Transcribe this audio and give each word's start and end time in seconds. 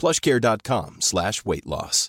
plushcare.com 0.00 0.96
slash 1.00 1.32
weight 1.44 1.66
loss. 1.66 2.08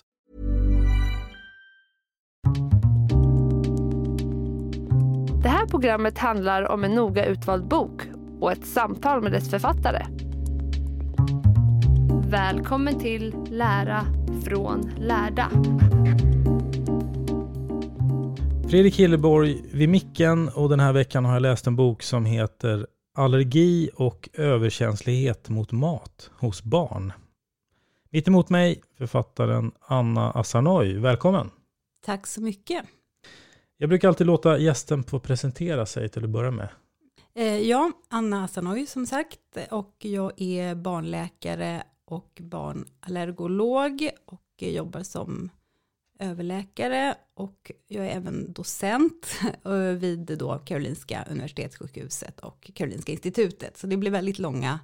Det 5.42 5.48
här 5.48 5.66
programmet 5.66 6.18
handlar 6.18 6.68
om 6.68 6.84
en 6.84 6.94
noga 6.94 7.26
utvald 7.26 7.68
bok 7.68 8.02
och 8.40 8.52
ett 8.52 8.66
samtal 8.66 9.22
med 9.22 9.32
dess 9.32 9.50
författare. 9.50 10.06
Välkommen 12.30 13.00
till 13.00 13.34
Lära 13.50 14.06
från 14.44 14.90
lärda. 14.98 15.50
Fredrik 18.70 18.96
Hilleborg 18.96 19.62
vid 19.72 19.88
micken 19.88 20.48
och 20.48 20.68
den 20.68 20.80
här 20.80 20.92
veckan 20.92 21.24
har 21.24 21.32
jag 21.32 21.42
läst 21.42 21.66
en 21.66 21.76
bok 21.76 22.02
som 22.02 22.24
heter 22.24 22.86
Allergi 23.18 23.90
och 23.94 24.28
överkänslighet 24.32 25.48
mot 25.48 25.72
mat 25.72 26.30
hos 26.38 26.62
barn. 26.62 27.12
Mitt 28.14 28.28
emot 28.28 28.50
mig 28.50 28.82
författaren 28.98 29.72
Anna 29.80 30.30
Asarnoy. 30.30 30.98
Välkommen! 30.98 31.50
Tack 32.04 32.26
så 32.26 32.40
mycket. 32.40 32.84
Jag 33.76 33.88
brukar 33.88 34.08
alltid 34.08 34.26
låta 34.26 34.58
gästen 34.58 35.04
få 35.04 35.20
presentera 35.20 35.86
sig 35.86 36.08
till 36.08 36.24
att 36.24 36.30
börja 36.30 36.50
med. 36.50 36.68
Eh, 37.34 37.58
ja, 37.58 37.92
Anna 38.08 38.44
Asanoy 38.44 38.86
som 38.86 39.06
sagt 39.06 39.38
och 39.70 39.96
jag 39.98 40.32
är 40.36 40.74
barnläkare 40.74 41.82
och 42.04 42.38
barnallergolog 42.42 44.10
och 44.24 44.42
jobbar 44.58 45.02
som 45.02 45.50
överläkare 46.18 47.14
och 47.34 47.72
jag 47.88 48.06
är 48.06 48.10
även 48.10 48.52
docent 48.52 49.40
eh, 49.64 49.72
vid 49.72 50.38
då 50.38 50.58
Karolinska 50.58 51.26
Universitetssjukhuset 51.30 52.40
och 52.40 52.70
Karolinska 52.74 53.12
Institutet. 53.12 53.76
Så 53.76 53.86
det 53.86 53.96
blir 53.96 54.10
väldigt 54.10 54.38
långa 54.38 54.80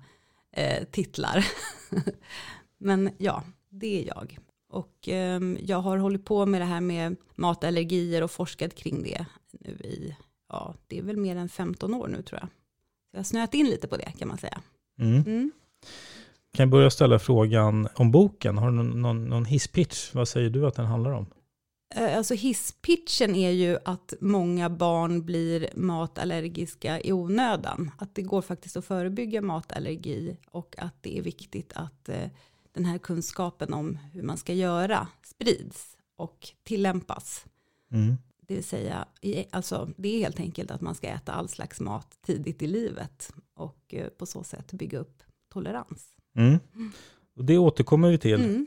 eh, 0.53 0.85
titlar. 0.85 1.47
Men 2.79 3.11
ja, 3.19 3.43
det 3.69 4.03
är 4.03 4.07
jag. 4.07 4.39
Och 4.71 5.09
eh, 5.09 5.41
jag 5.61 5.81
har 5.81 5.99
hållit 5.99 6.25
på 6.25 6.47
med 6.47 6.61
det 6.61 6.65
här 6.65 6.81
med 6.81 7.17
matallergier 7.35 8.23
och 8.23 8.31
forskat 8.31 8.75
kring 8.75 9.03
det 9.03 9.27
nu 9.53 9.71
i, 9.71 10.17
ja, 10.49 10.75
det 10.87 10.99
är 10.99 11.03
väl 11.03 11.17
mer 11.17 11.37
än 11.37 11.49
15 11.49 11.95
år 11.95 12.09
nu 12.09 12.23
tror 12.23 12.41
jag. 12.41 12.49
Så 12.49 13.17
jag 13.17 13.19
har 13.19 13.25
snöat 13.25 13.55
in 13.55 13.67
lite 13.67 13.89
på 13.89 13.97
det 13.97 14.13
kan 14.19 14.29
man 14.29 14.39
säga. 14.39 14.61
Mm. 15.01 15.23
Mm. 15.27 15.51
Kan 16.55 16.63
jag 16.63 16.71
börja 16.71 16.91
ställa 16.91 17.19
frågan 17.19 17.89
om 17.95 18.11
boken? 18.11 18.59
Har 18.59 18.71
du 18.71 18.77
någon, 18.77 19.03
någon, 19.03 19.25
någon 19.25 19.45
hisspitch? 19.45 20.15
Vad 20.15 20.29
säger 20.29 20.51
du 20.51 20.67
att 20.67 20.75
den 20.75 20.87
handlar 20.87 21.11
om? 21.11 21.27
Eh, 21.95 22.17
Alltså 22.17 22.35
hisspitchen 22.35 23.35
är 23.35 23.51
ju 23.51 23.79
att 23.85 24.15
många 24.21 24.71
barn 24.71 25.25
blir 25.25 25.69
matallergiska 25.75 27.01
i 27.01 27.13
onödan. 27.13 27.91
Att 27.99 28.15
det 28.15 28.23
går 28.23 28.43
faktiskt 28.43 28.77
att 28.77 28.85
förebygga 28.85 29.43
matallergi 29.43 30.37
och 30.51 30.75
att 30.79 31.03
det 31.03 31.19
är 31.19 31.23
viktigt 31.23 31.73
att 31.75 32.09
eh, 32.09 32.29
den 32.79 32.85
här 32.85 32.99
kunskapen 32.99 33.75
om 33.75 33.99
hur 34.13 34.23
man 34.23 34.37
ska 34.37 34.53
göra 34.53 35.09
sprids 35.23 35.97
och 36.17 36.49
tillämpas. 36.65 37.47
Mm. 37.93 38.17
Det 38.41 38.55
vill 38.55 38.65
säga, 38.65 39.07
alltså, 39.51 39.89
det 39.97 40.09
är 40.09 40.19
helt 40.19 40.41
enkelt 40.41 40.71
att 40.71 40.81
man 40.81 40.95
ska 40.95 41.07
äta 41.07 41.33
all 41.33 41.49
slags 41.49 41.81
mat 41.81 42.19
tidigt 42.27 42.63
i 42.63 42.67
livet 42.67 43.33
och 43.55 43.95
eh, 43.95 44.07
på 44.07 44.27
så 44.27 44.43
sätt 44.43 44.73
bygga 44.73 44.99
upp 44.99 45.23
tolerans. 45.53 46.07
Mm. 46.37 46.59
Och 47.37 47.45
det 47.45 47.59
återkommer 47.59 48.11
vi 48.11 48.19
till. 48.19 48.45
Mm. 48.45 48.67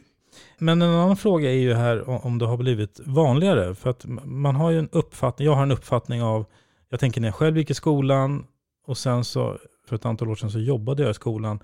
Men 0.57 0.81
en 0.81 0.89
annan 0.89 1.17
fråga 1.17 1.51
är 1.51 1.55
ju 1.55 1.73
här 1.73 2.25
om 2.25 2.37
det 2.37 2.45
har 2.45 2.57
blivit 2.57 2.99
vanligare. 3.05 3.75
För 3.75 3.89
att 3.89 4.05
man 4.25 4.55
har 4.55 4.71
ju 4.71 4.79
en 4.79 4.89
uppfattning, 4.89 5.45
jag 5.45 5.55
har 5.55 5.63
en 5.63 5.71
uppfattning 5.71 6.21
av, 6.21 6.45
jag 6.89 6.99
tänker 6.99 7.21
när 7.21 7.27
jag 7.27 7.35
själv 7.35 7.57
gick 7.57 7.69
i 7.69 7.73
skolan 7.73 8.45
och 8.87 8.97
sen 8.97 9.23
så 9.23 9.57
för 9.87 9.95
ett 9.95 10.05
antal 10.05 10.29
år 10.29 10.35
sedan 10.35 10.51
så 10.51 10.59
jobbade 10.59 11.03
jag 11.03 11.11
i 11.11 11.13
skolan. 11.13 11.59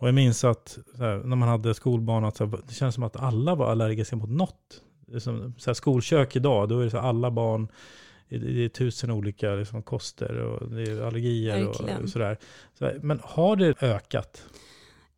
Och 0.00 0.08
jag 0.08 0.14
minns 0.14 0.44
att 0.44 0.78
här, 0.98 1.16
när 1.16 1.36
man 1.36 1.48
hade 1.48 1.74
skolbarn, 1.74 2.24
att 2.24 2.36
så 2.36 2.46
här, 2.46 2.58
det 2.68 2.74
känns 2.74 2.94
som 2.94 3.04
att 3.04 3.16
alla 3.16 3.54
var 3.54 3.70
allergiska 3.70 4.16
mot 4.16 4.30
något. 4.30 4.82
Som, 5.18 5.54
så 5.58 5.70
här, 5.70 5.74
skolkök 5.74 6.36
idag, 6.36 6.68
då 6.68 6.80
är 6.80 6.84
det 6.84 6.90
så 6.90 6.96
här, 6.96 7.08
alla 7.08 7.30
barn, 7.30 7.68
det 8.28 8.64
är 8.64 8.68
tusen 8.68 9.10
olika 9.10 9.54
liksom, 9.54 9.82
koster 9.82 10.36
och 10.36 10.70
det 10.70 10.82
är 10.82 11.02
allergier 11.02 11.68
och 11.68 11.76
sådär. 12.10 12.38
Så, 12.78 12.92
men 13.02 13.20
har 13.24 13.56
det 13.56 13.82
ökat? 13.82 14.42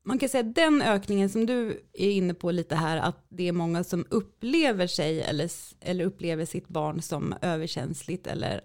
Man 0.04 0.18
kan 0.18 0.28
säga 0.28 0.48
att 0.48 0.54
den 0.54 0.82
ökningen 0.82 1.28
som 1.28 1.46
du 1.46 1.80
är 1.92 2.10
inne 2.10 2.34
på 2.34 2.50
lite 2.50 2.74
här, 2.74 2.96
att 2.96 3.26
det 3.28 3.48
är 3.48 3.52
många 3.52 3.84
som 3.84 4.06
upplever 4.10 4.86
sig 4.86 5.22
eller, 5.22 5.50
eller 5.80 6.04
upplever 6.04 6.44
sitt 6.44 6.68
barn 6.68 7.02
som 7.02 7.34
överkänsligt 7.42 8.26
eller 8.26 8.60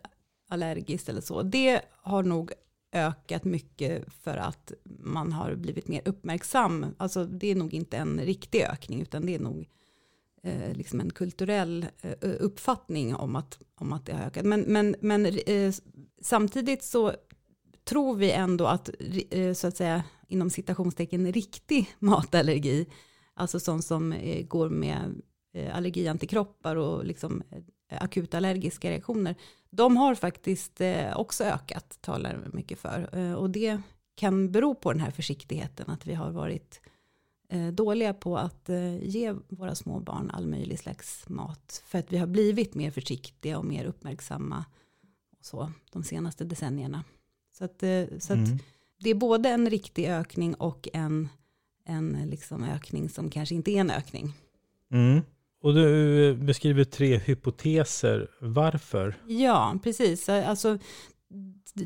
allergiskt 0.50 1.10
eller 1.10 1.22
så. 1.22 1.42
Det 1.42 1.82
har 2.02 2.24
nog 2.24 2.52
ökat 2.92 3.44
mycket 3.44 4.14
för 4.14 4.38
att 4.38 4.72
man 5.00 5.32
har 5.32 5.56
blivit 5.56 5.88
mer 5.88 6.02
uppmärksam. 6.06 6.86
Alltså 6.98 7.26
det 7.26 7.48
är 7.48 7.56
nog 7.56 7.74
inte 7.74 7.98
en 7.98 8.20
riktig 8.20 8.62
ökning 8.62 9.02
utan 9.02 9.26
det 9.26 9.36
är 9.36 9.40
nog 9.40 9.70
eh, 10.44 10.74
liksom 10.74 11.00
en 11.00 11.10
kulturell 11.10 11.86
eh, 12.02 12.16
uppfattning 12.22 13.16
om 13.16 13.36
att, 13.36 13.60
om 13.76 13.94
att 13.94 14.06
det 14.06 14.14
har 14.14 14.26
ökat. 14.26 14.46
Men, 14.46 14.62
men, 14.62 14.96
men 15.02 15.26
eh, 15.26 15.74
samtidigt 16.22 16.84
så 16.84 17.14
tror 17.84 18.16
vi 18.16 18.32
ändå 18.32 18.66
att, 18.66 18.90
eh, 19.30 19.54
så 19.54 19.68
att 19.68 19.78
säga, 19.78 20.04
inom 20.28 20.50
citationstecken 20.50 21.32
riktig 21.32 21.96
matallergi, 22.00 22.88
alltså 23.34 23.60
sånt 23.60 23.86
som 23.86 24.14
eh, 24.14 24.46
går 24.46 24.70
med 24.70 25.22
eh, 25.54 25.78
allergiantikroppar 25.78 26.76
och 26.76 27.06
liksom 27.06 27.44
eh, 27.52 27.62
akuta 27.90 28.38
allergiska 28.38 28.90
reaktioner, 28.90 29.36
de 29.70 29.98
har 29.98 30.16
faktiskt 30.16 30.82
eh, 30.82 31.18
också 31.18 31.44
ökat, 31.44 31.98
talar 32.02 32.48
mycket 32.54 32.80
för. 32.80 33.10
Eh, 33.14 33.34
och 33.34 33.50
det 33.50 33.82
kan 34.16 34.52
bero 34.52 34.76
på 34.76 34.92
den 34.92 35.02
här 35.02 35.12
försiktigheten, 35.12 35.90
att 35.90 36.08
vi 36.08 36.14
har 36.14 36.32
varit 36.32 36.82
eh, 37.50 37.68
dåliga 37.68 38.14
på 38.14 38.38
att 38.38 38.70
eh, 38.70 39.04
ge 39.04 39.36
våra 39.48 39.76
små 39.76 40.00
barn 40.00 40.32
all 40.32 40.48
möjlig 40.48 40.80
slags 40.80 41.30
mat, 41.30 41.84
för 41.86 42.00
att 42.00 42.12
vi 42.12 42.18
har 42.18 42.28
blivit 42.28 42.76
mer 42.76 42.92
försiktiga 42.92 43.58
och 43.58 43.66
mer 43.66 43.86
uppmärksamma 43.86 44.66
och 45.40 45.46
så, 45.46 45.72
de 45.92 46.04
senaste 46.04 46.44
decennierna. 46.44 47.04
Så 47.58 47.66
att, 47.66 47.84
eh, 47.84 48.04
så 48.20 48.34
att 48.34 48.40
Mm. 48.40 48.60
det 49.00 49.10
är 49.10 49.16
både 49.16 49.50
en 49.50 49.70
riktig 49.70 50.06
ökning 50.08 50.54
och 50.56 50.88
en, 50.94 51.30
en 51.86 52.12
liksom 52.30 52.64
ökning 52.64 53.10
som 53.10 53.30
kanske 53.30 53.56
inte 53.56 53.72
är 53.72 53.80
en 53.80 53.92
ökning. 53.92 54.34
Mm. 54.92 55.22
Och 55.62 55.74
du 55.74 56.30
eh, 56.30 56.36
beskriver 56.36 56.84
tre 56.84 57.18
hypoteser. 57.18 58.28
Varför? 58.40 59.16
Ja, 59.28 59.80
precis. 59.84 60.30
Alltså, 60.30 60.78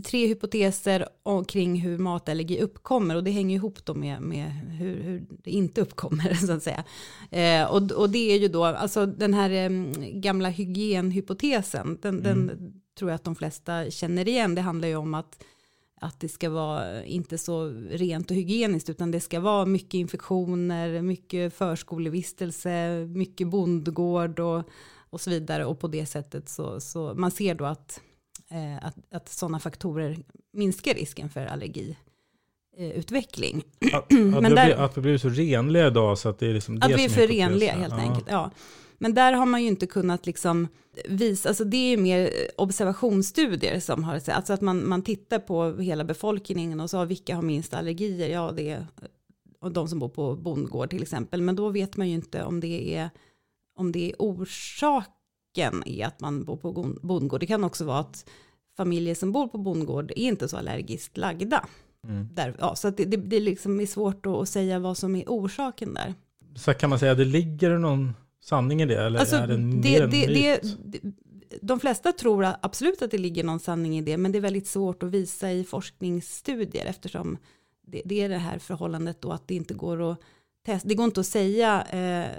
tre 0.05 0.27
hypoteser 0.27 1.07
kring 1.47 1.81
hur 1.81 1.97
matallergi 1.97 2.61
uppkommer 2.61 3.15
och 3.15 3.23
det 3.23 3.31
hänger 3.31 3.55
ihop 3.55 3.85
då 3.85 3.93
med, 3.93 4.21
med 4.21 4.51
hur, 4.51 5.03
hur 5.03 5.25
det 5.43 5.51
inte 5.51 5.81
uppkommer 5.81 6.33
så 6.47 6.51
att 6.51 6.63
säga. 6.63 6.83
Eh, 7.31 7.71
och, 7.71 7.91
och 7.91 8.09
det 8.09 8.31
är 8.31 8.39
ju 8.39 8.47
då, 8.47 8.65
alltså 8.65 9.05
den 9.05 9.33
här 9.33 9.49
eh, 9.49 9.69
gamla 10.13 10.49
hygienhypotesen, 10.49 11.97
den, 12.01 12.19
mm. 12.19 12.47
den 12.47 12.73
tror 12.97 13.11
jag 13.11 13.15
att 13.15 13.23
de 13.23 13.35
flesta 13.35 13.91
känner 13.91 14.27
igen. 14.27 14.55
Det 14.55 14.61
handlar 14.61 14.87
ju 14.87 14.95
om 14.95 15.13
att 15.13 15.43
att 16.03 16.19
det 16.19 16.29
ska 16.29 16.49
vara 16.49 17.03
inte 17.03 17.37
så 17.37 17.67
rent 17.89 18.31
och 18.31 18.37
hygieniskt 18.37 18.89
utan 18.89 19.11
det 19.11 19.19
ska 19.19 19.39
vara 19.39 19.65
mycket 19.65 19.93
infektioner, 19.93 21.01
mycket 21.01 21.53
förskolevistelse, 21.53 23.05
mycket 23.09 23.47
bondgård 23.47 24.39
och, 24.39 24.63
och 25.09 25.21
så 25.21 25.29
vidare 25.29 25.65
och 25.65 25.79
på 25.79 25.87
det 25.87 26.05
sättet 26.05 26.49
så, 26.49 26.79
så 26.79 27.13
man 27.13 27.31
ser 27.31 27.55
då 27.55 27.65
att, 27.65 28.01
eh, 28.49 28.85
att, 28.85 28.95
att 29.11 29.29
sådana 29.29 29.59
faktorer 29.59 30.17
minskar 30.53 30.93
risken 30.93 31.29
för 31.29 31.45
allergiutveckling. 31.45 33.63
Att, 33.93 33.93
att, 33.93 34.11
Men 34.41 34.55
där, 34.55 34.75
att 34.75 34.97
vi 34.97 35.01
blir 35.01 35.17
så 35.17 35.29
renliga 35.29 35.87
idag 35.87 36.17
så 36.17 36.29
att 36.29 36.39
det 36.39 36.47
är 36.47 36.53
liksom 36.53 36.79
det 36.79 36.85
Att 36.85 36.99
vi 36.99 37.05
är 37.05 37.09
för 37.09 37.27
renliga 37.27 37.73
helt 37.73 37.93
ja. 37.93 37.99
enkelt, 37.99 38.27
ja. 38.29 38.51
Men 39.01 39.13
där 39.13 39.33
har 39.33 39.45
man 39.45 39.61
ju 39.61 39.67
inte 39.67 39.87
kunnat 39.87 40.25
liksom 40.25 40.67
visa, 41.05 41.49
alltså 41.49 41.63
det 41.63 41.77
är 41.77 41.97
mer 41.97 42.31
observationsstudier 42.57 43.79
som 43.79 44.03
har, 44.03 44.13
alltså 44.13 44.53
att 44.53 44.61
man, 44.61 44.89
man 44.89 45.01
tittar 45.01 45.39
på 45.39 45.77
hela 45.77 46.03
befolkningen 46.03 46.79
och 46.79 46.89
så 46.89 47.05
vilka 47.05 47.35
har 47.35 47.41
minst 47.41 47.73
allergier, 47.73 48.29
ja 48.29 48.51
det 48.51 48.69
är 48.69 48.87
och 49.61 49.71
de 49.71 49.87
som 49.87 49.99
bor 49.99 50.09
på 50.09 50.35
bondgård 50.35 50.89
till 50.89 51.01
exempel, 51.01 51.41
men 51.41 51.55
då 51.55 51.69
vet 51.69 51.97
man 51.97 52.09
ju 52.09 52.15
inte 52.15 52.43
om 52.43 52.59
det 52.59 52.95
är, 52.95 53.09
om 53.75 53.91
det 53.91 54.11
är 54.11 54.15
orsaken 54.19 55.83
i 55.85 56.03
att 56.03 56.19
man 56.19 56.43
bor 56.43 56.57
på 56.57 56.95
bondgård. 57.01 57.39
Det 57.39 57.47
kan 57.47 57.63
också 57.63 57.85
vara 57.85 57.99
att 57.99 58.29
familjer 58.77 59.15
som 59.15 59.31
bor 59.31 59.47
på 59.47 59.57
bondgård 59.57 60.11
är 60.11 60.23
inte 60.27 60.47
så 60.47 60.57
allergiskt 60.57 61.17
lagda. 61.17 61.65
Mm. 62.07 62.27
Där, 62.33 62.55
ja, 62.59 62.75
så 62.75 62.89
det, 62.89 63.05
det, 63.05 63.17
det 63.17 63.39
liksom 63.39 63.79
är 63.79 63.85
svårt 63.85 64.25
att 64.25 64.49
säga 64.49 64.79
vad 64.79 64.97
som 64.97 65.15
är 65.15 65.23
orsaken 65.27 65.93
där. 65.93 66.13
Så 66.55 66.73
kan 66.73 66.89
man 66.89 66.99
säga, 66.99 67.15
det 67.15 67.25
ligger 67.25 67.77
någon 67.77 68.13
sanning 68.41 68.81
i 68.81 68.85
det? 68.85 69.05
Eller 69.05 69.19
alltså, 69.19 69.35
är 69.35 69.47
det, 69.47 69.57
det, 69.81 70.05
det, 70.05 70.59
det, 70.83 71.01
de 71.61 71.79
flesta 71.79 72.11
tror 72.11 72.47
absolut 72.61 73.01
att 73.01 73.11
det 73.11 73.17
ligger 73.17 73.43
någon 73.43 73.59
sanning 73.59 73.97
i 73.97 74.01
det, 74.01 74.17
men 74.17 74.31
det 74.31 74.37
är 74.37 74.41
väldigt 74.41 74.67
svårt 74.67 75.03
att 75.03 75.09
visa 75.09 75.51
i 75.51 75.63
forskningsstudier 75.63 76.85
eftersom 76.85 77.37
det, 77.87 78.01
det 78.05 78.21
är 78.21 78.29
det 78.29 78.37
här 78.37 78.59
förhållandet 78.59 79.21
då 79.21 79.31
att 79.31 79.47
det 79.47 79.55
inte 79.55 79.73
går 79.73 80.11
att 80.11 80.21
testa. 80.65 80.87
Det 80.87 80.95
går 80.95 81.05
inte 81.05 81.19
att 81.19 81.25
säga, 81.25 81.81
eh, 81.81 82.31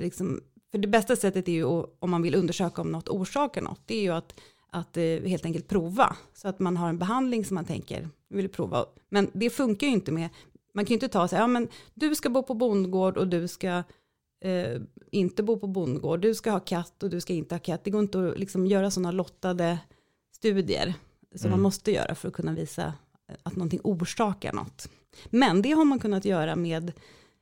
liksom, 0.00 0.40
för 0.70 0.78
det 0.78 0.88
bästa 0.88 1.16
sättet 1.16 1.48
är 1.48 1.52
ju 1.52 1.64
om 1.98 2.10
man 2.10 2.22
vill 2.22 2.34
undersöka 2.34 2.82
om 2.82 2.92
något 2.92 3.08
orsakar 3.08 3.62
något, 3.62 3.80
det 3.86 3.96
är 3.96 4.02
ju 4.02 4.10
att, 4.12 4.40
att 4.70 4.96
eh, 4.96 5.02
helt 5.04 5.44
enkelt 5.44 5.68
prova. 5.68 6.16
Så 6.34 6.48
att 6.48 6.58
man 6.58 6.76
har 6.76 6.88
en 6.88 6.98
behandling 6.98 7.44
som 7.44 7.54
man 7.54 7.64
tänker, 7.64 8.08
vill 8.28 8.48
prova. 8.48 8.86
Men 9.08 9.30
det 9.32 9.50
funkar 9.50 9.86
ju 9.86 9.92
inte 9.92 10.12
med, 10.12 10.28
man 10.74 10.84
kan 10.84 10.88
ju 10.88 10.94
inte 10.94 11.08
ta 11.08 11.22
och 11.22 11.30
säga, 11.30 11.42
ja 11.42 11.46
men 11.46 11.68
du 11.94 12.14
ska 12.14 12.30
bo 12.30 12.42
på 12.42 12.54
bondgård 12.54 13.16
och 13.16 13.28
du 13.28 13.48
ska 13.48 13.82
eh, 14.44 14.80
inte 15.10 15.42
bo 15.42 15.58
på 15.58 15.66
bondgård, 15.66 16.20
du 16.20 16.34
ska 16.34 16.50
ha 16.50 16.60
katt 16.60 17.02
och 17.02 17.10
du 17.10 17.20
ska 17.20 17.32
inte 17.32 17.54
ha 17.54 17.60
katt. 17.60 17.84
Det 17.84 17.90
går 17.90 18.00
inte 18.00 18.28
att 18.28 18.38
liksom 18.38 18.66
göra 18.66 18.90
sådana 18.90 19.10
lottade 19.10 19.78
studier 20.34 20.94
som 21.34 21.46
mm. 21.46 21.50
man 21.50 21.60
måste 21.60 21.92
göra 21.92 22.14
för 22.14 22.28
att 22.28 22.34
kunna 22.34 22.52
visa 22.52 22.94
att 23.42 23.56
någonting 23.56 23.80
orsakar 23.84 24.52
något. 24.52 24.88
Men 25.30 25.62
det 25.62 25.70
har 25.70 25.84
man 25.84 25.98
kunnat 25.98 26.24
göra 26.24 26.56
med 26.56 26.92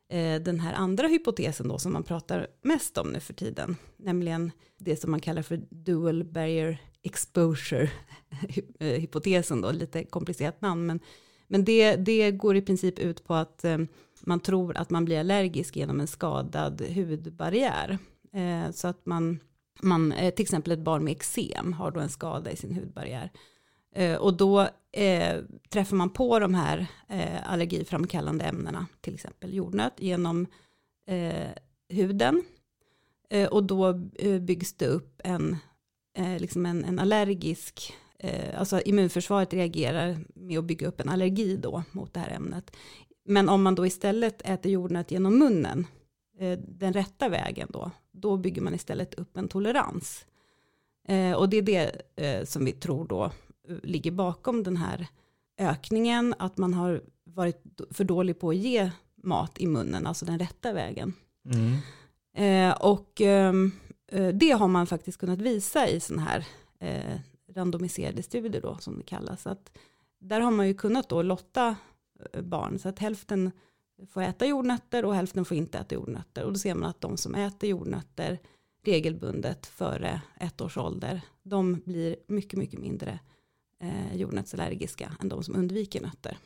eh, 0.09 0.43
den 0.43 0.61
här 0.61 0.75
andra 0.75 1.09
hypotesen 1.09 1.69
då 1.69 1.79
som 1.79 1.93
man 1.93 2.03
pratar 2.03 2.47
mest 2.63 2.99
om 2.99 3.09
nu 3.09 3.21
för 3.21 3.35
tiden, 3.35 3.77
nämligen 3.97 4.53
det 4.79 4.97
som 4.97 5.11
man 5.11 5.21
kallar 5.21 5.43
för 5.43 5.61
dual 5.71 6.25
barrier 6.25 6.83
exposure 7.03 7.91
eh, 8.79 8.89
hypotesen 8.89 9.61
då, 9.61 9.71
lite 9.71 10.05
komplicerat 10.05 10.61
namn, 10.61 10.87
men, 10.87 11.01
men 11.47 11.65
det, 11.65 11.97
det 11.97 12.31
går 12.31 12.57
i 12.57 12.63
princip 12.63 12.99
ut 12.99 13.25
på 13.25 13.35
att 13.35 13.65
eh, 13.65 13.79
man 14.27 14.41
tror 14.41 14.77
att 14.77 14.91
man 14.91 15.05
blir 15.05 15.21
allergisk 15.21 15.77
genom 15.77 16.01
en 16.01 16.07
skadad 16.07 16.83
hudbarriär. 16.95 17.99
Eh, 18.33 18.71
så 18.71 18.89
att 18.89 19.07
man, 19.07 19.41
man, 19.81 20.13
eh, 20.13 20.35
till 20.35 20.43
exempel 20.43 20.73
ett 20.73 20.79
barn 20.79 21.05
med 21.05 21.13
eksem 21.13 21.73
har 21.73 21.91
då 21.91 22.01
en 22.01 22.09
skada 22.09 22.51
i 22.51 22.57
sin 22.57 22.75
hudbarriär. 22.75 23.31
Eh, 23.95 24.17
och 24.17 24.37
då 24.37 24.69
eh, 24.93 25.37
träffar 25.71 25.97
man 25.97 26.11
på 26.11 26.39
de 26.39 26.55
här 26.55 26.87
eh, 27.09 27.53
allergiframkallande 27.53 28.45
ämnena, 28.45 28.87
till 29.01 29.15
exempel 29.15 29.55
jordnöt, 29.55 29.95
genom 29.99 30.47
eh, 31.09 31.49
huden. 31.89 32.43
och 33.51 33.65
då 33.65 33.93
byggs 34.41 34.75
det 34.75 34.87
upp 34.87 35.21
en, 35.25 35.57
liksom 36.39 36.67
en, 36.67 36.85
en 36.85 36.99
allergisk 36.99 37.95
alltså 38.57 38.81
immunförsvaret 38.81 39.53
reagerar 39.53 40.19
med 40.35 40.59
att 40.59 40.65
bygga 40.65 40.89
upp 40.89 41.01
en 41.01 41.09
allergi 41.09 41.57
då 41.57 41.83
mot 41.93 42.15
det 42.15 42.21
här 42.21 42.31
ämnet. 42.31 42.77
Men 43.25 43.49
om 43.49 43.63
man 43.63 43.75
då 43.75 43.87
istället 43.87 44.43
äter 44.43 44.73
jordnöt 44.73 45.11
genom 45.11 45.39
munnen, 45.39 45.87
eh, 46.39 46.59
den 46.59 46.93
rätta 46.93 47.29
vägen 47.29 47.69
då, 47.73 47.91
då 48.13 48.37
bygger 48.37 48.63
man 48.63 48.75
istället 48.75 49.15
upp 49.15 49.37
en 49.37 49.49
tolerans. 49.49 50.27
Eh, 51.09 51.33
och 51.33 51.49
det 51.49 51.57
är 51.57 51.63
det 51.63 52.03
eh, 52.17 52.45
som 52.45 52.65
vi 52.65 52.73
tror 52.73 53.07
då 53.07 53.33
ligger 53.83 54.11
bakom 54.11 54.63
den 54.63 54.77
här 54.77 55.07
ökningen, 55.59 56.35
att 56.39 56.59
man 56.59 56.75
har 56.75 57.03
varit 57.25 57.63
för 57.91 58.05
dålig 58.05 58.41
på 58.41 58.51
att 58.51 58.57
ge 58.57 58.91
mat 59.17 59.59
i 59.59 59.67
munnen, 59.67 60.07
alltså 60.07 60.27
den 60.27 60.39
rätta 60.39 60.73
vägen. 60.73 61.15
Mm. 62.35 62.73
och 62.81 63.21
ehm, 63.21 63.73
det 64.33 64.51
har 64.51 64.69
man 64.69 64.87
faktiskt 64.87 65.19
kunnat 65.19 65.39
visa 65.39 65.89
i 65.89 66.01
sådana 66.01 66.23
här 66.23 66.47
randomiserade 67.55 68.23
studier 68.23 68.63
då, 68.63 68.77
som 68.81 68.97
det 68.97 69.03
kallas. 69.03 69.47
Att 69.47 69.79
där 70.21 70.41
har 70.41 70.51
man 70.51 70.69
ju 70.69 70.75
kunnat 70.75 71.09
då 71.09 71.23
lotta 71.23 71.77
barn. 72.43 72.79
Så 72.79 72.89
att 72.89 72.99
hälften 72.99 73.51
får 74.09 74.23
äta 74.23 74.47
jordnötter 74.47 75.05
och 75.05 75.15
hälften 75.15 75.45
får 75.45 75.57
inte 75.57 75.79
äta 75.79 75.95
jordnötter. 75.95 76.45
Och 76.45 76.53
då 76.53 76.59
ser 76.59 76.75
man 76.75 76.91
att 76.91 77.01
de 77.01 77.17
som 77.17 77.35
äter 77.35 77.71
jordnötter 77.71 78.39
regelbundet 78.85 79.67
före 79.67 80.23
ett 80.41 80.61
års 80.61 80.77
ålder, 80.77 81.21
de 81.43 81.81
blir 81.85 82.17
mycket, 82.27 82.59
mycket 82.59 82.81
mindre 82.81 83.19
eh, 83.81 84.17
jordnötsallergiska 84.17 85.17
än 85.21 85.29
de 85.29 85.43
som 85.43 85.57
undviker 85.57 86.01
nötter. 86.01 86.39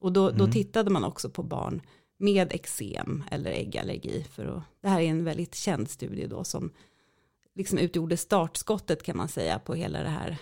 Och 0.00 0.12
då, 0.12 0.28
mm. 0.28 0.38
då 0.38 0.46
tittade 0.46 0.90
man 0.90 1.04
också 1.04 1.30
på 1.30 1.42
barn 1.42 1.82
med 2.18 2.52
eksem 2.52 3.24
eller 3.30 3.50
äggallergi. 3.50 4.24
För 4.30 4.46
att, 4.46 4.62
det 4.80 4.88
här 4.88 5.00
är 5.00 5.04
en 5.04 5.24
väldigt 5.24 5.54
känd 5.54 5.90
studie 5.90 6.26
då 6.26 6.44
som 6.44 6.72
liksom 7.54 7.78
utgjorde 7.78 8.16
startskottet 8.16 9.02
kan 9.02 9.16
man 9.16 9.28
säga 9.28 9.58
på 9.58 9.74
hela 9.74 10.02
det 10.02 10.08
här 10.08 10.38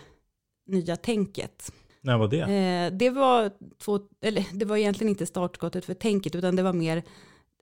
nya 0.67 0.97
tänket. 0.97 1.73
När 2.01 2.19
var 2.19 2.29
det? 2.29 2.41
Eh, 2.41 2.99
det, 2.99 3.11
var 3.11 3.51
två, 3.79 4.01
eller, 4.21 4.45
det 4.53 4.65
var 4.65 4.77
egentligen 4.77 5.09
inte 5.09 5.27
startskottet 5.27 5.85
för 5.85 5.95
tänket, 5.95 6.35
utan 6.35 6.57
det 6.57 6.63
var 6.63 6.73
mer 6.73 7.03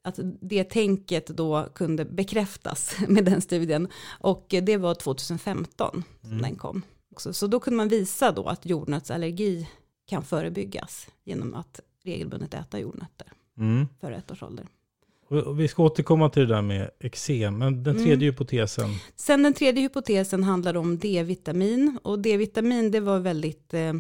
att 0.04 0.18
det 0.40 0.64
tänket 0.64 1.26
då 1.26 1.68
kunde 1.74 2.04
bekräftas 2.04 2.96
med 3.08 3.24
den 3.24 3.40
studien. 3.40 3.88
Och 4.20 4.46
det 4.62 4.76
var 4.76 4.94
2015 4.94 6.02
som 6.20 6.30
mm. 6.30 6.42
den 6.42 6.56
kom. 6.56 6.82
Så 7.16 7.46
då 7.46 7.60
kunde 7.60 7.76
man 7.76 7.88
visa 7.88 8.32
då 8.32 8.44
att 8.44 8.66
jordnötsallergi 8.66 9.68
kan 10.06 10.22
förebyggas 10.22 11.08
genom 11.24 11.54
att 11.54 11.80
regelbundet 12.04 12.54
äta 12.54 12.78
jordnötter 12.78 13.26
mm. 13.58 13.88
före 14.00 14.16
ett 14.16 14.30
års 14.30 14.42
ålder. 14.42 14.66
Vi 15.56 15.68
ska 15.68 15.82
återkomma 15.82 16.30
till 16.30 16.48
det 16.48 16.54
där 16.54 16.62
med 16.62 16.90
eksem, 17.00 17.58
men 17.58 17.82
den 17.82 17.94
tredje 17.94 18.12
mm. 18.12 18.20
hypotesen? 18.20 18.90
Sen 19.16 19.42
den 19.42 19.54
tredje 19.54 19.82
hypotesen 19.82 20.44
handlar 20.44 20.76
om 20.76 20.98
D-vitamin. 20.98 21.98
Och 22.02 22.18
D-vitamin 22.18 22.90
det 22.90 23.00
var 23.00 23.18
väldigt 23.18 23.74
eh, 23.74 23.92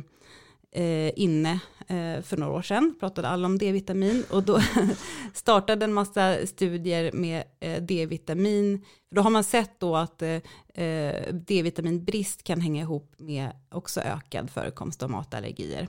eh, 0.74 1.10
inne 1.16 1.52
eh, 1.86 2.22
för 2.22 2.36
några 2.36 2.52
år 2.52 2.62
sedan, 2.62 2.94
pratade 3.00 3.28
alla 3.28 3.46
om 3.46 3.58
D-vitamin 3.58 4.24
och 4.30 4.42
då 4.42 4.60
startade 5.34 5.84
en 5.84 5.92
massa 5.92 6.46
studier 6.46 7.12
med 7.12 7.44
eh, 7.60 7.82
D-vitamin. 7.82 8.84
Då 9.10 9.22
har 9.22 9.30
man 9.30 9.44
sett 9.44 9.80
då 9.80 9.96
att 9.96 10.22
eh, 10.22 10.40
eh, 10.84 11.34
D-vitaminbrist 11.34 12.42
kan 12.42 12.60
hänga 12.60 12.82
ihop 12.82 13.14
med 13.18 13.50
också 13.70 14.00
ökad 14.00 14.50
förekomst 14.50 15.02
av 15.02 15.10
matallergier. 15.10 15.88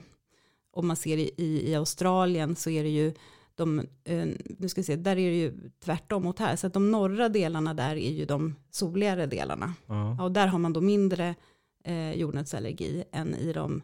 Och 0.72 0.84
man 0.84 0.96
ser 0.96 1.16
i, 1.18 1.30
i, 1.36 1.74
Australien 1.74 2.56
så 2.56 2.70
är 2.70 2.82
det 2.82 2.90
ju 2.90 3.14
de, 3.54 3.78
eh, 4.04 4.26
nu 4.58 4.68
ska 4.68 4.80
vi 4.80 4.84
se, 4.84 4.96
där 4.96 5.18
är 5.18 5.30
det 5.30 5.36
ju 5.36 5.70
tvärtom 5.84 6.22
mot 6.22 6.38
här. 6.38 6.56
Så 6.56 6.66
att 6.66 6.72
de 6.72 6.90
norra 6.90 7.28
delarna 7.28 7.74
där 7.74 7.96
är 7.96 8.10
ju 8.10 8.24
de 8.24 8.54
soligare 8.70 9.26
delarna. 9.26 9.74
Mm. 9.88 10.20
Och 10.20 10.32
där 10.32 10.46
har 10.46 10.58
man 10.58 10.72
då 10.72 10.80
mindre 10.80 11.34
eh, 11.84 12.12
jordnötsallergi 12.12 13.04
än 13.12 13.34
i 13.34 13.52
de 13.52 13.82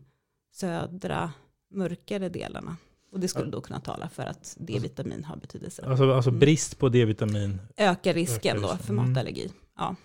södra 0.52 1.32
mörkare 1.70 2.28
delarna. 2.28 2.76
Och 3.12 3.20
det 3.20 3.28
skulle 3.28 3.50
då 3.50 3.60
kunna 3.60 3.80
tala 3.80 4.08
för 4.08 4.22
att 4.22 4.56
D-vitamin 4.58 5.24
har 5.24 5.36
betydelse. 5.36 5.84
Alltså, 5.86 6.12
alltså 6.12 6.30
mm. 6.30 6.40
brist 6.40 6.78
på 6.78 6.88
D-vitamin? 6.88 7.60
Ökar 7.76 8.14
risken 8.14 8.56
ökar 8.56 8.68
då 8.68 8.76
för 8.76 8.92
mm. 8.92 9.08
matallergi. 9.08 9.42
Mm. 9.42 9.54
Ja. 9.78 9.96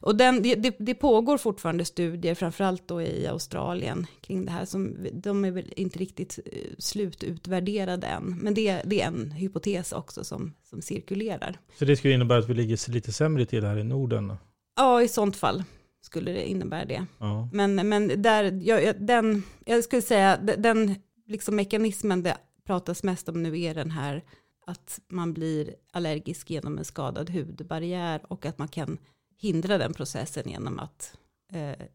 Och 0.00 0.16
den, 0.16 0.42
det, 0.42 0.76
det, 0.78 0.94
pågår 0.94 1.38
fortfarande 1.38 1.84
studier, 1.84 2.34
framförallt 2.34 2.88
då 2.88 3.02
i 3.02 3.26
Australien, 3.26 4.06
kring 4.20 4.44
det 4.44 4.50
här. 4.50 4.64
Som, 4.64 4.96
de 5.12 5.44
är 5.44 5.50
väl 5.50 5.72
inte 5.76 5.98
riktigt 5.98 6.38
eh, 6.46 6.58
slututvärderade 6.78 8.06
än. 8.06 8.38
Men 8.42 8.54
det, 8.54 8.82
det 8.84 9.02
är 9.02 9.06
en 9.06 9.30
hypotes 9.30 9.92
också 9.92 10.24
som, 10.24 10.54
som 10.62 10.82
cirkulerar. 10.82 11.58
Så 11.78 11.84
det 11.84 11.96
skulle 11.96 12.14
innebära 12.14 12.38
att 12.38 12.48
vi 12.48 12.54
ligger 12.54 12.90
lite 12.90 13.12
sämre 13.12 13.46
till 13.46 13.64
här 13.64 13.78
i 13.78 13.84
Norden? 13.84 14.36
Ja, 14.76 15.02
i 15.02 15.08
sånt 15.08 15.36
fall. 15.36 15.64
Skulle 16.00 16.32
det 16.32 16.50
innebära 16.50 16.84
det. 16.84 17.06
Ja. 17.18 17.48
Men, 17.52 17.88
men 17.88 18.22
där, 18.22 18.60
jag, 18.62 18.94
den, 19.00 19.42
jag 19.64 19.84
skulle 19.84 20.02
säga, 20.02 20.36
de- 20.36 20.56
den 20.56 20.94
liksom 21.26 21.56
mekanismen 21.56 22.22
det 22.22 22.36
pratas 22.66 23.02
mest 23.02 23.28
om 23.28 23.42
nu 23.42 23.60
är 23.60 23.74
den 23.74 23.90
här 23.90 24.24
att 24.66 25.00
man 25.08 25.32
blir 25.32 25.74
allergisk 25.92 26.50
genom 26.50 26.78
en 26.78 26.84
skadad 26.84 27.30
hudbarriär 27.30 28.20
och 28.28 28.46
att 28.46 28.58
man 28.58 28.68
kan 28.68 28.98
hindra 29.38 29.78
den 29.78 29.92
processen 29.94 30.48
genom 30.50 30.78
att 30.78 31.18
eh, 31.52 31.86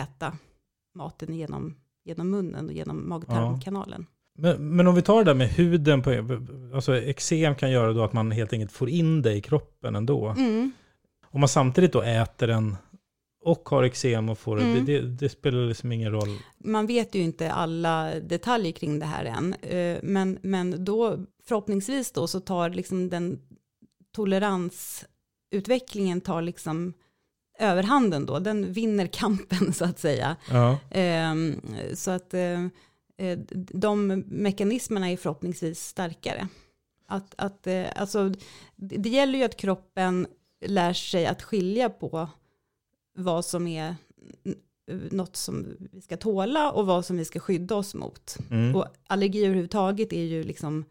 äta 0.00 0.32
maten 0.94 1.34
genom, 1.34 1.76
genom 2.04 2.30
munnen 2.30 2.66
och 2.66 2.72
genom 2.72 3.08
mag-tarmkanalen. 3.08 4.06
Men, 4.38 4.76
men 4.76 4.86
om 4.86 4.94
vi 4.94 5.02
tar 5.02 5.18
det 5.18 5.24
där 5.24 5.34
med 5.34 5.48
huden, 5.48 6.02
på, 6.02 6.10
alltså 6.74 6.96
eksem 6.96 7.54
kan 7.54 7.70
göra 7.70 7.92
då 7.92 8.04
att 8.04 8.12
man 8.12 8.30
helt 8.30 8.52
enkelt 8.52 8.72
får 8.72 8.88
in 8.88 9.22
det 9.22 9.34
i 9.34 9.40
kroppen 9.40 9.96
ändå. 9.96 10.28
Mm. 10.28 10.72
Om 11.30 11.40
man 11.40 11.48
samtidigt 11.48 11.92
då 11.92 12.02
äter 12.02 12.46
den 12.46 12.76
och 13.48 13.68
har 13.68 13.82
eksem 13.82 14.28
och 14.28 14.38
får 14.38 14.56
det, 14.56 14.62
Mm. 14.62 14.84
det, 14.84 15.00
det, 15.00 15.28
spelar 15.28 15.66
liksom 15.68 15.92
ingen 15.92 16.12
roll. 16.12 16.38
man 16.58 16.86
vet 16.86 17.14
ju 17.14 17.20
inte 17.22 17.52
alla 17.52 18.20
detaljer 18.20 18.72
kring 18.72 18.98
det 18.98 19.06
här 19.06 19.24
än, 19.24 19.54
eh, 19.54 19.98
men, 20.02 20.38
men 20.42 20.84
då 20.84 21.18
förhoppningsvis 21.44 22.12
då 22.12 22.26
så 22.26 22.40
tar 22.40 22.70
liksom 22.70 23.08
den 23.08 23.40
toleransutvecklingen 24.12 26.20
tar 26.20 26.42
liksom 26.42 26.92
överhanden 27.58 28.26
då, 28.26 28.38
den 28.38 28.72
vinner 28.72 29.06
kampen 29.06 29.72
så 29.72 29.84
att 29.84 29.98
säga. 29.98 30.36
Ja. 30.50 30.78
Ehm, 30.90 31.60
Så 31.94 32.10
att 32.10 32.34
eh, 32.34 32.64
eh, 33.16 33.38
de 33.74 34.06
mekanismerna 34.26 35.10
är 35.10 35.16
förhoppningsvis 35.16 35.84
starkare. 35.84 36.48
Att, 37.10 37.34
att, 37.38 37.66
alltså, 37.96 38.32
det 38.76 39.08
gäller 39.08 39.38
ju 39.38 39.44
att 39.44 39.56
kroppen 39.56 40.26
lär 40.66 40.92
sig 40.92 41.26
att 41.26 41.42
skilja 41.42 41.90
på 41.90 42.28
vad 43.18 43.44
som 43.44 43.66
är 43.66 43.96
något 45.10 45.36
som 45.36 45.66
vi 45.92 46.00
ska 46.00 46.16
tåla 46.16 46.72
och 46.72 46.86
vad 46.86 47.04
som 47.04 47.16
vi 47.16 47.24
ska 47.24 47.40
skydda 47.40 47.74
oss 47.74 47.94
mot. 47.94 48.38
Mm. 48.50 48.76
Och 48.76 48.86
allergier 49.06 49.44
överhuvudtaget 49.44 50.12
är 50.12 50.24
ju 50.24 50.44
liksom 50.44 50.84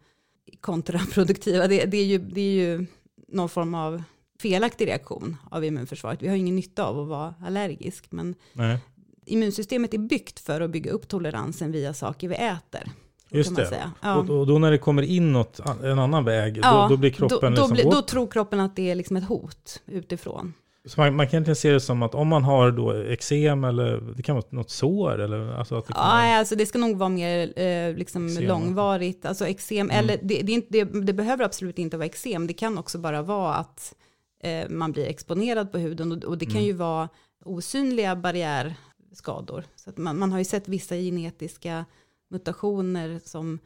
kontraproduktiva. 0.60 1.66
Det, 1.66 1.84
det, 1.84 1.96
är 1.96 2.04
ju, 2.04 2.18
det 2.18 2.40
är 2.40 2.52
ju 2.52 2.86
någon 3.28 3.48
form 3.48 3.74
av 3.74 4.02
felaktig 4.40 4.86
reaktion 4.86 5.36
av 5.50 5.64
immunförsvaret. 5.64 6.22
Vi 6.22 6.28
har 6.28 6.36
ingen 6.36 6.56
nytta 6.56 6.84
av 6.84 7.00
att 7.00 7.08
vara 7.08 7.34
allergisk, 7.44 8.12
men 8.12 8.34
Nej. 8.52 8.78
immunsystemet 9.24 9.94
är 9.94 9.98
byggt 9.98 10.40
för 10.40 10.60
att 10.60 10.70
bygga 10.70 10.90
upp 10.90 11.08
toleransen 11.08 11.72
via 11.72 11.94
saker 11.94 12.28
vi 12.28 12.34
äter. 12.34 12.92
Just 13.30 13.56
det. 13.56 13.90
Ja. 14.02 14.16
Och, 14.16 14.30
och 14.30 14.46
då 14.46 14.58
när 14.58 14.70
det 14.70 14.78
kommer 14.78 15.02
in 15.02 15.32
något, 15.32 15.60
en 15.82 15.98
annan 15.98 16.24
väg, 16.24 16.60
Ja, 16.62 16.82
då, 16.82 16.88
då 16.88 16.96
blir 16.96 17.10
kroppen 17.10 17.38
då, 17.40 17.46
då, 17.48 17.50
liksom... 17.50 17.70
blir- 17.70 17.90
då 17.90 18.02
tror 18.02 18.26
kroppen 18.26 18.60
att 18.60 18.76
det 18.76 18.90
är 18.90 18.94
liksom 18.94 19.16
ett 19.16 19.24
hot 19.24 19.82
utifrån. 19.86 20.54
Man, 20.96 21.16
man 21.16 21.26
kan 21.26 21.34
egentligen 21.36 21.56
se 21.56 21.72
det 21.72 21.80
som 21.80 22.02
att 22.02 22.14
om 22.14 22.28
man 22.28 22.44
har 22.44 22.70
då 22.70 22.92
eksem 22.92 23.64
eller 23.64 24.00
det 24.16 24.22
kan 24.22 24.34
vara 24.36 24.44
något 24.50 24.70
sår 24.70 25.20
eller 25.20 25.52
alltså 25.52 25.76
att 25.76 25.86
det 25.86 25.92
kan 25.92 26.02
Ja, 26.02 26.12
vara, 26.12 26.38
alltså 26.38 26.56
det 26.56 26.66
ska 26.66 26.78
nog 26.78 26.96
vara 26.96 27.08
mer 27.08 27.58
eh, 27.58 27.94
liksom 27.96 28.26
Eksem. 28.26 28.44
långvarigt, 28.44 29.24
alltså 29.24 29.46
eksem, 29.46 29.90
Mm. 29.90 29.96
eller 29.96 30.18
det, 30.22 30.42
det, 30.42 30.52
inte, 30.52 30.68
det, 30.70 30.84
det 30.84 31.12
behöver 31.12 31.44
absolut 31.44 31.78
inte 31.78 31.96
vara 31.96 32.06
eksem, 32.06 32.46
det 32.46 32.52
kan 32.52 32.78
också 32.78 32.98
bara 32.98 33.22
vara 33.22 33.54
att 33.54 33.94
eh, 34.42 34.68
man 34.68 34.92
blir 34.92 35.06
exponerad 35.06 35.72
på 35.72 35.78
huden 35.78 36.12
och, 36.12 36.24
och 36.24 36.38
det 36.38 36.46
kan 36.46 36.54
Mm. 36.54 36.66
ju 36.66 36.72
vara 36.72 37.08
osynliga 37.44 38.16
barriärskador. 38.16 39.64
Så 39.76 39.90
man, 39.96 40.18
man 40.18 40.32
har 40.32 40.38
ju 40.38 40.44
sett 40.44 40.68
vissa 40.68 40.94
genetiska 40.96 41.84
mutationer 42.30 43.20
som 43.24 43.58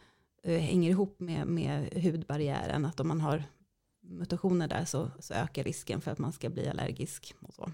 eh, 0.45 0.59
hänger 0.59 0.91
ihop 0.91 1.21
med, 1.21 1.47
med 1.47 1.89
hudbarriären, 2.03 2.85
att 2.85 3.01
om 3.01 3.09
man 3.09 3.21
har 3.21 3.45
mutationer 4.03 4.69
där 4.69 4.85
så, 4.85 5.11
så 5.21 5.35
ökar 5.35 5.65
risken 5.65 6.01
för 6.01 6.11
att 6.11 6.19
man 6.19 6.33
ska 6.33 6.49
bli 6.51 6.69
allergisk. 6.69 7.35
Och 7.41 7.55
så. 7.55 7.71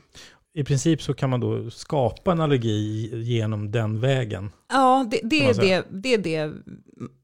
I 0.54 0.64
princip 0.64 1.02
så 1.02 1.14
kan 1.14 1.30
man 1.30 1.40
då 1.40 1.70
skapa 1.70 2.32
en 2.32 2.40
allergi 2.40 3.11
genom 3.23 3.70
den 3.70 4.00
vägen. 4.00 4.50
Ja, 4.68 5.06
det, 5.11 5.20
det, 5.25 5.44
är 5.49 5.54
det, 5.54 5.85
det 5.90 6.14
är 6.14 6.18
det 6.18 6.52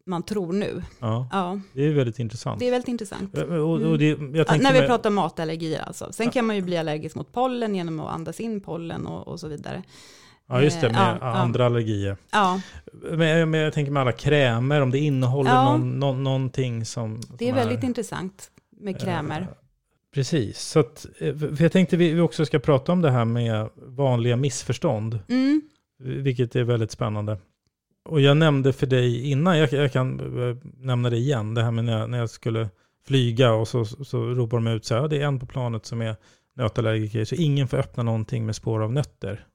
man 0.07 0.23
tror 0.23 0.53
nu. 0.53 0.83
Ja, 1.01 1.29
Ja, 1.33 1.61
det 1.73 1.83
är 1.83 1.93
väldigt 1.93 2.19
intressant. 2.19 2.59
det 2.61 2.67
är 2.67 2.71
väldigt 2.71 2.89
intressant. 2.89 3.39
Och, 3.39 3.81
och 3.81 3.99
det, 3.99 4.09
jag 4.09 4.19
Ja, 4.35 4.45
när 4.57 4.73
vi 4.73 4.79
med- 4.79 4.87
pratar 4.89 5.11
matallergier 5.11 5.83
alltså. 5.83 6.13
Sen 6.13 6.31
kan 6.31 6.45
man 6.47 6.57
ju 6.57 6.63
bli 6.63 6.77
allergisk 6.77 7.15
mot 7.17 7.33
pollen 7.33 7.75
genom 7.75 8.01
att 8.01 8.15
andas 8.15 8.41
in 8.41 8.61
pollen 8.61 9.07
och, 9.07 9.29
och 9.29 9.41
så 9.41 9.49
vidare. 9.49 9.83
Ja, 10.47 10.63
just 10.63 10.81
det, 10.81 10.87
Eh, 10.87 10.93
med 10.93 11.01
ja, 11.03 11.19
ja. 11.21 11.35
andra 11.35 11.67
allergier. 11.67 12.17
Ja, 12.33 12.61
Men, 13.03 13.51
men 13.51 13.61
jag 13.61 13.73
tänker 13.73 13.93
med 13.93 14.01
alla 14.01 14.13
krämer, 14.13 14.81
om 14.81 14.91
det 14.91 14.99
innehåller 14.99 15.51
Ja. 15.51 15.65
någon, 15.77 15.99
någon, 15.99 16.25
någonting 16.25 16.85
som... 16.85 17.21
det 17.39 17.45
är 17.45 17.49
som 17.49 17.57
väldigt 17.59 17.83
intressant 17.85 18.51
med 18.77 18.95
eh, 18.95 18.99
krämer. 18.99 19.49
Precis, 20.15 20.61
så 20.61 20.81
att, 20.81 21.07
eh, 21.19 21.35
jag 21.59 21.73
tänkte 21.73 21.97
vi 21.97 22.21
också 22.21 22.47
ska 22.47 22.59
prata 22.59 22.93
om 22.93 23.03
det 23.03 23.11
här 23.11 23.25
med 23.25 23.69
vanliga 23.77 24.37
missförstånd, 24.37 25.19
Mm, 25.29 25.63
vilket 25.99 26.57
är 26.57 26.65
väldigt 26.65 26.91
spännande. 26.91 27.39
Och 28.05 28.21
jag 28.21 28.37
nämnde 28.37 28.73
för 28.73 28.87
dig 28.87 29.31
innan, 29.31 29.59
jag, 29.59 29.73
jag 29.73 29.93
kan 29.93 30.21
eh, 30.49 30.57
nämna 30.77 31.11
det 31.11 31.17
igen, 31.17 31.55
det 31.55 31.63
här 31.63 31.71
med 31.71 31.85
när 31.85 31.99
jag, 31.99 32.11
när 32.11 32.19
jag 32.19 32.31
skulle 32.31 32.69
flyga 33.07 33.53
och 33.53 33.69
så, 33.69 33.85
så 33.85 34.25
ropar 34.25 34.57
de 34.57 34.67
ut 34.67 34.85
så 34.85 34.95
här, 34.95 35.01
"Ja, 35.03 35.09
det 35.09 35.21
är 35.23 35.27
en 35.27 35.39
på 35.39 35.47
planet 35.47 35.87
som 35.87 36.03
är 36.03 36.17
nötallergiker, 36.57 37.25
så 37.25 37.35
ingen 37.35 37.69
får 37.69 37.77
öppna 37.79 38.03
någonting 38.03 38.47
med 38.47 38.57
spår 38.57 38.83
av 38.83 38.93
nötter. 38.93 39.47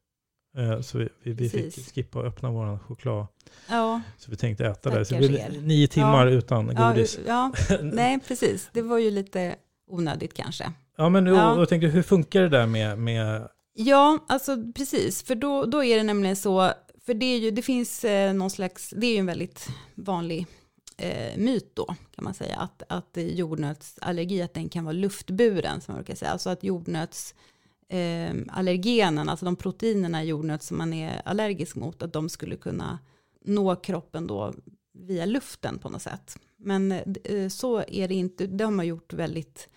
Eh, 0.59 0.81
Så 0.81 0.97
vi, 0.97 1.09
vi, 1.23 1.31
vi 1.33 1.49
fick 1.49 1.93
skippa 1.95 2.19
att 2.19 2.25
öppna 2.25 2.49
vår 2.51 2.79
choklad. 2.79 3.27
ja, 3.69 4.01
Så 4.17 4.31
vi 4.31 4.37
tänkte 4.37 4.65
äta 4.65 4.89
det. 4.89 5.05
Så 5.05 5.13
det 5.15 5.27
blev 5.27 5.63
nio 5.63 5.87
timmar 5.87 6.27
Ja. 6.27 6.33
utan 6.33 6.75
godis. 6.75 7.19
ja, 7.27 7.51
nej 7.81 8.19
precis. 8.27 8.69
Det 8.73 8.81
var 8.81 8.97
ju 8.97 9.11
lite 9.11 9.55
onödigt 9.87 10.33
kanske. 10.33 10.71
Ja, 10.97 11.09
men 11.09 11.25
Ja. 11.25 11.51
och 11.61 11.69
tänkte, 11.69 11.87
hur 11.87 12.01
funkar 12.03 12.41
det 12.41 12.49
där 12.49 12.65
med, 12.65 12.97
med 12.99 13.47
Ja, 13.73 14.19
alltså 14.27 14.57
precis, 14.75 15.23
för 15.23 15.35
då, 15.35 15.65
då 15.65 15.83
är 15.83 15.97
det 15.97 16.03
nämligen 16.03 16.35
så, 16.35 16.71
för 17.05 17.13
det, 17.13 17.25
är 17.25 17.39
ju, 17.39 17.51
det 17.51 17.61
finns 17.61 18.03
eh, 18.03 18.33
någon 18.33 18.49
slags, 18.49 18.89
det 18.97 19.07
är 19.07 19.11
ju 19.11 19.17
en 19.17 19.25
väldigt 19.25 19.67
vanlig 19.95 20.47
eh, 20.97 21.37
myt 21.37 21.71
då, 21.75 21.85
kan 21.85 22.23
man 22.23 22.33
säga, 22.33 22.55
att, 22.57 22.83
att 22.89 23.17
jordnötsallergi, 23.63 24.41
att 24.41 24.53
den 24.53 24.69
kan 24.69 24.83
vara 24.83 24.93
luftburen, 24.93 25.81
som 25.81 25.93
man 25.93 26.03
brukar 26.03 26.15
säga, 26.15 26.31
alltså 26.31 26.49
att 26.49 26.63
jordnöts 26.63 27.35
eh, 27.89 28.35
allergenen, 28.47 29.29
alltså 29.29 29.45
de 29.45 29.55
proteinerna 29.55 30.23
i 30.23 30.27
jordnöt 30.27 30.63
som 30.63 30.77
man 30.77 30.93
är 30.93 31.21
allergisk 31.25 31.75
mot, 31.75 32.01
att 32.01 32.13
de 32.13 32.29
skulle 32.29 32.55
kunna 32.55 32.99
nå 33.45 33.75
kroppen 33.75 34.27
då 34.27 34.53
via 34.93 35.25
luften 35.25 35.79
på 35.79 35.89
något 35.89 36.01
sätt. 36.01 36.39
Men 36.57 36.91
eh, 37.23 37.49
så 37.49 37.83
är 37.87 38.07
det 38.07 38.15
inte, 38.15 38.47
det 38.47 38.63
har 38.63 38.71
man 38.71 38.87
gjort 38.87 39.13
väldigt 39.13 39.69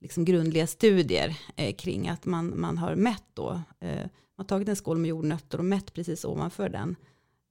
liksom 0.00 0.24
grundliga 0.24 0.66
studier 0.66 1.36
eh, 1.56 1.74
kring 1.74 2.08
att 2.08 2.24
man, 2.24 2.60
man 2.60 2.78
har 2.78 2.94
mätt 2.94 3.24
då, 3.34 3.62
eh, 3.80 3.96
man 3.96 4.36
har 4.36 4.44
tagit 4.44 4.68
en 4.68 4.76
skål 4.76 4.98
med 4.98 5.08
jordnötter 5.08 5.58
och 5.58 5.64
mätt 5.64 5.94
precis 5.94 6.24
ovanför 6.24 6.68
den 6.68 6.96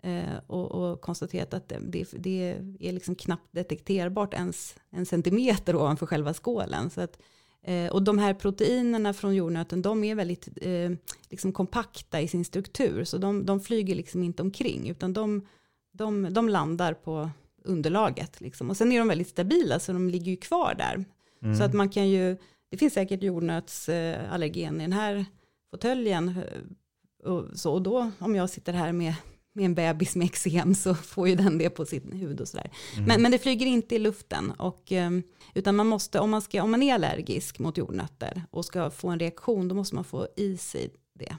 eh, 0.03 0.37
och, 0.47 0.71
och 0.71 1.01
konstaterat 1.01 1.53
att 1.53 1.69
det, 1.69 1.79
det, 1.79 2.07
det 2.11 2.57
är 2.79 2.91
liksom 2.91 3.15
knappt 3.15 3.47
detekterbart 3.51 4.33
ens 4.33 4.75
en 4.89 5.05
centimeter 5.05 5.75
ovanför 5.75 6.05
själva 6.05 6.33
skålen. 6.33 6.89
Så 6.89 7.01
att, 7.01 7.19
eh, 7.63 7.91
och 7.91 8.03
de 8.03 8.17
här 8.17 8.33
proteinerna 8.33 9.13
från 9.13 9.35
jordnöten, 9.35 9.81
de 9.81 10.03
är 10.03 10.15
väldigt 10.15 10.47
eh, 10.61 10.91
liksom 11.29 11.51
kompakta 11.51 12.21
i 12.21 12.27
sin 12.27 12.45
struktur, 12.45 13.03
så 13.03 13.17
de, 13.17 13.45
de 13.45 13.59
flyger 13.59 13.95
liksom 13.95 14.23
inte 14.23 14.41
omkring, 14.41 14.89
utan 14.89 15.13
de, 15.13 15.47
de, 15.91 16.33
de 16.33 16.49
landar 16.49 16.93
på 16.93 17.29
underlaget. 17.63 18.41
Liksom. 18.41 18.69
Och 18.69 18.77
sen 18.77 18.91
är 18.91 18.99
de 18.99 19.07
väldigt 19.07 19.29
stabila, 19.29 19.79
så 19.79 19.93
de 19.93 20.09
ligger 20.09 20.31
ju 20.31 20.37
kvar 20.37 20.75
där. 20.77 21.05
Mm. 21.43 21.55
Så 21.55 21.63
att 21.63 21.73
man 21.73 21.89
kan 21.89 22.09
ju, 22.09 22.37
det 22.69 22.77
finns 22.77 22.93
säkert 22.93 23.23
jordnötsallergen 23.23 24.75
i 24.81 24.83
den 24.83 24.93
här 24.93 25.25
fåtöljen. 25.71 26.29
eh, 26.29 27.29
Och, 27.31 27.45
så, 27.59 27.73
och 27.73 27.81
då, 27.81 28.11
om 28.19 28.35
jag 28.35 28.49
sitter 28.49 28.73
här 28.73 28.91
med, 28.91 29.13
med 29.59 29.65
en 29.65 29.75
bebis 29.75 30.15
med 30.15 30.25
eksem 30.25 30.75
så 30.75 30.95
får 30.95 31.29
ju 31.29 31.35
den 31.35 31.57
det 31.57 31.69
på 31.69 31.85
sin 31.85 32.11
hud 32.11 32.41
och 32.41 32.47
sådär. 32.47 32.71
Mm. 32.93 33.05
Men, 33.05 33.21
men 33.21 33.31
det 33.31 33.39
flyger 33.39 33.65
inte 33.65 33.95
i 33.95 33.99
luften. 33.99 34.51
Och, 34.51 34.91
eh, 34.91 35.11
utan 35.53 35.75
man 35.75 35.87
måste, 35.87 36.19
om 36.19 36.29
man, 36.29 36.41
ska, 36.41 36.63
om 36.63 36.71
man 36.71 36.83
är 36.83 36.93
allergisk 36.93 37.59
mot 37.59 37.77
jordnötter 37.77 38.43
och 38.51 38.65
ska 38.65 38.89
få 38.89 39.07
en 39.09 39.19
reaktion, 39.19 39.67
då 39.67 39.75
måste 39.75 39.95
man 39.95 40.03
få 40.03 40.27
i 40.35 40.57
sig 40.57 40.89
det. 41.19 41.35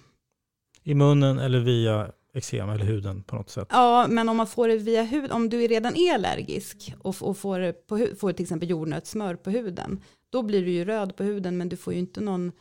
I 0.82 0.94
munnen 0.94 1.38
eller 1.38 1.60
via 1.60 2.12
eksem 2.34 2.70
eller 2.70 2.84
huden 2.84 3.22
på 3.22 3.36
något 3.36 3.50
sätt. 3.50 3.68
Ja, 3.70 4.06
men 4.08 4.28
om 4.28 4.36
man 4.36 4.46
får 4.46 4.68
det 4.68 4.76
via 4.76 5.02
hud, 5.02 5.32
om 5.32 5.48
du 5.48 5.58
redan 5.58 5.96
är 5.96 6.14
allergisk 6.14 6.94
och, 6.98 7.16
och 7.22 7.36
får, 7.36 7.72
på, 7.72 8.06
får 8.18 8.32
till 8.32 8.44
exempel 8.44 8.70
jordnötssmör 8.70 9.34
på 9.34 9.50
huden, 9.50 10.00
då 10.30 10.42
blir 10.42 10.64
du 10.64 10.70
ju 10.70 10.84
röd 10.84 11.16
på 11.16 11.22
huden, 11.22 11.56
men 11.58 11.68
du 11.68 11.76
får 11.76 11.92
ju 11.92 11.98
inte 11.98 12.20
någon 12.20 12.52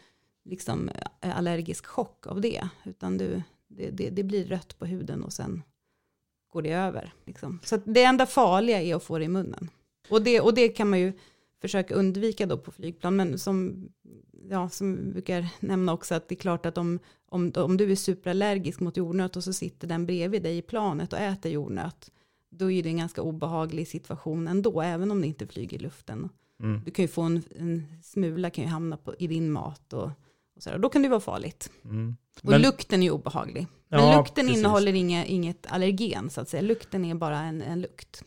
liksom, 0.46 0.90
eh, 1.22 1.38
allergisk 1.38 1.86
chock 1.86 2.28
av 2.28 2.42
det, 2.42 2.70
utan 2.86 3.18
du, 3.18 3.42
det, 3.70 3.90
det, 3.90 4.10
det 4.10 4.24
blir 4.24 4.46
rött 4.46 4.80
på 4.80 4.86
huden 4.86 5.24
och 5.24 5.34
sen 5.34 5.64
går 6.52 6.62
det 6.62 6.72
över. 6.72 7.14
Liksom. 7.26 7.60
Så 7.64 7.78
det 7.86 8.04
enda 8.04 8.26
farliga 8.26 8.82
är 8.82 8.96
att 8.96 9.04
få 9.04 9.18
det 9.18 9.26
i 9.26 9.28
munnen. 9.28 9.70
Och 10.10 10.22
det, 10.22 10.42
och 10.42 10.54
det 10.54 10.70
kan 10.70 10.90
man 10.90 11.00
ju 11.00 11.14
försöka 11.62 11.96
undvika 11.96 12.46
då 12.46 12.58
på 12.58 12.72
flygplan, 12.72 13.16
men 13.16 13.40
som, 13.40 13.88
ja, 14.50 14.70
som 14.70 14.96
vi 14.96 15.12
brukar 15.12 15.48
nämna 15.60 15.94
också, 15.94 16.16
att 16.16 16.28
det 16.28 16.36
är 16.36 16.40
klart 16.40 16.66
att 16.66 16.78
om, 16.78 17.00
om, 17.30 17.52
om 17.56 17.78
du 17.78 17.92
är 17.92 17.96
superallergisk 17.96 18.80
mot 18.80 18.98
jordnöt 18.98 19.36
och 19.36 19.44
så 19.44 19.54
sitter 19.54 19.88
den 19.88 20.06
bredvid 20.06 20.44
dig 20.44 20.58
i 20.58 20.62
planet 20.62 21.14
och 21.14 21.20
äter 21.20 21.52
jordnöt, 21.52 22.12
då 22.50 22.72
är 22.72 22.84
det 22.84 22.90
en 22.90 22.98
ganska 22.98 23.22
obehaglig 23.22 23.88
situation 23.88 24.48
ändå, 24.48 24.82
även 24.82 25.12
om 25.12 25.22
det 25.22 25.28
inte 25.28 25.48
flyger 25.48 25.78
i 25.78 25.82
luften. 25.82 26.30
Mm. 26.60 26.82
Du 26.86 26.92
kan 26.92 27.04
ju 27.04 27.10
få 27.10 27.22
en, 27.22 27.44
en 27.56 27.86
smula 28.04 28.50
kan 28.50 28.64
ju 28.64 28.70
hamna 28.70 28.98
på, 28.98 29.16
i 29.16 29.28
din 29.28 29.52
mat 29.52 29.94
och, 29.94 30.10
Och 30.60 30.64
så 30.64 30.70
där. 30.70 30.78
Då 30.80 30.90
kan 30.90 31.02
det 31.02 31.10
vara 31.10 31.20
farligt. 31.20 31.72
Mm. 31.86 32.16
Och 32.44 32.50
Men- 32.50 32.62
lukten 32.62 33.04
är 33.04 33.12
obehaglig. 33.12 33.68
Men 33.90 34.00
Ja, 34.00 34.18
lukten 34.18 34.46
precis. 34.46 34.60
innehåller 34.60 34.94
inga, 34.94 35.26
inget 35.26 35.66
allergen 35.70 36.30
så 36.30 36.42
att 36.42 36.50
säga. 36.50 36.62
Lukten 36.62 37.06
är 37.06 37.16
bara 37.16 37.40
en, 37.40 37.62
en 37.62 37.82
lukt. 37.82 38.24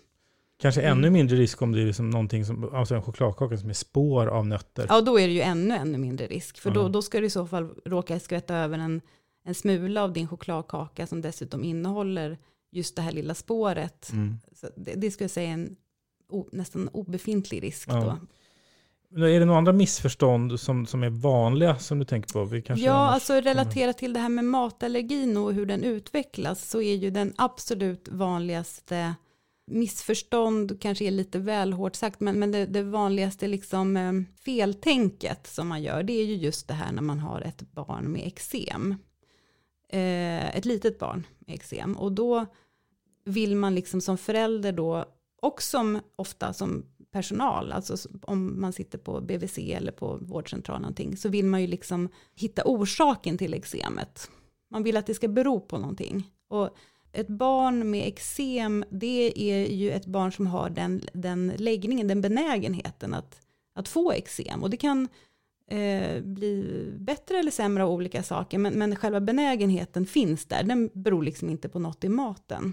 Kanske 0.61 0.81
Mm. 0.83 0.99
ännu 0.99 1.11
mindre 1.11 1.37
risk 1.37 1.63
om 1.63 1.73
det 1.73 1.83
är 1.83 1.87
liksom 1.87 2.11
någonting 2.11 2.45
som, 2.45 2.75
alltså 2.75 2.95
en 2.95 3.03
chokladkaka 3.03 3.57
som 3.57 3.69
är 3.71 3.75
spår 3.75 4.27
av 4.27 4.47
nötter. 4.47 4.87
Ja, 4.89 5.01
då 5.01 5.21
är 5.21 5.27
det 5.27 5.33
ju 5.35 5.41
ännu, 5.41 5.75
ännu 5.75 5.99
mindre 5.99 6.27
risk. 6.27 6.59
För 6.59 6.71
då, 6.71 6.81
Mm. 6.81 6.93
då 6.93 7.03
ska 7.03 7.21
du 7.21 7.27
i 7.27 7.31
så 7.31 7.47
fall 7.47 7.69
råka 7.85 8.21
skvätta 8.21 8.55
över 8.57 8.79
en, 8.79 9.01
en 9.45 9.55
smula 9.55 10.03
av 10.03 10.13
din 10.13 10.29
chokladkaka 10.29 11.07
som 11.07 11.21
dessutom 11.21 11.65
innehåller 11.65 12.39
just 12.71 12.97
det 12.97 13.03
här 13.03 13.13
lilla 13.13 13.35
spåret. 13.35 14.11
Mm. 14.13 14.37
Så 14.53 14.69
det, 14.77 14.95
det 14.95 15.11
skulle 15.11 15.25
jag 15.25 15.31
säga 15.31 15.49
är 15.49 15.53
en 15.55 15.77
o, 16.29 16.49
nästan 16.53 16.89
obefintlig 16.89 17.63
risk 17.63 17.89
Ja. 17.89 18.01
då. 18.01 18.19
Är 19.17 19.41
det 19.41 19.45
några 19.45 19.59
andra 19.59 19.73
missförstånd 19.73 20.61
som, 20.61 20.87
som 20.87 21.03
är 21.03 21.11
vanliga 21.11 21.79
som 21.79 21.99
du 21.99 22.05
tänker 22.05 22.33
på? 22.33 22.45
Vi 22.45 22.63
kanske 22.63 22.87
Ja, 22.87 22.93
alltså 22.93 23.35
relaterat 23.35 23.99
till 23.99 24.13
det 24.13 24.21
här 24.21 24.29
med 24.29 24.45
matallergin 24.45 25.37
och 25.37 25.53
hur 25.53 25.67
den 25.67 25.85
utvecklas 25.85 26.69
så 26.71 26.81
är 26.81 26.95
ju 26.95 27.11
den 27.11 27.35
absolut 27.37 28.09
vanligaste 28.09 29.15
missförstånd, 29.67 30.81
kanske 30.81 31.05
är 31.05 31.11
lite 31.11 31.39
väl 31.39 31.73
hårt 31.73 31.97
sagt, 31.97 32.21
men, 32.21 32.39
men 32.39 32.53
det, 32.53 32.67
det 32.67 32.83
vanligaste 32.83 33.47
liksom 33.47 33.97
eh, 33.97 34.13
feltänket 34.45 35.47
som 35.47 35.69
man 35.69 35.83
gör, 35.83 36.03
det 36.03 36.13
är 36.13 36.25
ju 36.25 36.35
just 36.35 36.69
det 36.69 36.75
här 36.75 36.93
när 36.93 37.03
man 37.03 37.19
har 37.19 37.41
ett 37.41 37.61
barn 37.61 38.05
med 38.13 38.27
eksem. 38.27 38.95
Eh, 39.89 40.57
ett 40.57 40.65
litet 40.65 40.99
barn 40.99 41.27
med 41.39 41.55
eksem. 41.55 41.97
Och 41.97 42.13
då 42.13 42.47
vill 43.25 43.57
man 43.57 43.75
liksom 43.75 44.01
som 44.01 44.19
förälder 44.19 44.73
då, 44.73 45.05
och 45.43 45.63
som 45.63 46.01
ofta 46.17 46.53
som 46.53 46.87
personal, 47.13 47.73
alltså 47.73 47.97
om 48.23 48.61
man 48.61 48.73
sitter 48.73 48.99
på 48.99 49.21
BVC 49.21 49.59
eller 49.59 49.93
på 49.93 50.19
vårdcentral 50.21 50.81
någonting, 50.81 51.17
så 51.17 51.29
vill 51.29 51.45
man 51.45 51.61
ju 51.61 51.67
liksom 51.67 52.09
hitta 52.35 52.63
orsaken 52.65 53.39
till 53.39 53.55
eksemet. 53.55 54.31
Man 54.71 54.83
vill 54.83 54.97
att 54.97 55.07
det 55.07 55.15
ska 55.15 55.29
bero 55.29 55.61
på 55.61 55.79
någonting. 55.79 56.31
Och 56.49 56.77
ett 57.13 57.29
barn 57.29 57.91
med 57.91 58.07
eksem, 58.07 58.85
det 58.91 59.33
är 59.53 59.67
ju 59.73 59.91
ett 59.91 60.07
barn 60.07 60.33
som 60.33 60.47
har 60.47 60.71
den, 60.71 61.03
den 61.13 61.53
läggningen, 61.57 62.09
den 62.09 62.21
benägenheten 62.21 63.15
att, 63.15 63.41
att 63.75 63.89
få 63.89 64.13
eksem. 64.13 64.63
Och 64.63 64.71
det 64.71 64.77
kan 64.77 65.09
eh, 65.71 66.23
bli 66.23 66.85
bättre 66.99 67.39
eller 67.39 67.51
sämre 67.51 67.85
av 67.85 67.91
olika 67.91 68.23
saker, 68.23 68.59
men, 68.59 68.75
men 68.75 68.97
själva 68.97 69.21
benägenheten 69.21 70.07
finns 70.07 70.47
där. 70.47 70.63
Den 70.63 70.91
beror 70.93 71.23
liksom 71.23 71.51
inte 71.51 71.69
på 71.69 71.79
något 71.79 72.05
i 72.05 72.09
maten. 72.09 72.73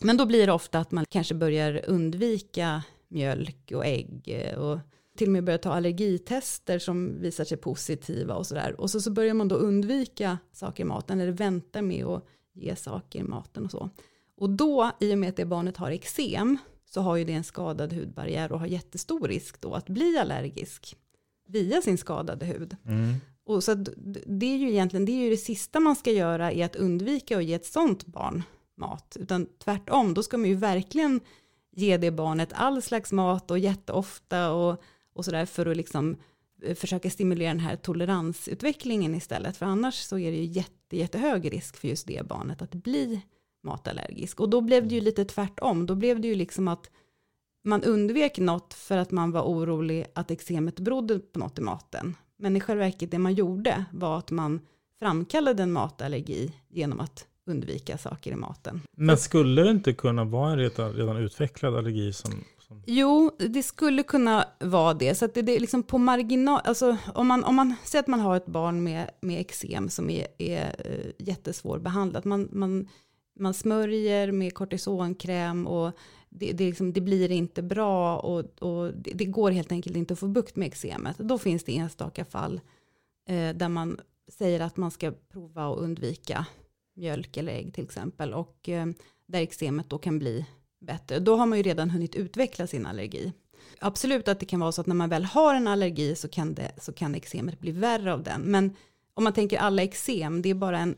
Men 0.00 0.16
då 0.16 0.26
blir 0.26 0.46
det 0.46 0.52
ofta 0.52 0.78
att 0.78 0.90
man 0.90 1.04
kanske 1.08 1.34
börjar 1.34 1.84
undvika 1.86 2.82
mjölk 3.08 3.72
och 3.74 3.86
ägg 3.86 4.22
eh, 4.26 4.58
och 4.58 4.78
till 5.16 5.28
och 5.28 5.32
med 5.32 5.44
börjar 5.44 5.58
ta 5.58 5.72
allergitester 5.72 6.78
som 6.78 7.20
visar 7.20 7.44
sig 7.44 7.58
positiva 7.58 8.34
och 8.34 8.46
sådär. 8.46 8.80
Och 8.80 8.90
så, 8.90 9.00
så 9.00 9.10
börjar 9.10 9.34
man 9.34 9.48
då 9.48 9.56
undvika 9.56 10.38
saker 10.52 10.82
i 10.82 10.86
maten 10.86 11.20
eller 11.20 11.32
vänta 11.32 11.82
med 11.82 12.04
att 12.04 12.24
ge 12.54 12.76
saker 12.76 13.18
i 13.18 13.22
maten 13.22 13.64
och 13.64 13.70
så. 13.70 13.90
Och 14.36 14.50
då, 14.50 14.90
i 15.00 15.14
och 15.14 15.18
med 15.18 15.28
att 15.28 15.36
det 15.36 15.44
barnet 15.44 15.76
har 15.76 15.90
eksem, 15.90 16.58
så 16.84 17.00
har 17.00 17.16
ju 17.16 17.24
det 17.24 17.32
en 17.32 17.44
skadad 17.44 17.92
hudbarriär 17.92 18.52
och 18.52 18.60
har 18.60 18.66
jättestor 18.66 19.28
risk 19.28 19.60
då 19.60 19.74
att 19.74 19.88
bli 19.88 20.18
allergisk 20.18 20.96
via 21.48 21.82
sin 21.82 21.98
skadade 21.98 22.46
hud. 22.46 22.76
Mm. 22.84 23.14
Och 23.44 23.64
så 23.64 23.72
att 23.72 23.88
det 24.26 24.46
är 24.46 24.56
ju 24.56 24.70
egentligen 24.70 25.04
det, 25.04 25.12
är 25.12 25.24
ju 25.24 25.30
det 25.30 25.36
sista 25.36 25.80
man 25.80 25.96
ska 25.96 26.10
göra 26.10 26.52
är 26.52 26.64
att 26.64 26.76
undvika 26.76 27.38
att 27.38 27.44
ge 27.44 27.54
ett 27.54 27.66
sånt 27.66 28.06
barn 28.06 28.42
mat. 28.76 29.16
Utan 29.20 29.46
tvärtom, 29.58 30.14
då 30.14 30.22
ska 30.22 30.38
man 30.38 30.48
ju 30.48 30.54
verkligen 30.54 31.20
ge 31.78 31.96
det 31.96 32.10
barnet 32.10 32.52
all 32.52 32.82
slags 32.82 33.12
mat 33.12 33.50
och 33.50 33.58
jätteofta 33.58 34.52
och, 34.52 34.82
och 35.12 35.24
sådär 35.24 35.46
för 35.46 35.66
att 35.66 35.76
liksom 35.76 36.16
eh, 36.62 36.74
försöka 36.74 37.10
stimulera 37.10 37.48
den 37.48 37.60
här 37.60 37.76
toleransutvecklingen 37.76 39.14
istället. 39.14 39.56
För 39.56 39.66
annars 39.66 39.94
så 39.94 40.18
är 40.18 40.30
det 40.30 40.36
ju 40.36 40.44
jätte, 40.44 40.96
jättehög 40.96 41.52
risk 41.52 41.76
för 41.76 41.88
just 41.88 42.06
det 42.06 42.26
barnet 42.26 42.62
att 42.62 42.74
bli 42.74 43.20
matallergisk. 43.62 44.40
Och 44.40 44.48
då 44.48 44.60
blev 44.60 44.88
det 44.88 44.94
ju 44.94 45.00
lite 45.00 45.24
tvärtom. 45.24 45.86
Då 45.86 45.94
blev 45.94 46.20
det 46.20 46.28
ju 46.28 46.34
liksom 46.34 46.68
att 46.68 46.90
man 47.64 47.82
undvek 47.84 48.38
något 48.38 48.74
för 48.74 48.96
att 48.96 49.10
man 49.10 49.30
var 49.30 49.42
orolig 49.42 50.06
att 50.14 50.30
eksemet 50.30 50.80
berodde 50.80 51.18
på 51.18 51.38
något 51.38 51.58
i 51.58 51.62
maten. 51.62 52.16
Men 52.36 52.56
i 52.56 52.60
själva 52.60 52.84
verket 52.84 53.10
det 53.10 53.18
man 53.18 53.34
gjorde 53.34 53.84
var 53.92 54.18
att 54.18 54.30
man 54.30 54.60
framkallade 54.98 55.62
en 55.62 55.72
matallergi 55.72 56.52
genom 56.68 57.00
att 57.00 57.26
undvika 57.48 57.98
saker 57.98 58.32
i 58.32 58.36
maten. 58.36 58.80
Men 58.96 59.16
skulle 59.16 59.62
det 59.62 59.70
inte 59.70 59.92
kunna 59.92 60.24
vara 60.24 60.52
en 60.52 60.58
redan, 60.58 60.92
redan 60.92 61.16
utvecklad 61.16 61.76
allergi 61.76 62.12
som... 62.12 62.44
Jo, 62.86 63.30
det 63.38 63.62
skulle 63.62 64.02
kunna 64.02 64.48
vara 64.60 64.94
det. 64.94 65.14
Så 65.14 65.24
att 65.24 65.34
det, 65.34 65.40
är 65.40 65.60
liksom 65.60 65.82
på 65.82 65.98
marginal, 65.98 66.60
alltså 66.64 66.96
om 67.14 67.26
man, 67.26 67.44
om 67.44 67.54
man 67.54 67.74
säger 67.84 68.02
att 68.02 68.06
man 68.06 68.20
har 68.20 68.36
ett 68.36 68.46
barn 68.46 68.82
med, 68.82 69.10
med 69.20 69.40
eksem 69.40 69.88
som 69.88 70.10
är, 70.10 70.26
är 70.38 70.66
uh, 70.66 71.12
jättesvårbehandlat, 71.18 72.24
man, 72.24 72.48
man, 72.52 72.88
man 73.38 73.54
smörjer 73.54 74.32
med 74.32 74.54
kortisonkräm 74.54 75.66
och 75.66 75.92
det, 76.28 76.52
det, 76.52 76.66
liksom, 76.66 76.92
det 76.92 77.00
blir 77.00 77.30
inte 77.30 77.62
bra 77.62 78.18
och, 78.18 78.62
och 78.62 78.94
det, 78.94 79.10
det 79.14 79.24
går 79.24 79.50
helt 79.50 79.72
enkelt 79.72 79.96
inte 79.96 80.12
att 80.12 80.18
få 80.18 80.28
bukt 80.28 80.56
med 80.56 80.66
eksemet. 80.66 81.18
Då 81.18 81.38
finns 81.38 81.64
det 81.64 81.76
enstaka 81.76 82.24
fall 82.24 82.60
eh, 83.28 83.56
där 83.56 83.68
man 83.68 84.00
säger 84.32 84.60
att 84.60 84.76
man 84.76 84.90
ska 84.90 85.12
prova 85.32 85.72
att 85.72 85.78
undvika 85.78 86.46
mjölk 86.98 87.36
eller 87.36 87.52
ägg 87.52 87.74
till 87.74 87.84
exempel 87.84 88.34
och 88.34 88.68
eh, 88.68 88.86
där 89.26 89.40
eksemet 89.40 89.90
då 89.90 89.98
kan 89.98 90.18
bli 90.18 90.46
bättre. 90.80 91.18
Då 91.18 91.36
har 91.36 91.46
man 91.46 91.58
ju 91.58 91.62
redan 91.62 91.90
hunnit 91.90 92.14
utveckla 92.14 92.66
sin 92.66 92.86
allergi. 92.86 93.32
Absolut 93.80 94.28
att 94.28 94.40
det 94.40 94.46
kan 94.46 94.60
vara 94.60 94.72
så 94.72 94.80
att 94.80 94.86
när 94.86 94.94
man 94.94 95.08
väl 95.08 95.24
har 95.24 95.54
en 95.54 95.68
allergi 95.68 96.14
så 96.16 96.28
kan, 96.28 96.54
det, 96.54 96.72
så 96.80 96.92
kan 96.92 97.14
eksemet 97.14 97.60
bli 97.60 97.70
värre 97.72 98.12
av 98.12 98.22
den. 98.22 98.40
Men 98.42 98.76
om 99.14 99.24
man 99.24 99.32
tänker 99.32 99.58
alla 99.58 99.82
eksem, 99.82 100.42
det 100.42 100.48
är 100.48 100.54
bara 100.54 100.78
en 100.78 100.96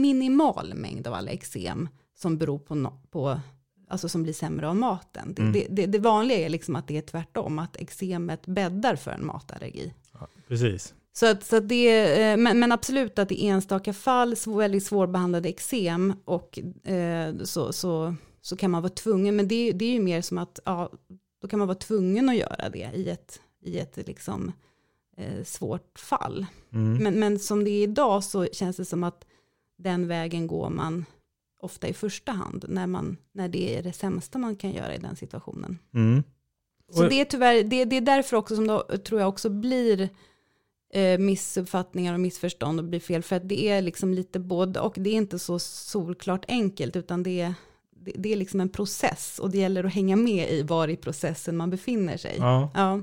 minimal 0.00 0.74
mängd 0.74 1.06
av 1.06 1.14
alla 1.14 1.30
eksem 1.30 1.88
som 2.14 2.38
beror 2.38 2.58
på, 2.58 2.74
no, 2.74 3.00
på 3.10 3.40
alltså 3.88 4.08
som 4.08 4.22
blir 4.22 4.32
sämre 4.32 4.68
av 4.68 4.76
maten. 4.76 5.34
Det, 5.34 5.42
Mm. 5.42 5.52
det, 5.52 5.66
det, 5.70 5.86
det 5.86 5.98
vanliga 5.98 6.38
är 6.38 6.48
liksom 6.48 6.76
att 6.76 6.88
det 6.88 6.96
är 6.96 7.02
tvärtom, 7.02 7.58
att 7.58 7.76
eksemet 7.76 8.46
bäddar 8.46 8.96
för 8.96 9.10
en 9.10 9.26
matallergi. 9.26 9.92
ja, 10.12 10.28
precis. 10.48 10.94
Så 11.12 11.26
att, 11.26 11.44
så 11.44 11.56
att 11.56 11.68
det, 11.68 12.22
eh, 12.22 12.36
men, 12.36 12.58
men 12.58 12.72
absolut 12.72 13.18
att 13.18 13.32
i 13.32 13.46
enstaka 13.46 13.92
fall, 13.92 14.34
väldigt 14.46 14.84
svårbehandlade 14.84 15.48
eksem, 15.48 16.14
och 16.24 16.58
eh, 16.84 17.34
så, 17.44 17.72
så, 17.72 18.14
så 18.40 18.56
kan 18.56 18.70
man 18.70 18.82
vara 18.82 18.92
tvungen, 18.92 19.36
men 19.36 19.48
det, 19.48 19.72
det 19.72 19.84
är 19.84 19.92
ju 19.92 20.00
mer 20.00 20.20
som 20.20 20.38
att, 20.38 20.60
ja, 20.64 20.90
då 21.42 21.48
kan 21.48 21.58
man 21.58 21.68
vara 21.68 21.78
tvungen 21.78 22.28
att 22.28 22.36
göra 22.36 22.68
det 22.68 22.90
i 22.94 23.10
ett, 23.10 23.40
i 23.64 23.78
ett 23.78 23.96
liksom, 24.06 24.52
eh, 25.16 25.44
svårt 25.44 25.98
fall. 25.98 26.46
Mm. 26.72 27.02
Men, 27.02 27.20
men 27.20 27.38
som 27.38 27.64
det 27.64 27.70
är 27.70 27.82
idag 27.82 28.24
så 28.24 28.46
känns 28.46 28.76
det 28.76 28.84
som 28.84 29.04
att 29.04 29.24
den 29.78 30.08
vägen 30.08 30.46
går 30.46 30.70
man 30.70 31.04
ofta 31.60 31.88
i 31.88 31.92
första 31.92 32.32
hand, 32.32 32.64
när, 32.68 32.86
man, 32.86 33.16
när 33.32 33.48
det 33.48 33.78
är 33.78 33.82
det 33.82 33.92
sämsta 33.92 34.38
man 34.38 34.56
kan 34.56 34.72
göra 34.72 34.94
i 34.94 34.98
den 34.98 35.16
situationen. 35.16 35.78
Mm. 35.94 36.22
Så 36.90 37.08
det 37.08 37.20
är 37.20 37.24
tyvärr, 37.24 37.64
det, 37.64 37.84
det 37.84 37.96
är 37.96 38.00
därför 38.00 38.36
också 38.36 38.56
som 38.56 38.66
det 38.66 38.98
tror 38.98 39.20
jag 39.20 39.28
också 39.28 39.50
blir 39.50 40.08
eh, 40.92 41.18
missuppfattningar 41.18 42.14
och 42.14 42.20
missförstånd 42.20 42.78
och 42.78 42.84
blir 42.84 43.00
fel. 43.00 43.22
För 43.22 43.36
att 43.36 43.48
det 43.48 43.68
är 43.68 43.82
liksom 43.82 44.14
lite 44.14 44.38
både 44.38 44.80
och. 44.80 44.94
Det 44.96 45.10
är 45.10 45.14
inte 45.14 45.38
så 45.38 45.58
solklart 45.58 46.44
enkelt 46.48 46.96
utan 46.96 47.22
det 47.22 47.40
är, 47.40 47.54
det, 48.04 48.12
det 48.16 48.32
är 48.32 48.36
liksom 48.36 48.60
en 48.60 48.68
process. 48.68 49.38
Och 49.42 49.50
det 49.50 49.58
gäller 49.58 49.84
att 49.84 49.94
hänga 49.94 50.16
med 50.16 50.50
i 50.50 50.62
var 50.62 50.88
i 50.88 50.96
processen 50.96 51.56
man 51.56 51.70
befinner 51.70 52.16
sig. 52.16 52.36
Ja. 52.38 52.70
Ja. 52.74 53.02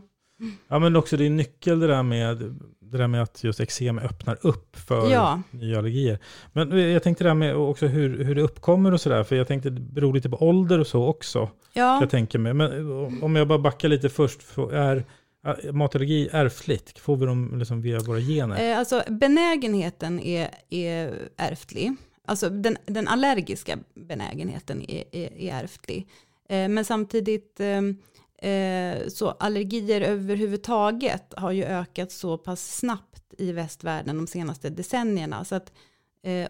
ja, 0.68 0.80
men 0.80 0.96
också 0.96 1.18
det 1.18 1.26
är 1.26 1.30
nyckel 1.30 1.80
det 1.80 1.88
där 1.88 2.04
med, 2.04 2.38
det 2.80 2.98
där 2.98 3.08
med 3.08 3.22
att 3.22 3.44
just 3.44 3.60
eksem 3.60 4.00
öppnar 4.00 4.38
upp 4.42 4.76
för 4.76 5.12
Ja. 5.12 5.42
nya 5.52 5.78
allergier. 5.78 6.20
Men 6.54 6.92
jag 6.92 7.04
tänkte 7.04 7.24
det 7.24 7.30
här 7.30 7.36
med 7.36 7.56
också 7.56 7.88
hur, 7.88 8.24
hur 8.24 8.36
det 8.36 8.42
uppkommer 8.42 8.92
och 8.92 9.02
sådär, 9.02 9.24
för 9.24 9.36
jag 9.36 9.48
tänkte 9.48 9.70
det 9.70 9.82
beror 9.82 10.14
lite 10.14 10.30
på 10.30 10.48
ålder 10.48 10.80
och 10.80 10.88
så 10.88 11.06
också. 11.06 11.50
Ja. 11.74 12.00
Jag 12.02 12.10
tänker 12.10 12.40
mig. 12.40 12.54
Men 12.54 12.92
om 13.24 13.36
jag 13.36 13.48
bara 13.48 13.60
backar 13.60 13.90
lite 13.90 14.10
först, 14.10 14.44
för 14.44 14.74
är 14.74 15.06
är 15.44 15.72
matallergi 15.72 16.30
ärftligt? 16.32 17.00
Får 17.00 17.18
vi 17.18 17.26
dem 17.26 17.60
liksom 17.60 17.82
via 17.82 18.00
våra 18.00 18.20
gener? 18.20 18.72
Eh, 18.72 18.80
alltså 18.80 19.04
benägenheten 19.08 20.20
är, 20.20 20.50
är 20.70 21.30
ärftlig. 21.38 21.96
Alltså 22.26 22.50
den, 22.50 22.78
den 22.86 23.08
allergiska 23.08 23.78
benägenheten 23.94 24.92
är, 24.92 25.04
är, 25.12 25.34
är 25.38 25.64
ärftlig. 25.64 26.08
Eh, 26.50 26.70
men 26.70 26.86
samtidigt 26.86 27.60
eh, 27.60 28.52
eh, 28.52 29.08
så 29.08 29.30
allergier 29.30 30.02
överhuvudtaget 30.02 31.34
har 31.38 31.52
ju 31.52 31.64
ökat 31.64 32.12
så 32.12 32.38
pass 32.38 32.78
snabbt 32.78 33.34
i 33.38 33.52
västvärlden 33.52 34.18
de 34.18 34.28
senaste 34.28 34.70
decennierna. 34.70 35.46
Så 35.46 35.56
att, 35.56 35.72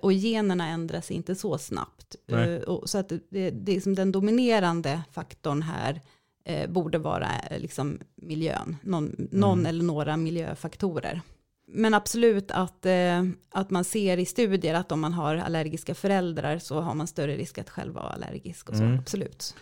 och 0.02 0.14
generna 0.14 0.68
ändras 0.68 1.12
inte 1.12 1.36
så 1.36 1.58
snabbt. 1.58 2.16
Nej. 2.28 2.64
Så 2.86 2.98
att 2.98 3.10
det, 3.30 3.50
det 3.50 3.76
är 3.76 3.82
som 3.82 3.96
den 3.96 4.12
dominerande 4.12 5.02
faktorn 5.12 5.62
här 5.62 6.02
eh, 6.50 6.70
borde 6.70 6.98
vara 6.98 7.28
eh, 7.50 7.60
liksom 7.60 8.00
miljön. 8.16 8.78
Någon, 8.82 9.16
någon 9.32 9.66
eller 9.66 9.84
några 9.84 10.18
miljöfaktorer. 10.18 11.22
Men 11.68 11.94
absolut 11.94 12.52
att, 12.52 12.86
eh, 12.86 13.24
att 13.52 13.70
man 13.70 13.84
ser 13.84 14.18
i 14.18 14.26
studier 14.26 14.74
att 14.74 14.92
om 14.92 15.00
man 15.00 15.14
har 15.14 15.36
allergiska 15.36 15.96
föräldrar 15.96 16.60
så 16.60 16.82
har 16.82 16.96
man 16.96 17.08
större 17.08 17.38
risk 17.38 17.58
att 17.58 17.70
själv 17.70 17.94
vara 17.94 18.10
allergisk 18.10 18.70
och 18.70 18.76
så. 18.76 18.84
Mm. 18.84 19.00
Absolut. 19.00 19.56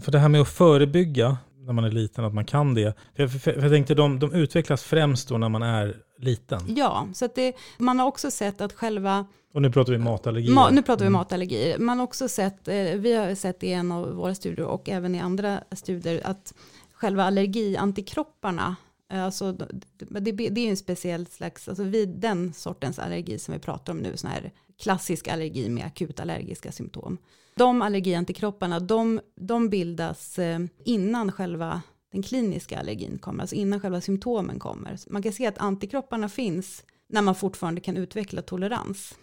För 0.00 0.12
det 0.12 0.18
här 0.18 0.28
med 0.28 0.40
att 0.40 0.48
förebygga 0.48 1.38
när 1.58 1.72
man 1.72 1.84
är 1.84 1.90
liten, 1.90 2.24
att 2.24 2.34
man 2.34 2.44
kan 2.44 2.74
det. 2.74 2.94
För 3.16 3.22
jag, 3.22 3.42
för 3.42 3.62
jag 3.62 3.70
tänkte 3.70 3.94
de, 3.94 4.18
de 4.18 4.34
utvecklas 4.34 4.82
främst 4.82 5.28
då 5.28 5.38
när 5.38 5.48
man 5.48 5.62
är 5.62 5.96
liten. 6.20 6.60
Ja, 6.76 7.08
så 7.14 7.24
att 7.24 7.34
det, 7.34 7.56
man 7.78 7.98
har 7.98 8.06
också 8.06 8.30
sett 8.30 8.60
att 8.60 8.72
själva 8.72 9.26
Och 9.52 9.62
nu 9.62 9.70
pratar 9.72 9.92
vi 9.92 9.98
matallergier. 9.98 10.54
Ma, 10.54 10.70
nu 10.70 10.82
pratar 10.82 11.04
vi 11.04 11.06
Mm. 11.06 11.12
matallergier. 11.18 11.78
Man 11.78 11.98
har 11.98 12.04
också 12.04 12.28
sett, 12.28 12.68
eh, 12.68 12.74
vi 12.74 13.14
har 13.14 13.34
sett 13.34 13.62
i 13.62 13.72
en 13.72 13.92
av 13.92 14.14
våra 14.14 14.34
studier 14.34 14.66
och 14.66 14.88
även 14.88 15.14
i 15.14 15.20
andra 15.20 15.64
studier 15.72 16.20
att 16.24 16.54
själva 16.92 17.24
allergiantikropparna, 17.24 18.76
eh, 19.12 19.24
alltså 19.24 19.52
det, 19.52 20.20
det, 20.20 20.32
det 20.32 20.60
är 20.66 20.70
en 20.70 20.76
speciell 20.76 21.26
slags, 21.26 21.68
alltså 21.68 21.84
vid 21.84 22.08
den 22.08 22.52
sortens 22.52 22.98
allergi 22.98 23.38
som 23.38 23.54
vi 23.54 23.60
pratar 23.60 23.92
om 23.92 23.98
nu, 23.98 24.16
sån 24.16 24.30
här 24.30 24.50
klassisk 24.78 25.28
allergi 25.28 25.68
med 25.68 25.86
akut 25.86 26.20
allergiska 26.20 26.72
symptom. 26.72 27.18
De 27.54 27.82
allergiantikropparna, 27.82 28.80
de, 28.80 29.20
de 29.36 29.68
bildas 29.68 30.38
eh, 30.38 30.58
innan 30.84 31.32
själva 31.32 31.82
den 32.10 32.22
kliniska 32.22 32.78
allergin 32.78 33.18
kommer, 33.18 33.42
alltså 33.42 33.56
innan 33.56 33.80
själva 33.80 34.00
symptomen 34.00 34.58
kommer. 34.58 34.98
Man 35.10 35.22
kan 35.22 35.32
se 35.32 35.46
att 35.46 35.58
antikropparna 35.58 36.28
finns 36.28 36.84
när 37.08 37.22
man 37.22 37.34
fortfarande 37.34 37.80
kan 37.80 37.96
utveckla 37.96 38.42
tolerans. 38.42 39.14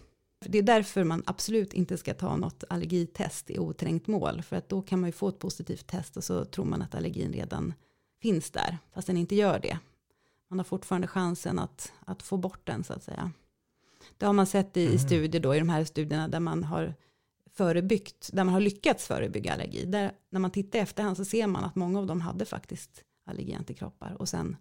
Det 0.46 0.58
är 0.58 0.64
därför 0.64 1.04
man 1.04 1.24
absolut 1.26 1.74
inte 1.74 1.98
ska 1.98 2.14
ta 2.14 2.36
något 2.36 2.64
allergitest 2.70 3.50
i 3.50 3.60
oträngt 3.60 4.08
mål. 4.08 4.42
För 4.42 4.56
att 4.56 4.70
då 4.70 4.82
kan 4.82 5.00
man 5.00 5.08
ju 5.08 5.12
få 5.12 5.30
ett 5.30 5.40
positivt 5.40 5.88
test 5.88 6.18
och 6.18 6.24
så 6.24 6.46
tror 6.46 6.66
man 6.66 6.82
att 6.82 6.96
allergin 6.96 7.34
redan 7.34 7.74
finns 8.22 8.52
där. 8.52 8.78
Fast 8.94 9.08
den 9.08 9.18
inte 9.18 9.36
gör 9.36 9.60
det. 9.60 9.80
Man 10.50 10.60
har 10.60 10.64
fortfarande 10.64 11.08
chansen 11.08 11.60
att, 11.60 11.94
att 12.06 12.24
få 12.24 12.38
bort 12.38 12.68
den 12.68 12.84
så 12.84 12.94
att 12.94 13.04
säga. 13.04 13.32
Det 14.18 14.26
har 14.26 14.34
man 14.34 14.46
sett 14.46 14.78
i, 14.78 14.94
i 14.94 14.98
studier 14.98 15.42
då, 15.42 15.56
i 15.56 15.60
de 15.60 15.70
här 15.70 15.84
studierna 15.84 16.28
där 16.28 16.40
man 16.40 16.64
har 16.64 16.94
förebyggt, 17.58 18.30
där 18.34 18.44
man 18.44 18.54
har 18.54 18.62
lyckats 18.62 19.08
förebygga 19.08 19.54
allergi. 19.54 19.86
Där, 19.86 20.12
när 20.30 20.40
man 20.40 20.52
tittar 20.52 20.80
i 20.80 20.82
efterhand 20.82 21.18
så 21.18 21.26
ser 21.26 21.48
man 21.48 21.64
att 21.64 21.76
många 21.76 22.00
av 22.00 22.08
dem 22.08 22.22
hade 22.22 22.46
faktiskt 22.46 23.04
allergiantikroppar 23.30 24.16
och 24.20 24.30
sen 24.30 24.56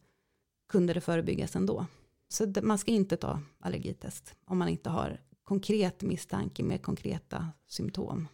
kunde 0.69 0.93
det 0.93 1.01
förebyggas 1.01 1.57
ändå. 1.57 1.87
Så 2.29 2.53
man 2.63 2.79
ska 2.79 2.91
inte 2.91 3.17
ta 3.17 3.41
allergitest 3.61 4.35
om 4.45 4.59
man 4.59 4.69
inte 4.69 4.91
har 4.91 5.21
konkret 5.45 6.03
misstanke 6.03 6.63
med 6.63 6.83
konkreta 6.83 7.49
symptom. 7.69 8.29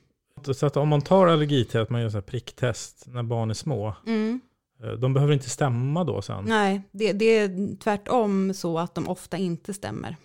Så 0.55 0.67
att 0.67 0.77
om 0.77 0.89
man 0.89 1.03
tar 1.03 1.27
allergitest, 1.27 1.91
man 1.91 2.01
gör 2.01 2.09
så 2.09 2.17
här 2.17 2.23
pricktest 2.23 3.05
när 3.07 3.23
barn 3.23 3.51
är 3.51 3.55
små, 3.55 3.89
eh, 3.89 4.93
de 4.93 5.15
behöver 5.15 5.33
inte 5.33 5.51
stämma 5.51 6.05
då 6.05 6.23
sen? 6.23 6.45
Nej, 6.45 6.83
det, 6.91 7.13
det 7.13 7.25
är 7.25 7.77
tvärtom 7.77 8.55
så 8.55 8.79
att 8.79 8.95
de 8.95 9.09
ofta 9.09 9.37
inte 9.37 9.75
stämmer. 9.75 10.17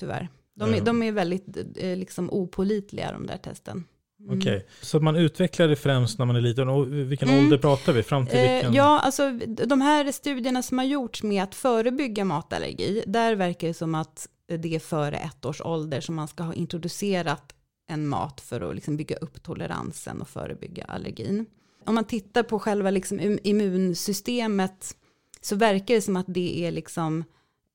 Tyvärr. 0.00 0.28
De 0.54 0.70
är, 0.72 0.76
Ja. 0.76 0.84
de 0.84 1.02
är 1.02 1.12
väldigt 1.12 1.56
eh, 1.76 1.96
liksom 1.96 2.30
opålitliga 2.30 3.12
de 3.12 3.26
där 3.26 3.36
testen. 3.36 3.84
Mm. 4.20 4.38
Okej, 4.38 4.66
så 4.80 4.96
att 4.96 5.02
man 5.02 5.16
utvecklar 5.16 5.68
det 5.68 5.76
främst 5.76 6.18
när 6.18 6.26
man 6.26 6.36
är 6.36 6.40
liten. 6.40 6.68
Och 6.68 6.92
vilken 6.92 7.28
Mm. 7.28 7.44
ålder 7.44 7.58
pratar 7.58 7.92
vi? 7.92 8.02
Fram 8.02 8.26
till 8.26 8.38
vilken? 8.38 8.70
Eh, 8.70 8.76
ja, 8.76 9.00
alltså 9.00 9.30
de 9.66 9.80
här 9.80 10.12
studierna 10.12 10.62
som 10.62 10.78
har 10.78 10.84
gjorts 10.84 11.22
med 11.22 11.42
att 11.42 11.54
förebygga 11.54 12.24
matallergi, 12.24 13.02
där 13.06 13.34
verkar 13.34 13.68
det 13.68 13.74
som 13.74 13.94
att 13.94 14.28
det 14.60 14.74
är 14.74 14.78
före 14.78 15.16
ett 15.16 15.44
års 15.44 15.60
ålder 15.60 16.00
som 16.00 16.14
man 16.14 16.28
ska 16.28 16.42
ha 16.42 16.54
introducerat 16.54 17.54
en 17.88 18.08
mat 18.08 18.40
för 18.40 18.60
att 18.60 18.74
liksom 18.74 18.96
bygga 18.96 19.16
upp 19.16 19.42
toleransen 19.42 20.20
och 20.20 20.28
förebygga 20.28 20.84
allergin. 20.84 21.46
Om 21.84 21.94
man 21.94 22.04
tittar 22.04 22.42
på 22.42 22.58
själva 22.58 22.90
liksom 22.90 23.20
im- 23.20 23.38
immunsystemet 23.42 24.96
så 25.40 25.56
verkar 25.56 25.94
det 25.94 26.00
som 26.02 26.16
att 26.16 26.26
det 26.28 26.66
är 26.66 26.70
liksom 26.72 27.24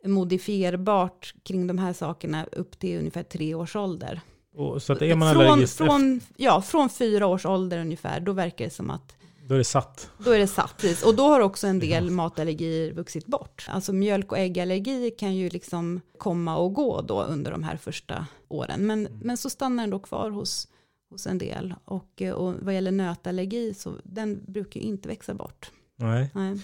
modifierbart 0.08 1.36
kring 1.44 1.68
de 1.68 1.78
här 1.78 1.94
sakerna 1.94 2.46
upp 2.52 2.80
till 2.80 3.00
ungefär 3.00 3.24
tre 3.24 3.56
års 3.56 3.76
ålder. 3.76 4.22
Och, 4.56 4.82
så 4.82 4.94
att 4.94 5.02
är 5.02 5.16
man 5.16 5.34
från, 5.34 5.68
från, 5.68 6.22
ja, 6.36 6.62
från 6.62 6.90
fyra 6.90 7.28
års 7.28 7.46
ålder 7.46 7.80
ungefär, 7.80 8.20
då 8.20 8.32
verkar 8.32 8.66
det 8.66 8.72
som 8.72 8.90
att 8.90 9.18
då 9.48 9.54
är 9.54 9.58
det 9.58 9.64
satt. 9.64 10.12
då 10.18 10.32
är 10.32 10.40
det 10.40 10.48
satt, 10.48 10.78
precis. 10.78 11.04
Och 11.04 11.16
då 11.16 11.28
har 11.28 11.40
också 11.40 11.68
en 11.68 11.80
del 11.80 12.12
matallergier 12.12 12.92
vuxit 12.92 13.26
bort. 13.26 13.66
Alltså 13.70 13.94
mjölk 13.94 14.32
och 14.32 14.38
äggallergi 14.38 15.12
kan 15.12 15.36
ju 15.36 15.50
liksom 15.50 16.02
komma 16.18 16.58
och 16.58 16.74
gå 16.74 17.02
då 17.02 17.24
under 17.24 17.52
de 17.52 17.64
här 17.64 17.78
första 17.78 18.28
åren. 18.48 18.88
Men, 18.88 19.08
men 19.22 19.38
så 19.38 19.50
stannar 19.50 19.84
den 19.84 19.90
då 19.90 20.00
kvar 20.00 20.30
hos, 20.30 20.68
hos 21.10 21.28
en 21.28 21.38
del. 21.38 21.76
Och, 21.86 22.22
eh, 22.22 22.34
och 22.34 22.54
vad 22.62 22.74
gäller 22.74 22.92
nötallergi 22.92 23.74
så 23.74 23.94
den 24.04 24.42
brukar 24.48 24.80
ju 24.80 24.86
inte 24.86 25.08
växa 25.08 25.34
bort. 25.34 25.72
Nej. 25.96 26.30
Nej. 26.34 26.62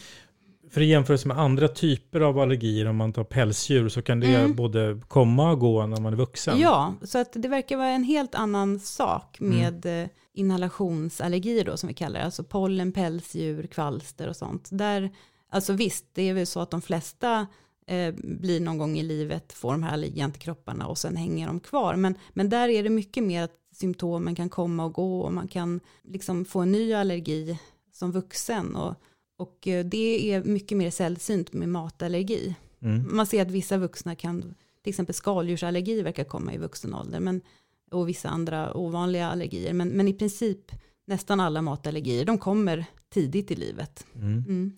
För 0.73 0.81
i 0.81 0.85
jämförelse 0.85 1.27
med 1.27 1.39
andra 1.39 1.67
typer 1.67 2.21
av 2.21 2.39
allergier, 2.39 2.85
om 2.85 2.95
man 2.95 3.13
tar 3.13 3.23
pälsdjur, 3.23 3.89
så 3.89 4.01
kan 4.01 4.19
det 4.19 4.35
Mm. 4.35 4.55
både 4.55 5.01
komma 5.07 5.51
och 5.51 5.59
gå 5.59 5.85
när 5.87 6.01
man 6.01 6.13
är 6.13 6.17
vuxen. 6.17 6.59
Ja, 6.59 6.93
så 7.01 7.17
att 7.17 7.33
det 7.33 7.47
verkar 7.47 7.77
vara 7.77 7.87
en 7.89 8.03
helt 8.03 8.35
annan 8.35 8.79
sak 8.79 9.37
Mm. 9.41 9.57
med 9.57 10.03
eh, 10.03 10.09
inhalationsallergier 10.33 11.65
då 11.65 11.77
som 11.77 11.87
vi 11.87 11.93
kallar 11.93 12.19
det. 12.19 12.25
Alltså 12.25 12.43
pollen, 12.43 12.91
pälsdjur, 12.91 13.67
kvalster 13.67 14.29
och 14.29 14.35
sånt. 14.35 14.69
Där, 14.71 15.11
alltså 15.51 15.73
visst, 15.73 16.05
det 16.13 16.21
är 16.29 16.33
väl 16.33 16.47
så 16.47 16.59
att 16.59 16.71
de 16.71 16.81
flesta 16.81 17.47
eh, 17.87 18.13
blir 18.23 18.59
någon 18.59 18.77
gång 18.77 18.97
i 18.97 19.03
livet, 19.03 19.53
får 19.53 19.71
de 19.71 19.83
här 19.83 19.93
allergiantikropparna 19.93 20.87
och 20.87 20.97
sen 20.97 21.15
hänger 21.15 21.47
de 21.47 21.59
kvar. 21.59 21.95
Men, 21.95 22.15
men 22.33 22.49
där 22.49 22.69
är 22.69 22.83
det 22.83 22.89
mycket 22.89 23.23
mer 23.23 23.43
att 23.43 23.55
symptomen 23.75 24.35
kan 24.35 24.49
komma 24.49 24.85
och 24.85 24.93
gå 24.93 25.21
och 25.21 25.33
man 25.33 25.47
kan 25.47 25.79
liksom 26.03 26.45
få 26.45 26.59
en 26.59 26.71
ny 26.71 26.93
allergi 26.93 27.59
som 27.93 28.11
vuxen. 28.11 28.75
Och, 28.75 28.95
och 29.43 29.67
eh, 29.67 29.85
det 29.85 30.31
är 30.33 30.43
mycket 30.43 30.77
mer 30.77 30.91
sällsynt 30.91 31.53
med 31.53 31.69
matallergi. 31.69 32.55
Mm. 32.81 33.15
Man 33.15 33.25
ser 33.25 33.41
att 33.41 33.51
vissa 33.51 33.77
vuxna 33.77 34.15
kan, 34.15 34.41
till 34.83 34.89
exempel 34.89 35.15
skaldjursallergi 35.15 36.01
verkar 36.01 36.23
komma 36.23 36.53
i 36.53 36.57
vuxen 36.57 36.93
ålder, 36.93 37.19
men, 37.19 37.41
och 37.91 38.09
vissa 38.09 38.29
andra 38.29 38.77
ovanliga 38.77 39.27
allergier. 39.27 39.73
Men, 39.73 39.87
men 39.89 40.07
i 40.07 40.13
princip 40.13 40.71
nästan 41.07 41.39
alla 41.39 41.61
matallergier, 41.61 42.25
de 42.25 42.37
kommer 42.37 42.85
tidigt 43.13 43.51
i 43.51 43.55
livet. 43.55 44.05
Mm. 44.15 44.43
Mm. 44.47 44.71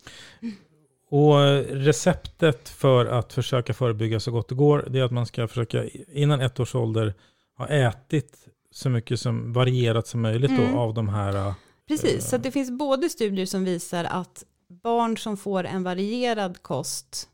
Och 1.10 1.36
receptet 1.70 2.70
för 2.70 3.06
att 3.06 3.34
försöka 3.34 3.74
förebygga 3.74 4.20
så 4.20 4.32
gott 4.32 4.50
det 4.50 4.56
går, 4.56 4.88
det 4.90 5.00
är 5.00 5.04
att 5.04 5.12
man 5.12 5.26
ska 5.26 5.48
försöka 5.48 5.84
innan 6.14 6.42
ett 6.42 6.60
års 6.60 6.76
ålder 6.76 7.14
ha 7.58 7.68
ätit 7.68 8.38
så 8.72 8.90
mycket 8.90 9.20
som 9.20 9.54
varierat 9.54 10.08
som 10.08 10.22
möjligt 10.22 10.52
Mm. 10.52 10.72
då 10.74 10.80
av 10.80 10.94
de 10.94 11.10
här. 11.10 11.36
äh, 11.36 11.54
Precis, 11.88 12.30
så 12.30 12.38
det 12.38 12.52
finns 12.52 12.72
både 12.72 13.10
studier 13.10 13.46
som 13.46 13.66
visar 13.66 14.04
att 14.04 14.44
barn 14.84 15.18
som 15.18 15.38
får 15.38 15.64
en 15.64 15.84
varierad 15.84 16.62
kost, 16.62 17.30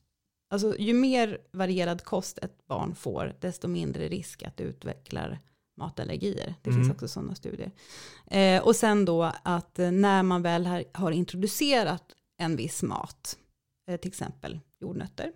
alltså 0.49 0.77
ju 0.80 0.93
mer 0.93 1.38
varierad 1.51 2.04
kost 2.04 2.38
ett 2.38 2.67
barn 2.67 2.95
får, 2.95 3.36
desto 3.39 3.67
mindre 3.67 4.08
risk 4.08 4.43
att 4.43 4.58
det 4.58 4.63
utvecklar 4.63 5.39
matallergier. 5.77 6.56
Det 6.62 6.71
finns 6.71 6.86
Mm. 6.86 6.91
också 6.91 7.08
sådana 7.08 7.36
studier. 7.36 7.71
Eh, 8.27 8.63
och 8.63 8.75
sen 8.75 9.06
då 9.06 9.32
att 9.43 9.80
eh, 9.80 9.91
när 9.91 10.23
man 10.23 10.41
väl 10.41 10.65
har, 10.65 10.84
har 10.93 11.12
introducerat 11.12 12.04
en 12.38 12.56
viss 12.56 12.84
mat, 12.84 13.38
eh, 13.88 13.97
till 13.97 14.10
exempel 14.10 14.60
jordnötter, 14.80 15.32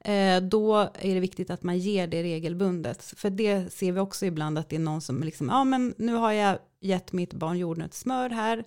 eh, 0.00 0.40
då 0.42 0.76
är 0.78 1.14
det 1.14 1.20
viktigt 1.20 1.50
att 1.50 1.62
man 1.62 1.78
ger 1.78 2.06
det 2.06 2.22
regelbundet. 2.22 3.02
För 3.04 3.30
det 3.30 3.72
ser 3.72 3.92
vi 3.92 4.00
också 4.00 4.26
ibland 4.26 4.58
att 4.58 4.68
det 4.68 4.76
är 4.76 4.80
någon 4.80 5.00
som 5.00 5.22
liksom, 5.22 5.48
ja 5.48 5.64
men 5.64 5.94
nu 5.98 6.14
har 6.14 6.32
jag 6.32 6.58
gett 6.80 7.12
mitt 7.12 7.34
barn 7.34 7.58
jordnötssmör 7.58 8.30
här, 8.30 8.64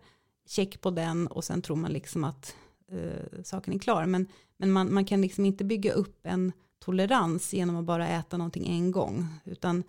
check 0.47 0.81
på 0.81 0.91
den 0.91 1.27
och 1.27 1.43
sen 1.43 1.61
tror 1.61 1.75
man 1.75 1.91
liksom 1.93 2.23
att 2.23 2.55
eh, 2.91 3.41
saken 3.43 3.73
är 3.73 3.79
klar. 3.79 4.05
Men, 4.05 4.27
men 4.57 4.71
man, 4.71 4.93
man 4.93 5.05
kan 5.05 5.21
liksom 5.21 5.45
inte 5.45 5.63
bygga 5.63 5.93
upp 5.93 6.19
en 6.23 6.51
tolerans 6.85 7.53
genom 7.53 7.75
att 7.75 7.85
bara 7.85 8.07
äta 8.07 8.37
någonting 8.37 8.67
en 8.67 8.91
gång, 8.91 9.25
utan 9.45 9.83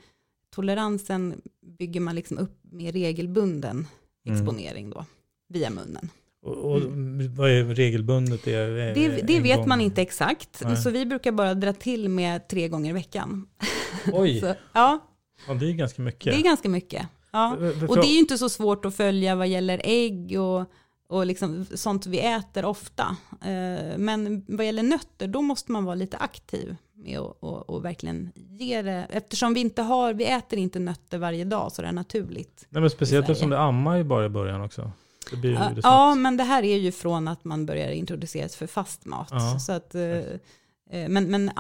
toleransen 0.55 1.41
bygger 1.79 2.01
man 2.01 2.15
liksom 2.15 2.39
upp 2.39 2.59
med 2.63 2.93
regelbunden 2.93 3.87
Mm. 4.27 4.39
exponering 4.41 4.91
då, 4.91 5.05
via 5.49 5.71
munnen. 5.71 6.11
Och, 6.43 6.57
och 6.57 6.83
vad 7.37 7.51
är 7.51 7.65
regelbundet? 7.65 8.45
Det, 8.45 8.55
är, 8.55 8.69
Mm. 8.69 8.95
Det, 8.95 9.23
det 9.23 9.37
en 9.37 9.43
vet 9.43 9.57
gång. 9.57 9.69
man 9.69 9.81
inte 9.81 10.03
exakt, 10.03 10.61
Nej. 10.65 10.77
så 10.77 10.91
vi 10.91 11.07
brukar 11.07 11.33
bara 11.33 11.55
dra 11.55 11.73
till 11.73 12.09
med 12.09 12.49
tre 12.49 12.69
gånger 12.69 12.91
i 12.91 12.93
veckan. 12.93 13.49
Oj, 14.13 14.41
Så, 14.41 14.47
ja, 14.73 14.99
ja, 15.49 15.55
det 15.55 15.67
är 15.67 15.73
ganska 15.73 16.03
mycket. 16.03 16.25
det 16.35 16.41
är 16.41 16.43
ganska 16.45 16.69
mycket. 16.69 17.07
Ja. 17.31 17.57
Och 17.89 17.97
det 17.97 18.07
är 18.07 18.13
ju 18.13 18.19
inte 18.19 18.39
så 18.39 18.49
svårt 18.49 18.85
att 18.85 18.95
följa 18.97 19.35
vad 19.37 19.49
gäller 19.49 19.81
ägg 19.85 20.41
och, 20.41 20.65
och 21.09 21.27
liksom 21.27 21.67
sånt 21.75 22.07
vi 22.07 22.21
äter 22.21 22.65
ofta. 22.65 23.17
Eh, 23.31 23.99
Men 23.99 24.45
vad 24.49 24.67
gäller 24.67 24.83
nötter, 24.83 25.29
då 25.29 25.43
måste 25.43 25.73
man 25.73 25.85
vara 25.85 25.95
lite 25.95 26.17
aktiv 26.17 26.77
med 26.95 27.19
att 27.19 27.37
och, 27.41 27.71
och 27.71 27.85
verkligen 27.85 28.33
ge 28.35 28.83
det. 28.83 29.07
Eftersom 29.11 29.55
vi 29.55 29.61
inte 29.61 29.83
har, 29.83 30.15
vi 30.15 30.25
äter 30.25 30.59
inte 30.59 30.79
nötter 30.79 31.19
varje 31.19 31.45
dag 31.45 31.73
så 31.73 31.83
det 31.83 31.89
är 31.89 31.93
naturligt. 31.93 32.67
Nej, 32.69 32.81
men 32.81 32.91
speciellt 32.91 33.29
eftersom 33.29 33.51
det 33.51 33.59
ammar 33.59 33.97
ju 33.97 34.05
bara 34.05 34.27
i 34.27 34.29
början 34.29 34.61
också. 34.61 34.93
Ja, 35.83 36.15
men 36.15 36.37
det 36.37 36.45
här 36.45 36.63
är 36.63 36.77
ju 36.77 36.93
från 36.93 37.29
att 37.29 37.45
man 37.45 37.67
börjar 37.67 37.91
introduceras 37.91 38.57
för 38.57 38.67
fast 38.67 39.05
mat. 39.05 39.29
Ja. 39.31 39.59
Så 39.59 39.73
att, 39.73 39.95
eh, 39.95 40.03
eh, 40.91 41.09
men 41.09 41.31
men 41.31 41.53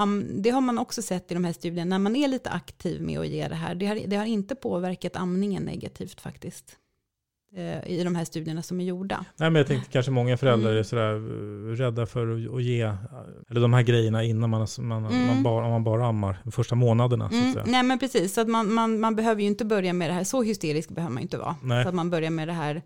det 0.42 0.50
har 0.50 0.60
man 0.60 0.78
också 0.78 1.02
sett 1.02 1.30
i 1.30 1.34
de 1.34 1.44
här 1.44 1.52
studierna, 1.52 1.88
när 1.88 1.98
man 1.98 2.16
är 2.16 2.28
lite 2.28 2.50
aktiv 2.50 3.02
med 3.02 3.20
att 3.20 3.28
ge 3.28 3.48
det 3.48 3.54
här, 3.54 3.74
det 3.74 3.86
har, 3.86 4.00
det 4.06 4.16
har 4.16 4.24
inte 4.24 4.54
påverkat 4.54 5.16
amningen 5.16 5.62
negativt 5.62 6.20
faktiskt. 6.20 6.76
Eh, 7.56 7.90
I 7.90 8.04
de 8.04 8.14
här 8.14 8.24
studierna 8.24 8.62
som 8.62 8.80
är 8.80 8.84
gjorda. 8.84 9.24
Nej, 9.36 9.50
men 9.50 9.54
jag 9.60 9.66
tänkte 9.66 9.90
kanske 9.92 10.10
många 10.12 10.36
föräldrar 10.36 10.68
Mm. 10.70 10.78
är 10.78 10.82
sådär 10.82 11.14
eh, 11.14 11.76
rädda 11.76 12.06
för 12.06 12.34
att, 12.56 12.62
ge 12.62 12.80
eller 13.50 13.60
de 13.60 13.72
här 13.72 13.82
grejerna 13.82 14.24
innan 14.24 14.50
man, 14.50 14.66
man, 14.78 15.04
Mm. 15.06 15.26
man, 15.26 15.42
bara, 15.42 15.68
man 15.68 15.84
bara 15.84 16.06
ammar 16.06 16.40
de 16.44 16.52
första 16.52 16.74
månaderna. 16.74 17.28
Så 17.30 17.34
att 17.36 17.42
Mm, 17.42 17.52
säga. 17.54 17.64
nej 17.68 17.82
men 17.82 17.98
precis, 17.98 18.34
så 18.34 18.40
att 18.40 18.48
man, 18.48 18.72
man, 18.74 19.00
man 19.00 19.16
behöver 19.16 19.40
ju 19.42 19.46
inte 19.48 19.64
börja 19.64 19.92
med 19.92 20.10
det 20.10 20.14
här, 20.14 20.24
så 20.24 20.42
hysterisk 20.42 20.88
behöver 20.90 21.14
man 21.14 21.22
inte 21.22 21.38
vara. 21.38 21.56
Nej. 21.62 21.82
Så 21.82 21.88
att 21.88 21.94
man 21.94 22.10
börjar 22.10 22.30
med 22.30 22.48
det 22.48 22.52
här 22.54 22.82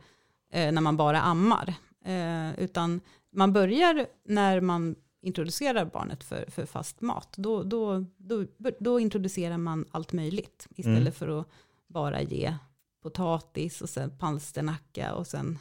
eh, 0.53 0.73
när 0.73 0.81
man 0.81 0.97
bara 0.97 1.21
ammar. 1.21 1.75
Eh, 2.05 2.61
utan 2.65 3.01
man 3.33 3.53
börjar 3.53 4.07
när 4.29 4.61
man 4.61 4.95
introducerar 5.23 5.85
barnet 5.85 6.25
för, 6.25 6.45
för 6.51 6.67
fast 6.67 7.01
mat, 7.01 7.35
då, 7.37 7.63
då, 7.63 8.05
då, 8.17 8.45
då 8.81 9.01
introducerar 9.01 9.59
man 9.59 9.85
allt 9.91 10.13
möjligt 10.13 10.69
istället 10.77 10.99
Mm. 11.01 11.13
för 11.13 11.41
att 11.41 11.47
bara 11.89 12.23
ge 12.23 12.55
potatis 13.03 13.83
och 13.83 13.89
sen 13.89 14.11
palsternacka 14.19 15.15
och 15.15 15.27
sen 15.27 15.59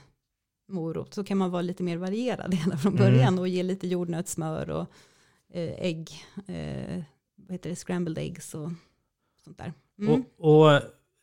morot. 0.67 1.13
Så 1.13 1.23
kan 1.23 1.37
man 1.37 1.51
vara 1.51 1.61
lite 1.61 1.83
mer 1.83 1.97
varierad 1.97 2.53
hela 2.63 2.77
från 2.77 2.97
Mm. 2.97 3.05
början 3.05 3.39
och 3.39 3.47
ge 3.47 3.63
lite 3.63 3.87
jordnötssmör 3.87 4.69
och 4.69 4.85
eh, 5.53 5.85
ägg, 5.85 6.11
eh, 6.47 7.03
vad 7.35 7.51
heter 7.51 7.69
det, 7.69 7.75
scrambled 7.75 8.17
eggs 8.17 8.55
och 8.55 8.71
sånt 9.43 9.57
där. 9.57 9.73
Mm. 9.99 10.23
Och, 10.37 10.63
och 10.73 10.81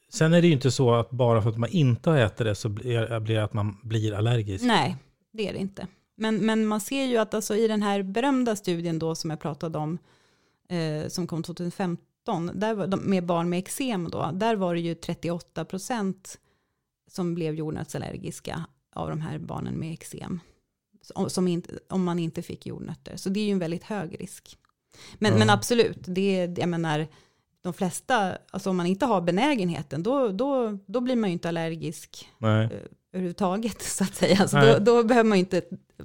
sen 0.09 0.33
är 0.35 0.41
det 0.43 0.47
ju 0.47 0.53
inte 0.53 0.71
så 0.71 0.95
att 0.95 1.11
bara 1.11 1.43
för 1.43 1.51
att 1.51 1.59
man 1.59 1.71
inte 1.71 2.11
har 2.11 2.19
ätit 2.19 2.39
det 2.39 2.55
så 2.55 2.69
blir 2.69 3.21
blir 3.21 3.37
det 3.37 3.45
att 3.45 3.53
man 3.53 3.77
blir 3.83 4.13
allergisk. 4.15 4.65
Nej, 4.65 4.97
det 5.33 5.49
är 5.49 5.53
det 5.53 5.59
inte. 5.59 5.87
Men, 6.17 6.47
men 6.47 6.67
man 6.67 6.81
ser 6.81 7.05
ju 7.05 7.17
att 7.17 7.35
alltså 7.35 7.57
i 7.57 7.69
den 7.69 7.83
här 7.83 8.03
berömda 8.03 8.57
studien 8.57 8.99
då 8.99 9.15
som 9.15 9.31
jag 9.31 9.41
pratade 9.41 9.79
om, 9.79 9.99
eh, 10.69 11.09
som 11.09 11.27
kom 11.27 11.43
2015, 11.43 12.05
där 12.37 12.75
var 12.75 12.87
de, 12.87 13.01
med 13.01 13.27
barn 13.27 13.49
med 13.49 13.59
eksem 13.59 14.11
då, 14.11 14.31
där 14.35 14.57
var 14.57 14.75
det 14.75 14.81
ju 14.81 14.95
38 14.95 15.65
procent 15.65 16.39
som 17.11 17.35
blev 17.35 17.55
jordnötsallergiska 17.55 18.65
av 18.95 19.09
de 19.11 19.21
här 19.21 19.39
barnen 19.39 19.75
med 19.75 19.93
eksem. 19.93 20.41
Som, 21.29 21.49
inte, 21.49 21.79
om 21.89 22.05
man 22.05 22.19
inte 22.19 22.43
fick 22.43 22.67
jordnötter. 22.67 23.17
Så 23.17 23.29
det 23.29 23.41
är 23.41 23.45
ju 23.45 23.53
en 23.53 23.59
väldigt 23.59 23.85
hög 23.85 24.21
risk. 24.21 24.59
Men, 25.19 25.33
Ja. 25.33 25.39
men 25.39 25.51
absolut, 25.51 25.99
det, 26.01 26.55
jag 26.59 26.69
menar, 26.69 27.07
de 27.63 27.73
flesta, 27.73 28.39
alltså 28.51 28.71
om 28.71 28.77
man 28.77 28.87
inte 28.87 29.07
har 29.07 29.21
benägenheten, 29.21 30.03
då, 30.03 30.29
då, 30.29 30.79
då 30.87 31.01
blir 31.01 31.17
man 31.17 31.31
ju 31.31 31.33
inte 31.33 31.49
allergisk 31.49 32.29
Nej. 32.39 32.69
Överhuvudtaget 33.13 33.83
så 33.83 34.05
att 34.05 34.15
säga. 34.15 34.49
Så 34.49 34.57
då, 34.57 34.79
då 34.79 35.03
behöver 35.05 35.29
man 35.29 35.39
inte, 35.39 35.63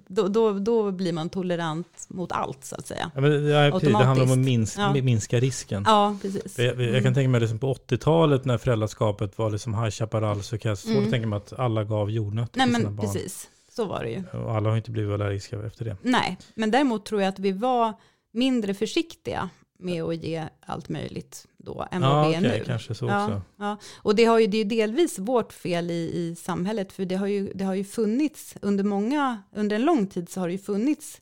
då, 0.08 0.28
då, 0.28 0.52
då 0.54 0.92
blir 0.92 1.14
man 1.14 1.30
tolerant 1.30 2.06
mot 2.10 2.32
allt 2.32 2.66
så 2.66 2.76
att 2.76 2.88
säga. 2.88 3.12
Ja, 3.16 3.22
men, 3.22 3.46
ja, 3.46 3.72
precis, 3.72 3.90
det 3.90 4.04
handlar 4.04 4.26
om 4.26 4.32
att 4.32 4.38
minska, 4.38 4.82
Ja. 4.96 5.02
minska 5.04 5.40
risken. 5.40 5.84
Ja, 5.88 6.18
precis. 6.22 6.60
Jag, 6.60 6.68
jag 6.68 6.76
kan 6.76 6.96
Mm. 6.96 7.14
tänka 7.14 7.30
mig 7.30 7.42
liksom 7.42 7.60
på 7.60 7.74
80-talet 7.74 8.46
när 8.46 8.58
föräldraskapet 8.58 9.38
var 9.38 9.50
liksom 9.50 9.74
High 9.74 9.90
Chaparral 9.90 10.44
så 10.44 10.58
kan 10.58 10.70
jag 10.70 10.96
Mm. 10.98 11.12
tänka 11.12 11.28
mig 11.28 11.38
att 11.38 11.54
alla 11.60 11.84
gav 11.84 12.12
jordnötter 12.12 12.58
Nej 12.58 12.68
till 12.68 12.76
sina 12.76 12.90
men 12.90 12.96
barn. 12.96 13.06
precis, 13.14 13.50
så 13.76 13.86
var 13.86 14.04
det 14.04 14.10
ju. 14.10 14.24
Och 14.46 14.56
alla 14.56 14.70
har 14.70 14.78
inte 14.78 14.92
blivit 14.92 15.14
allergiska 15.14 15.66
efter 15.66 15.86
det. 15.86 15.98
Nej, 16.02 16.38
men 16.56 16.72
däremot 16.72 17.06
tror 17.06 17.22
jag 17.22 17.30
att 17.30 17.40
vi 17.40 17.52
var 17.52 17.94
mindre 18.34 18.74
försiktiga 18.74 19.50
med 19.80 20.04
att 20.04 20.24
ge 20.24 20.48
allt 20.60 20.90
möjligt 20.90 21.48
då 21.58 21.88
än 21.92 22.02
Ja, 22.02 22.14
vad 22.14 22.28
vi 22.30 22.36
är 22.36 22.40
okej, 22.40 22.60
nu. 22.60 22.66
kanske 22.66 22.96
så 22.96 23.06
ja, 23.06 23.26
också. 23.26 23.42
Ja. 23.58 23.78
Och 23.98 24.16
det, 24.16 24.26
har 24.26 24.40
ju, 24.40 24.48
det 24.48 24.58
är 24.58 24.64
ju 24.64 24.70
delvis 24.70 25.20
vårt 25.20 25.54
fel 25.54 25.92
i, 25.92 25.94
i 25.94 26.36
samhället, 26.36 26.92
för 26.94 27.06
det 27.06 27.16
har, 27.16 27.28
ju, 27.28 27.52
det 27.56 27.64
har 27.64 27.74
ju 27.74 27.84
funnits 27.84 28.56
under 28.62 28.84
många, 28.84 29.44
under 29.56 29.76
en 29.76 29.86
lång 29.86 30.08
tid 30.08 30.30
så 30.30 30.40
har 30.40 30.48
det 30.48 30.54
ju 30.54 30.60
funnits 30.60 31.22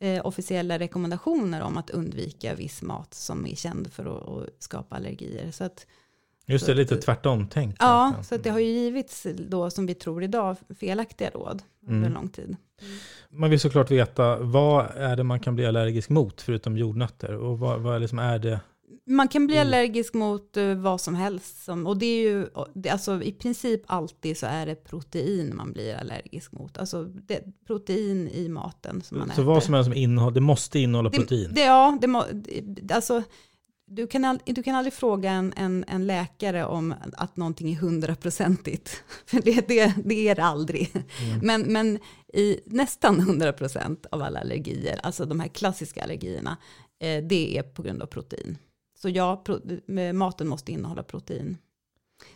eh, 0.00 0.26
officiella 0.26 0.78
rekommendationer 0.78 1.60
om 1.60 1.76
att 1.76 1.90
undvika 1.90 2.54
viss 2.54 2.82
mat 2.82 3.14
som 3.14 3.46
är 3.46 3.56
känd 3.56 3.92
för 3.92 4.04
att, 4.04 4.28
att 4.28 4.62
skapa 4.62 4.96
allergier. 4.96 5.50
Så 5.50 5.64
att, 5.64 5.86
Just 6.46 6.64
Så 6.64 6.70
det, 6.70 6.76
lite 6.78 6.96
tvärtom 6.96 7.46
tänkt. 7.48 7.76
ja, 7.80 8.14
så 8.22 8.34
att 8.34 8.44
det 8.44 8.50
har 8.50 8.58
ju 8.58 8.66
givits 8.66 9.26
då, 9.48 9.70
som 9.70 9.86
vi 9.86 9.94
tror 9.94 10.22
idag, 10.22 10.56
felaktiga 10.80 11.30
råd 11.30 11.62
under 11.86 12.00
Mm. 12.08 12.12
lång 12.12 12.28
tid. 12.28 12.56
Man 13.30 13.50
vill 13.50 13.60
såklart 13.60 13.90
veta 13.90 14.36
vad 14.38 14.86
är 14.96 15.16
det 15.16 15.24
man 15.24 15.40
kan 15.40 15.54
bli 15.54 15.66
allergisk 15.66 16.08
mot 16.08 16.42
förutom 16.42 16.76
jordnötter? 16.76 17.34
Och 17.36 17.58
vad, 17.58 17.80
vad 17.80 18.00
liksom 18.00 18.18
är 18.18 18.38
det? 18.38 18.60
Man 19.06 19.28
kan 19.28 19.46
bli 19.46 19.56
Mm. 19.56 19.66
allergisk 19.68 20.14
mot 20.14 20.56
eh, 20.56 20.74
vad 20.74 21.00
som 21.00 21.14
helst. 21.14 21.64
Som, 21.64 21.86
och 21.86 21.96
det 21.96 22.06
är 22.06 22.22
ju, 22.22 22.46
alltså 22.90 23.22
i 23.22 23.32
princip 23.32 23.82
alltid 23.86 24.38
så 24.38 24.46
är 24.46 24.66
det 24.66 24.74
protein 24.74 25.56
man 25.56 25.72
blir 25.72 25.94
allergisk 25.94 26.52
mot. 26.52 26.78
Alltså 26.78 27.04
det, 27.04 27.40
protein 27.66 28.28
i 28.28 28.48
maten 28.48 29.02
som 29.02 29.18
man 29.18 29.26
Så 29.28 29.32
äter. 29.32 29.42
vad 29.42 29.62
som 29.62 29.74
helst 29.74 29.86
som 29.86 29.94
innehåller, 29.94 30.34
det 30.34 30.40
måste 30.40 30.78
innehålla 30.78 31.10
protein? 31.10 31.50
Det, 31.54 31.60
ja, 31.64 31.98
det 32.00 32.06
må, 32.06 32.24
det, 32.32 32.94
alltså 32.94 33.22
du 33.94 34.06
kan, 34.06 34.24
all, 34.24 34.38
du 34.46 34.62
kan 34.62 34.74
aldrig 34.74 34.92
fråga 34.92 35.30
en, 35.30 35.52
en, 35.56 35.84
en 35.88 36.06
läkare 36.06 36.64
om 36.64 36.94
att 37.12 37.36
någonting 37.36 37.72
är 37.72 37.76
hundraprocentigt. 37.76 39.04
För 39.26 39.42
det, 39.42 39.68
det, 39.68 39.94
det 40.04 40.28
är 40.28 40.34
det 40.34 40.44
aldrig. 40.44 40.90
Mm. 40.94 41.38
Men, 41.42 41.72
men 41.72 41.98
i 42.34 42.60
nästan 42.66 43.20
100% 43.20 44.06
av 44.10 44.22
alla 44.22 44.40
allergier, 44.40 45.00
alltså 45.02 45.24
de 45.24 45.40
här 45.40 45.48
klassiska 45.48 46.02
allergierna, 46.02 46.56
eh, 47.00 47.24
det 47.24 47.58
är 47.58 47.62
på 47.62 47.82
grund 47.82 48.02
av 48.02 48.06
protein. 48.06 48.58
Så 48.98 49.08
ja, 49.08 49.42
pro, 49.44 49.60
maten 50.12 50.48
måste 50.48 50.72
innehålla 50.72 51.02
protein. 51.02 51.56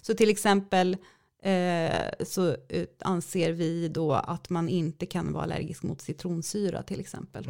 Så 0.03 0.15
till 0.15 0.31
exempel 0.31 0.97
eh, 1.43 2.25
så 2.27 2.57
anser 3.01 3.53
vi 3.53 3.89
då 3.89 4.13
att 4.13 4.51
man 4.51 4.69
inte 4.69 5.07
kan 5.07 5.33
vara 5.33 5.43
allergisk 5.43 5.83
mot 5.83 6.01
citronsyra 6.01 6.83
till 6.83 7.01
exempel. 7.01 7.47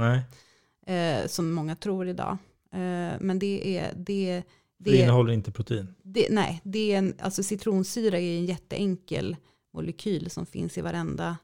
Eh, 0.86 1.26
som 1.26 1.52
många 1.52 1.76
tror 1.76 2.08
idag. 2.08 2.38
Eh, 2.72 3.20
men 3.20 3.38
det 3.38 3.78
är, 3.78 3.92
det, 3.96 4.42
det, 4.78 4.90
det, 4.90 4.96
innehåller 4.96 5.32
inte 5.32 5.52
protein. 5.52 5.94
det, 6.02 6.26
nej, 6.30 6.60
det 6.64 6.92
är 6.92 6.98
en, 6.98 7.14
alltså 7.20 7.42
citronsyra 7.42 8.18
är 8.18 8.38
en 8.38 8.46
jätteenkel 8.46 9.36
molekyl 9.74 10.30
som 10.30 10.46
finns 10.46 10.78
i 10.78 10.80
varenda 10.80 11.36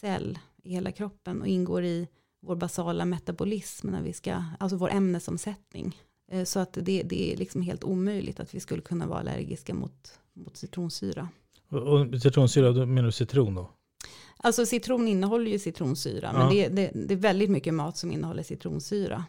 cell 0.00 0.38
i 0.62 0.70
hela 0.70 0.92
kroppen 0.92 1.40
och 1.40 1.46
ingår 1.46 1.84
i 1.84 2.08
vår 2.42 2.56
basala 2.56 3.04
metabolism, 3.04 3.88
när 3.88 4.02
vi 4.02 4.12
ska, 4.12 4.42
alltså 4.58 4.76
vår 4.76 4.90
ämnesomsättning. 4.90 5.96
Eh, 6.32 6.44
Så 6.44 6.58
att 6.60 6.72
det, 6.72 7.02
det 7.02 7.32
är 7.32 7.36
liksom 7.36 7.62
helt 7.62 7.84
omöjligt 7.84 8.40
att 8.40 8.54
vi 8.54 8.60
skulle 8.60 8.82
kunna 8.82 9.06
vara 9.06 9.18
allergiska 9.18 9.74
mot, 9.74 10.18
mot 10.32 10.56
citronsyra. 10.56 11.28
Och, 11.68 11.82
och 11.82 12.20
citronsyra, 12.22 12.72
då 12.72 12.86
menar 12.86 13.06
du 13.06 13.12
citron 13.12 13.54
då? 13.54 13.70
Alltså 14.36 14.66
citron 14.66 15.08
innehåller 15.08 15.50
ju 15.50 15.58
citronsyra, 15.58 16.32
men 16.32 16.42
Ja. 16.42 16.50
det, 16.50 16.68
det, 16.68 16.90
det 17.06 17.14
är 17.14 17.18
väldigt 17.18 17.50
mycket 17.50 17.74
mat 17.74 17.96
som 17.96 18.12
innehåller 18.12 18.42
citronsyra. 18.42 19.24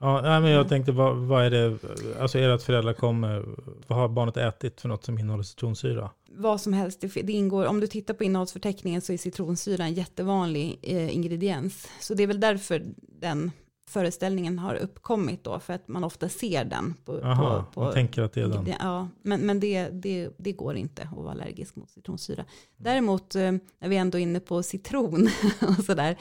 Ja, 0.00 0.20
nej, 0.20 0.40
men 0.40 0.50
jag 0.50 0.68
tänkte, 0.68 0.92
vad, 0.92 1.16
vad 1.16 1.44
är 1.44 1.50
det, 1.50 1.78
alltså 2.20 2.38
är 2.38 2.48
det 2.48 2.54
att 2.54 2.62
föräldrar 2.62 2.92
kommer, 2.92 3.44
vad 3.86 3.98
har 3.98 4.08
barnet 4.08 4.36
ätit 4.36 4.80
för 4.80 4.88
något 4.88 5.04
som 5.04 5.18
innehåller 5.18 5.44
citronsyra? 5.44 6.10
vad 6.40 6.60
som 6.60 6.72
helst. 6.72 7.00
Det, 7.00 7.22
det 7.22 7.32
ingår, 7.32 7.66
om 7.66 7.80
du 7.80 7.86
tittar 7.86 8.14
på 8.14 8.24
innehållsförteckningen 8.24 9.00
så 9.00 9.12
är 9.12 9.16
citronsyra 9.16 9.84
en 9.84 9.94
jättevanlig 9.94 10.78
eh, 10.82 11.14
ingrediens. 11.14 11.88
Så 12.00 12.14
det 12.14 12.22
är 12.22 12.26
väl 12.26 12.40
därför 12.40 12.82
den 13.20 13.50
föreställningen 13.90 14.58
har 14.58 14.74
uppkommit 14.74 15.44
då, 15.44 15.60
för 15.60 15.72
att 15.72 15.88
man 15.88 16.04
ofta 16.04 16.28
ser 16.28 16.64
den. 16.64 16.94
På, 17.04 17.20
Jaha, 17.20 17.64
på, 17.74 17.80
man 17.80 17.88
på 17.88 17.92
tänker 17.94 18.22
att 18.22 18.32
det 18.32 18.40
är 18.40 18.48
den. 18.48 18.66
ingrediens- 18.66 18.76
Ja, 18.80 19.08
men, 19.22 19.40
men 19.40 19.60
det, 19.60 19.88
det, 19.88 20.30
det 20.36 20.52
går 20.52 20.76
inte 20.76 21.02
att 21.02 21.16
vara 21.16 21.30
allergisk 21.30 21.76
mot 21.76 21.90
citronsyra. 21.90 22.44
Däremot, 22.76 23.34
eh, 23.34 23.52
när 23.78 23.88
vi 23.88 23.96
ändå 23.96 24.18
är 24.18 24.22
inne 24.22 24.40
på 24.40 24.62
citron 24.62 25.28
och 25.78 25.84
sådär, 25.84 26.16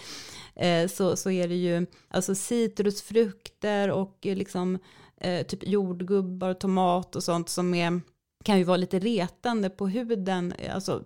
eh, 0.56 0.88
så, 0.88 1.16
så 1.16 1.32
är 1.32 1.48
det 1.48 1.56
ju 1.56 1.86
alltså 2.08 2.36
citrusfrukter 2.36 3.92
och 3.92 4.18
liksom 4.22 4.80
eh, 5.18 5.46
typ 5.46 5.68
jordgubbar, 5.68 6.54
tomat 6.54 7.16
och 7.16 7.24
sånt 7.24 7.50
som 7.50 7.74
är, 7.74 8.02
kan 8.44 8.58
ju 8.58 8.64
vara 8.64 8.78
lite 8.78 9.00
retande 9.00 9.70
på 9.70 9.88
huden. 9.88 10.54
Alltså, 10.74 11.04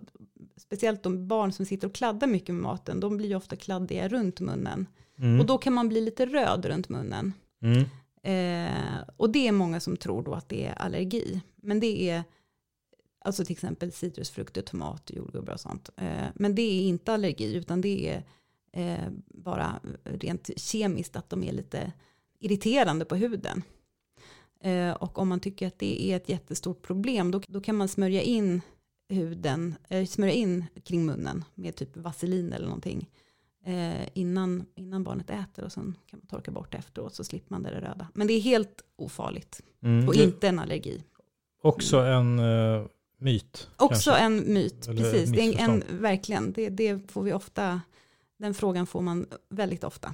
speciellt 0.56 1.02
de 1.02 1.28
barn 1.28 1.52
som 1.52 1.66
sitter 1.66 1.86
och 1.88 1.94
kladdar 1.94 2.26
mycket 2.26 2.54
med 2.54 2.62
maten, 2.62 3.00
de 3.00 3.16
blir 3.16 3.28
ju 3.28 3.34
ofta 3.36 3.56
kladdiga 3.56 4.08
runt 4.08 4.40
munnen. 4.40 4.86
Mm. 5.18 5.40
Och 5.40 5.46
då 5.46 5.58
kan 5.58 5.72
man 5.72 5.88
bli 5.88 6.00
lite 6.00 6.26
röd 6.26 6.64
runt 6.66 6.88
munnen. 6.88 7.32
Mm. 7.62 7.84
Eh, 8.22 9.02
och 9.16 9.30
det 9.30 9.48
är 9.48 9.52
många 9.52 9.80
som 9.80 9.96
tror 9.96 10.22
då 10.22 10.34
att 10.34 10.48
det 10.48 10.66
är 10.66 10.74
allergi. 10.74 11.40
Men 11.56 11.80
det 11.80 12.10
är 12.10 12.24
alltså 13.24 13.44
till 13.44 13.52
exempel 13.52 13.92
citrusfrukter, 13.92 14.62
tomat, 14.62 15.10
jordgubbar 15.14 15.52
och 15.52 15.60
sånt. 15.60 15.90
Eh, 15.96 16.28
men 16.34 16.54
det 16.54 16.62
är 16.62 16.82
inte 16.82 17.12
allergi 17.12 17.54
utan 17.54 17.80
det 17.80 18.08
är 18.08 18.24
eh, 18.72 19.08
bara 19.28 19.80
rent 20.04 20.50
kemiskt 20.56 21.16
att 21.16 21.30
de 21.30 21.44
är 21.44 21.52
lite 21.52 21.92
irriterande 22.40 23.04
på 23.04 23.16
huden. 23.16 23.62
Eh, 24.60 24.92
och 24.92 25.18
om 25.18 25.28
man 25.28 25.40
tycker 25.40 25.66
att 25.66 25.78
det 25.78 26.02
är 26.02 26.16
ett 26.16 26.28
jättestort 26.28 26.82
problem 26.82 27.30
då, 27.30 27.40
då 27.48 27.60
kan 27.60 27.76
man 27.76 27.88
smörja 27.88 28.22
in 28.22 28.60
huden, 29.08 29.74
eh, 29.88 30.06
smörja 30.06 30.32
in 30.32 30.64
kring 30.84 31.06
munnen 31.06 31.44
med 31.54 31.76
typ 31.76 31.96
vaselin 31.96 32.52
eller 32.52 32.66
någonting 32.66 33.10
eh, 33.64 34.08
innan, 34.14 34.66
innan 34.74 35.04
barnet 35.04 35.30
äter 35.30 35.64
och 35.64 35.72
sen 35.72 35.96
kan 36.06 36.18
man 36.18 36.26
torka 36.26 36.50
bort 36.50 36.74
efteråt 36.74 37.14
så 37.14 37.24
slipper 37.24 37.54
man 37.54 37.62
det 37.62 37.70
röda. 37.70 38.08
Men 38.14 38.26
det 38.26 38.32
är 38.32 38.40
helt 38.40 38.82
ofarligt 38.96 39.60
Mm. 39.82 40.08
och 40.08 40.14
inte 40.14 40.48
en 40.48 40.58
allergi. 40.58 41.02
Också 41.62 41.98
en 41.98 42.38
eh, 42.38 42.86
myt. 43.18 43.68
Också 43.76 44.10
kanske. 44.10 44.24
en 44.24 44.54
myt, 44.54 44.88
Eller 44.88 45.02
precis. 45.02 45.30
Det 45.30 45.40
är 45.40 45.58
en, 45.58 45.82
verkligen, 45.90 46.52
det, 46.52 46.68
det 46.68 47.10
får 47.10 47.22
vi 47.22 47.32
ofta, 47.32 47.80
den 48.38 48.54
frågan 48.54 48.86
får 48.86 49.00
man 49.00 49.26
väldigt 49.48 49.84
ofta. 49.84 50.13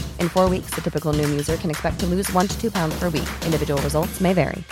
In 0.21 0.29
four 0.29 0.47
weeks, 0.47 0.69
the 0.75 0.81
typical 0.81 1.13
Noom 1.13 1.29
user 1.29 1.57
can 1.57 1.69
expect 1.69 1.99
to 2.01 2.05
lose 2.05 2.31
one 2.31 2.47
to 2.47 2.61
two 2.61 2.69
pounds 2.69 2.97
per 2.99 3.09
week. 3.09 3.29
Individual 3.45 3.81
results 3.81 4.21
may 4.21 4.33
vary. 4.33 4.63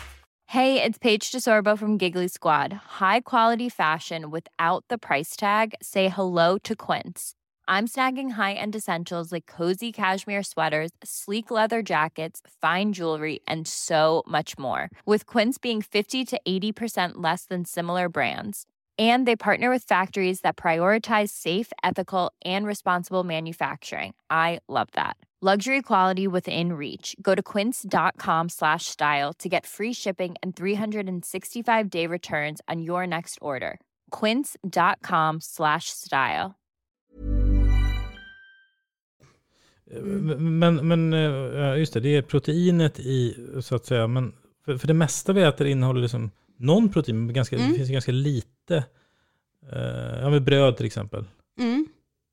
Hey, 0.45 0.81
it's 0.81 0.97
Paige 0.97 1.31
DeSorbo 1.31 1.77
from 1.77 1.97
Giggly 1.97 2.27
Squad. 2.27 2.73
High 2.99 3.21
quality 3.21 3.69
fashion 3.69 4.29
without 4.29 4.83
the 4.89 4.97
price 4.97 5.35
tag. 5.35 5.73
Say 5.81 6.07
hello 6.07 6.57
to 6.59 6.75
Quince. 6.75 7.33
I'm 7.67 7.87
snagging 7.87 8.31
high-end 8.31 8.75
essentials 8.75 9.31
like 9.31 9.45
cozy 9.45 9.91
cashmere 9.91 10.41
sweaters, 10.41 10.91
sleek 11.03 11.51
leather 11.51 11.83
jackets, 11.83 12.41
fine 12.61 12.93
jewelry, 12.93 13.41
and 13.47 13.67
so 13.67 14.23
much 14.27 14.57
more. 14.57 14.89
With 15.05 15.27
Quince 15.27 15.59
being 15.59 15.83
50 15.83 16.25
to 16.25 16.41
80% 16.47 17.11
less 17.17 17.45
than 17.45 17.65
similar 17.65 18.09
brands. 18.09 18.65
And 18.97 19.27
they 19.27 19.35
partner 19.35 19.69
with 19.69 19.83
factories 19.83 20.41
that 20.41 20.57
prioritize 20.57 21.29
safe, 21.29 21.71
ethical, 21.83 22.31
and 22.43 22.65
responsible 22.65 23.23
manufacturing. 23.23 24.15
I 24.31 24.59
love 24.67 24.89
that. 24.93 25.15
Luxury 25.41 25.81
quality 25.81 26.27
within 26.27 26.73
reach. 26.73 27.15
Go 27.21 27.33
to 27.33 27.41
quince.com 27.41 28.49
slash 28.49 28.85
style 28.85 29.31
to 29.39 29.47
get 29.47 29.65
free 29.65 29.93
shipping 29.93 30.35
and 30.43 30.53
365 30.53 31.89
day 31.89 32.07
returns 32.07 32.59
on 32.67 32.81
your 32.81 33.07
next 33.07 33.37
order. 33.41 33.79
Quince.com 34.11 35.39
slash 35.41 35.85
style. 35.89 36.55
Men, 40.39 40.87
men 40.87 41.13
eh, 41.13 41.77
just 41.79 41.93
det, 41.93 41.99
det 41.99 42.15
är 42.15 42.21
proteinet 42.21 42.99
i, 42.99 43.35
så 43.61 43.75
att 43.75 43.85
säga, 43.85 44.07
men 44.07 44.33
för, 44.65 44.77
för 44.77 44.87
det 44.87 44.93
mesta 44.93 45.33
vi 45.33 45.41
äter 45.43 45.67
innehåller 45.67 46.01
liksom 46.01 46.31
någon 46.57 46.89
protein, 46.89 47.25
men 47.25 47.33
ganska, 47.35 47.55
Mm. 47.55 47.69
det 47.71 47.75
finns 47.77 47.89
ganska 47.89 48.11
lite. 48.11 48.83
Eh, 49.71 50.19
ja, 50.21 50.29
med 50.29 50.43
bröd 50.43 50.77
till 50.77 50.85
exempel. 50.85 51.25
Mm. 51.59 51.87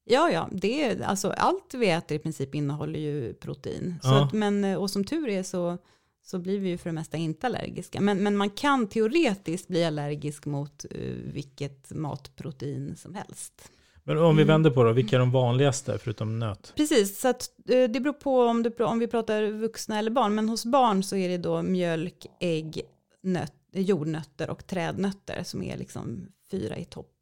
Ja, 0.08 0.30
ja, 0.30 0.48
det 0.52 0.82
är, 0.84 1.00
alltså, 1.02 1.30
allt 1.30 1.74
vi 1.74 1.90
äter 1.90 2.16
i 2.16 2.18
princip 2.18 2.54
innehåller 2.54 2.98
ju 2.98 3.34
protein. 3.34 3.94
Så 4.02 4.08
Ja. 4.08 4.24
att, 4.24 4.32
men, 4.32 4.64
eh, 4.64 4.76
och 4.76 4.90
som 4.90 5.04
tur 5.04 5.28
är 5.28 5.42
så, 5.42 5.78
så 6.24 6.38
blir 6.38 6.58
vi 6.60 6.68
ju 6.68 6.78
för 6.78 6.90
det 6.90 6.94
mesta 6.94 7.16
inte 7.16 7.46
allergiska. 7.46 8.00
Men, 8.00 8.22
men 8.22 8.36
man 8.36 8.50
kan 8.50 8.86
teoretiskt 8.88 9.68
bli 9.68 9.84
allergisk 9.84 10.46
mot 10.46 10.84
uh, 10.94 11.32
vilket 11.32 11.90
matprotein 11.90 12.96
som 12.96 13.14
helst. 13.14 13.70
Men 14.04 14.18
om 14.18 14.36
vi 14.36 14.42
Mm. 14.42 14.52
vänder 14.54 14.70
på 14.70 14.84
det, 14.84 14.92
vilka 14.92 15.16
är 15.16 15.20
de 15.20 15.30
vanligaste 15.30 15.98
förutom 15.98 16.38
nöt? 16.38 16.72
Precis, 16.76 17.20
så 17.20 17.28
att, 17.28 17.50
eh, 17.68 17.84
det 17.90 18.00
beror 18.00 18.12
på 18.12 18.40
om, 18.42 18.62
du, 18.62 18.84
om 18.84 18.98
vi 18.98 19.06
pratar 19.06 19.50
vuxna 19.50 19.98
eller 19.98 20.10
barn. 20.10 20.34
Men 20.34 20.48
hos 20.48 20.64
barn 20.64 21.02
så 21.02 21.16
är 21.16 21.28
det 21.28 21.38
då 21.38 21.62
mjölk, 21.62 22.26
ägg, 22.40 22.82
nöt, 23.22 23.52
jordnötter 23.72 24.50
och 24.50 24.66
trädnötter 24.66 25.42
som 25.44 25.62
är 25.62 25.76
liksom 25.76 26.26
fyra 26.50 26.76
i 26.76 26.84
topp. 26.84 27.12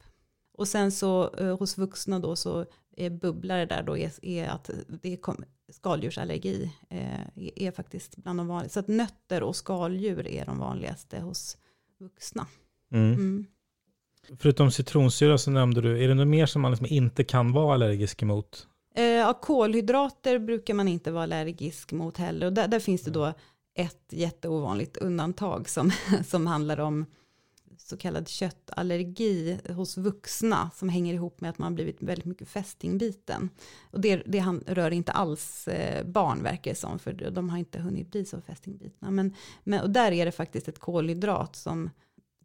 Och 0.57 0.67
sen 0.67 0.91
så 0.91 1.33
eh, 1.35 1.57
hos 1.59 1.77
vuxna 1.77 2.19
då 2.19 2.35
så 2.35 2.65
är 2.97 3.09
bubblare 3.09 3.65
där 3.65 3.83
då 3.83 3.97
är, 3.97 4.11
är 4.25 4.47
att 4.47 4.69
det 4.87 5.13
är 5.13 5.17
kom- 5.17 5.43
skaldjursallergi 5.69 6.71
eh, 6.89 7.19
är, 7.35 7.59
är 7.59 7.71
faktiskt 7.71 8.15
bland 8.17 8.39
de 8.39 8.47
vanligaste. 8.47 8.73
Så 8.73 8.79
att 8.79 8.87
nötter 8.87 9.43
och 9.43 9.55
skaldjur 9.55 10.27
är 10.27 10.45
de 10.45 10.59
vanligaste 10.59 11.19
hos 11.19 11.57
vuxna. 11.99 12.47
Mm. 12.91 13.13
Mm. 13.13 13.45
Förutom 14.39 14.71
citronsyra 14.71 15.37
så 15.37 15.51
nämnde 15.51 15.81
du, 15.81 16.03
är 16.03 16.07
det 16.07 16.13
något 16.13 16.27
mer 16.27 16.45
som 16.45 16.61
man 16.61 16.71
liksom 16.71 16.87
inte 16.87 17.23
kan 17.23 17.51
vara 17.51 17.73
allergisk 17.73 18.21
emot? 18.21 18.67
Eh, 18.95 19.03
ja, 19.03 19.33
kolhydrater 19.33 20.39
brukar 20.39 20.73
man 20.73 20.87
inte 20.87 21.11
vara 21.11 21.23
allergisk 21.23 21.91
mot 21.91 22.17
heller. 22.17 22.45
Och 22.45 22.53
där, 22.53 22.67
där 22.67 22.79
finns 22.79 23.01
det 23.01 23.11
då 23.11 23.33
ett 23.75 24.05
jätteovanligt 24.09 24.97
undantag 24.97 25.69
som, 25.69 25.91
som 26.25 26.47
handlar 26.47 26.79
om 26.79 27.05
så 27.85 27.97
kallad 27.97 28.27
köttallergi 28.27 29.59
hos 29.69 29.97
vuxna 29.97 30.71
som 30.75 30.89
hänger 30.89 31.13
ihop 31.13 31.41
med 31.41 31.49
att 31.49 31.57
man 31.57 31.65
har 31.65 31.75
blivit 31.75 32.01
väldigt 32.01 32.25
mycket 32.25 32.47
fästingbiten. 32.47 33.49
Och 33.91 34.01
det, 34.01 34.23
det 34.25 34.39
han, 34.39 34.63
rör 34.67 34.91
inte 34.91 35.11
alls 35.11 35.67
eh, 35.67 36.05
barn 36.05 36.43
verkar 36.43 36.71
det 36.71 36.75
som, 36.75 36.99
för 36.99 37.13
de 37.13 37.49
har 37.49 37.57
inte 37.57 37.79
hunnit 37.79 38.11
bli 38.11 38.25
så 38.25 38.41
fästingbitna. 38.41 39.11
Men, 39.11 39.33
men, 39.63 39.81
och 39.81 39.89
där 39.89 40.11
är 40.11 40.25
det 40.25 40.31
faktiskt 40.31 40.67
ett 40.67 40.79
kolhydrat 40.79 41.55
som 41.55 41.89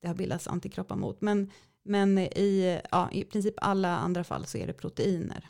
det 0.00 0.08
har 0.08 0.14
bildats 0.14 0.46
antikroppar 0.46 0.96
mot. 0.96 1.20
Men, 1.20 1.50
men 1.84 2.18
i, 2.18 2.80
ja, 2.90 3.08
i 3.12 3.24
princip 3.24 3.54
alla 3.56 3.96
andra 3.96 4.24
fall 4.24 4.46
så 4.46 4.58
är 4.58 4.66
det 4.66 4.72
proteiner. 4.72 5.48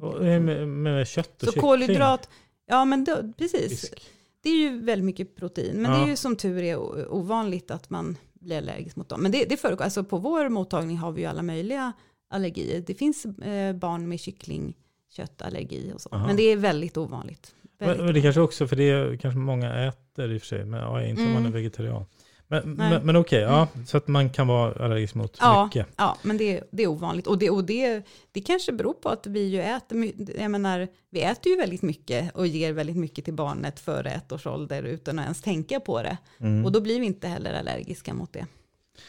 Och, 0.00 0.20
med, 0.22 0.68
med 0.68 1.08
kött 1.08 1.42
och 1.42 1.52
Så 1.52 1.60
kolhydrat, 1.60 2.28
ja 2.66 2.84
men 2.84 3.04
då, 3.04 3.32
precis. 3.38 3.80
Fisk. 3.80 4.10
Det 4.40 4.50
är 4.50 4.56
ju 4.56 4.80
väldigt 4.80 5.04
mycket 5.04 5.36
protein. 5.36 5.82
Men 5.82 5.90
Ja. 5.90 5.98
det 5.98 6.04
är 6.04 6.08
ju 6.08 6.16
som 6.16 6.36
tur 6.36 6.62
är 6.62 6.76
ovanligt 7.12 7.70
att 7.70 7.90
man 7.90 8.16
blir 8.40 8.56
allergisk 8.58 8.96
mot 8.96 9.08
dem. 9.08 9.22
Men 9.22 9.32
det, 9.32 9.44
det 9.44 9.56
förekommer, 9.56 9.84
alltså 9.84 10.04
på 10.04 10.18
vår 10.18 10.48
mottagning 10.48 10.96
har 10.96 11.12
vi 11.12 11.20
ju 11.20 11.26
alla 11.26 11.42
möjliga 11.42 11.92
allergier. 12.30 12.84
Det 12.86 12.94
finns 12.94 13.24
eh, 13.24 13.72
barn 13.76 14.08
med 14.08 14.20
kycklingköttallergi 14.20 15.92
och 15.94 16.00
så. 16.00 16.08
Aha. 16.12 16.26
Men 16.26 16.36
det 16.36 16.42
är 16.42 16.56
väldigt 16.56 16.96
ovanligt. 16.96 17.54
Väldigt 17.78 17.96
Men, 17.96 18.06
men 18.06 18.14
det 18.14 18.22
kanske 18.22 18.40
också, 18.40 18.66
för 18.68 18.76
det 18.76 18.90
är 18.90 19.16
kanske 19.16 19.38
många 19.38 19.74
äter 19.88 20.32
i 20.32 20.36
och 20.36 20.40
för 20.40 20.46
sig, 20.46 20.64
men 20.64 20.80
ja, 20.80 21.02
inte 21.02 21.22
om 21.22 21.28
man 21.28 21.36
är 21.36 21.40
Mm. 21.40 21.52
vegetarian. 21.52 22.04
Men, 22.48 22.70
men, 22.70 23.06
men 23.06 23.16
okej, 23.16 23.40
ja, 23.40 23.68
så 23.86 23.96
att 23.96 24.08
man 24.08 24.30
kan 24.30 24.46
vara 24.46 24.84
allergisk 24.84 25.14
mot 25.14 25.36
Ja, 25.40 25.64
mycket. 25.64 25.86
ja 25.96 26.16
men 26.22 26.36
det, 26.36 26.62
det 26.70 26.82
är 26.82 26.86
ovanligt. 26.86 27.26
Och, 27.26 27.38
det, 27.38 27.50
och 27.50 27.64
det, 27.64 28.02
det 28.32 28.40
kanske 28.40 28.72
beror 28.72 28.92
på 28.92 29.08
att 29.08 29.26
vi 29.26 29.48
ju 29.48 29.60
äter, 29.60 30.12
jag 30.40 30.50
menar, 30.50 30.88
vi 31.10 31.22
äter 31.22 31.52
ju 31.52 31.58
väldigt 31.58 31.82
mycket 31.82 32.34
och 32.34 32.46
ger 32.46 32.72
väldigt 32.72 32.96
mycket 32.96 33.24
till 33.24 33.34
barnet 33.34 33.80
före 33.80 34.10
ett 34.10 34.32
års 34.32 34.46
ålder 34.46 34.82
utan 34.82 35.18
att 35.18 35.24
ens 35.24 35.42
tänka 35.42 35.80
på 35.80 36.02
det. 36.02 36.16
Mm. 36.40 36.64
Och 36.64 36.72
då 36.72 36.80
blir 36.80 37.00
vi 37.00 37.06
inte 37.06 37.28
heller 37.28 37.54
allergiska 37.54 38.14
mot 38.14 38.32
det. 38.32 38.46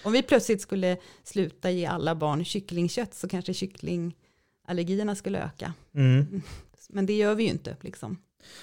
Om 0.03 0.11
vi 0.11 0.23
plötsligt 0.23 0.61
skulle 0.61 0.97
sluta 1.23 1.71
ge 1.71 1.85
alla 1.85 2.15
barn 2.15 2.45
kycklingkött 2.45 3.13
så 3.13 3.27
kanske 3.27 3.53
kycklingallergierna 3.53 5.15
skulle 5.15 5.39
öka. 5.43 5.73
Mm. 5.95 6.41
Men 6.89 7.05
det 7.05 7.13
gör 7.13 7.35
vi 7.35 7.43
ju 7.43 7.49
inte. 7.49 7.75
Liksom. 7.81 8.17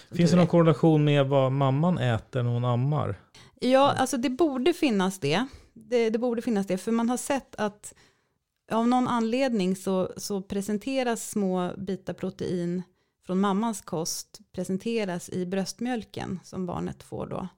Som 0.08 0.16
Finns 0.16 0.30
det 0.30 0.36
någon 0.36 0.46
korrelation 0.46 1.04
med 1.04 1.26
vad 1.26 1.52
mamman 1.52 1.98
äter 1.98 2.42
när 2.42 2.50
hon 2.50 2.64
ammar? 2.64 3.16
Ja, 3.70 3.92
alltså 3.92 4.16
det 4.16 4.30
borde 4.30 4.72
finnas 4.72 5.18
det. 5.18 5.46
det. 5.72 6.10
Det 6.10 6.18
borde 6.18 6.42
finnas 6.42 6.66
det, 6.66 6.78
för 6.78 6.92
man 6.92 7.08
har 7.08 7.16
sett 7.16 7.54
att 7.54 7.94
av 8.70 8.88
någon 8.88 9.08
anledning 9.08 9.76
så, 9.76 10.12
så 10.16 10.42
presenteras 10.42 11.30
små 11.30 11.72
bitar 11.78 12.14
protein 12.14 12.82
från 13.26 13.40
mammans 13.40 13.80
kost 13.80 14.40
presenteras 14.52 15.28
i 15.28 15.46
bröstmjölken 15.46 16.40
som 16.44 16.66
barnet 16.66 17.02
får 17.02 17.26
då. 17.26 17.48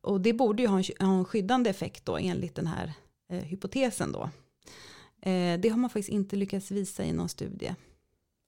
Och 0.00 0.20
det 0.20 0.32
borde 0.32 0.62
ju 0.62 0.68
ha 0.68 0.78
en, 0.78 1.06
ha 1.06 1.18
en 1.18 1.24
skyddande 1.24 1.70
effekt 1.70 2.04
då 2.06 2.16
enligt 2.16 2.54
den 2.54 2.66
här 2.66 2.92
eh, 3.30 3.38
hypotesen 3.38 4.12
då. 4.12 4.22
Eh, 5.30 5.60
det 5.60 5.68
har 5.68 5.76
man 5.78 5.90
faktiskt 5.90 6.08
inte 6.08 6.36
lyckats 6.36 6.70
visa 6.70 7.04
i 7.04 7.12
någon 7.12 7.28
studie. 7.28 7.74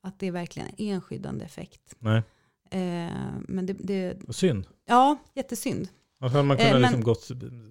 Att 0.02 0.18
det 0.18 0.30
verkligen 0.30 0.68
är 0.80 0.94
en 0.94 1.00
skyddande 1.00 1.44
effekt. 1.44 1.94
Nej, 1.98 2.22
Eh, 2.70 3.34
men 3.48 3.66
det, 3.66 3.72
det, 3.72 4.34
synd. 4.34 4.66
ja, 4.86 5.16
jättesynd. 5.34 5.88
Varför 6.18 6.36
hade 6.36 6.48
man 6.48 6.56
Eh, 6.56 6.62
kunnat 6.66 6.80
men- 6.80 6.90
liksom 6.92 7.04
gått, 7.04 7.30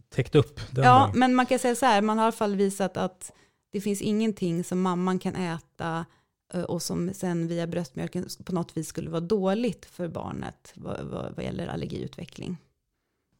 täckt 0.09 0.35
upp 0.35 0.59
den 0.71 0.83
Ja, 0.85 0.99
vägen? 1.05 1.19
men 1.19 1.35
man 1.35 1.45
kan 1.45 1.59
säga 1.59 1.75
så 1.75 1.85
här, 1.85 2.01
man 2.01 2.17
har 2.17 2.23
i 2.23 2.27
alla 2.27 2.31
fall 2.31 2.55
visat 2.55 2.97
att 2.97 3.31
det 3.71 3.81
finns 3.81 4.01
ingenting 4.01 4.63
som 4.63 4.81
mamman 4.81 5.19
kan 5.19 5.35
äta 5.35 6.05
eh, 6.53 6.63
och 6.63 6.81
som 6.81 7.13
sen 7.13 7.47
via 7.47 7.67
bröstmjölken 7.67 8.27
på 8.45 8.53
något 8.53 8.77
vis 8.77 8.87
skulle 8.87 9.09
vara 9.09 9.21
dåligt 9.21 9.85
för 9.85 10.07
barnet 10.07 10.71
vad, 10.75 10.99
vad, 11.05 11.35
vad 11.35 11.45
gäller 11.45 11.67
allergiutveckling. 11.67 12.57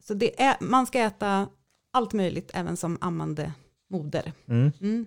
Så 0.04 0.14
det 0.14 0.42
är, 0.42 0.56
man 0.60 0.86
ska 0.86 0.98
äta 0.98 1.48
allt 1.90 2.12
möjligt 2.12 2.50
även 2.54 2.76
som 2.76 2.98
ammande 3.00 3.52
moder. 3.90 4.32
Mm. 4.46 4.72
Mm. 4.80 5.06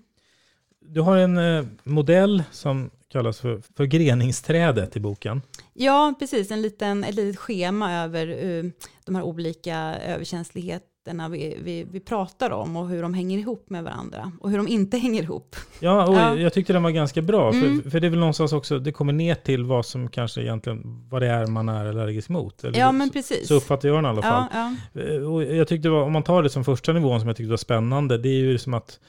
Du 0.86 1.02
har 1.02 1.18
en 1.18 1.38
eh, 1.38 1.66
modell 1.84 2.44
som 2.52 2.90
kallas 3.10 3.40
för 3.40 3.62
förgreningsträdet 3.78 4.98
i 4.98 5.00
boken. 5.00 5.42
Ja, 5.74 6.14
precis. 6.20 6.52
En 6.52 6.62
liten, 6.62 7.04
ett 7.04 7.16
litet 7.16 7.40
schema 7.40 8.04
över 8.04 8.46
uh, 8.46 8.72
de 9.06 9.16
här 9.16 9.24
olika 9.24 9.78
överkänsligheterna 10.08 11.30
vi, 11.30 11.58
vi, 11.64 11.84
vi, 11.92 12.00
pratar 12.00 12.50
om 12.52 12.76
och 12.76 12.90
hur 12.90 13.02
de 13.02 13.14
hänger 13.14 13.38
ihop 13.38 13.70
med 13.70 13.84
varandra 13.84 14.32
och 14.42 14.50
hur 14.50 14.58
de 14.58 14.68
inte 14.68 14.98
hänger 15.08 15.24
ihop. 15.24 15.56
Ja, 15.80 16.08
och 16.08 16.16
ja. 16.16 16.36
jag 16.36 16.54
tyckte 16.54 16.74
den 16.74 16.84
var 16.84 16.92
ganska 16.92 17.22
bra. 17.22 17.54
Mm. 17.54 17.82
För, 17.82 17.90
för 17.90 18.00
det 18.00 18.08
är 18.08 18.10
väl 18.10 18.20
någonstans 18.20 18.54
också, 18.54 18.80
det 18.80 18.92
kommer 18.92 19.14
ner 19.14 19.36
till 19.36 19.66
vad 19.66 19.86
som 19.86 20.10
kanske 20.10 20.42
egentligen, 20.42 21.08
vad 21.10 21.22
det 21.22 21.28
är 21.28 21.48
man 21.48 21.70
är 21.70 21.86
allergisk 21.86 22.30
mot. 22.30 22.64
Eller 22.64 22.80
ja, 22.80 22.92
men 22.92 23.10
precis. 23.10 23.48
Så 23.48 23.56
uppfattar 23.56 23.88
jag 23.88 23.98
den 23.98 24.06
i 24.06 24.08
alla 24.08 24.22
fall. 24.22 24.46
Ja, 24.54 24.76
ja. 24.94 25.02
Eh, 25.02 25.34
och 25.34 25.44
jag 25.44 25.68
tyckte, 25.68 25.90
var, 25.90 26.04
om 26.04 26.14
man 26.14 26.24
tar 26.24 26.44
det 26.44 26.50
som 26.50 26.64
första 26.64 26.94
nivån 26.94 27.20
som 27.20 27.28
jag 27.28 27.38
tyckte 27.38 27.50
var 27.50 27.58
spännande, 27.58 28.18
det 28.18 28.30
är 28.30 28.40
ju 28.40 28.58
som 28.58 28.74
att 28.74 29.00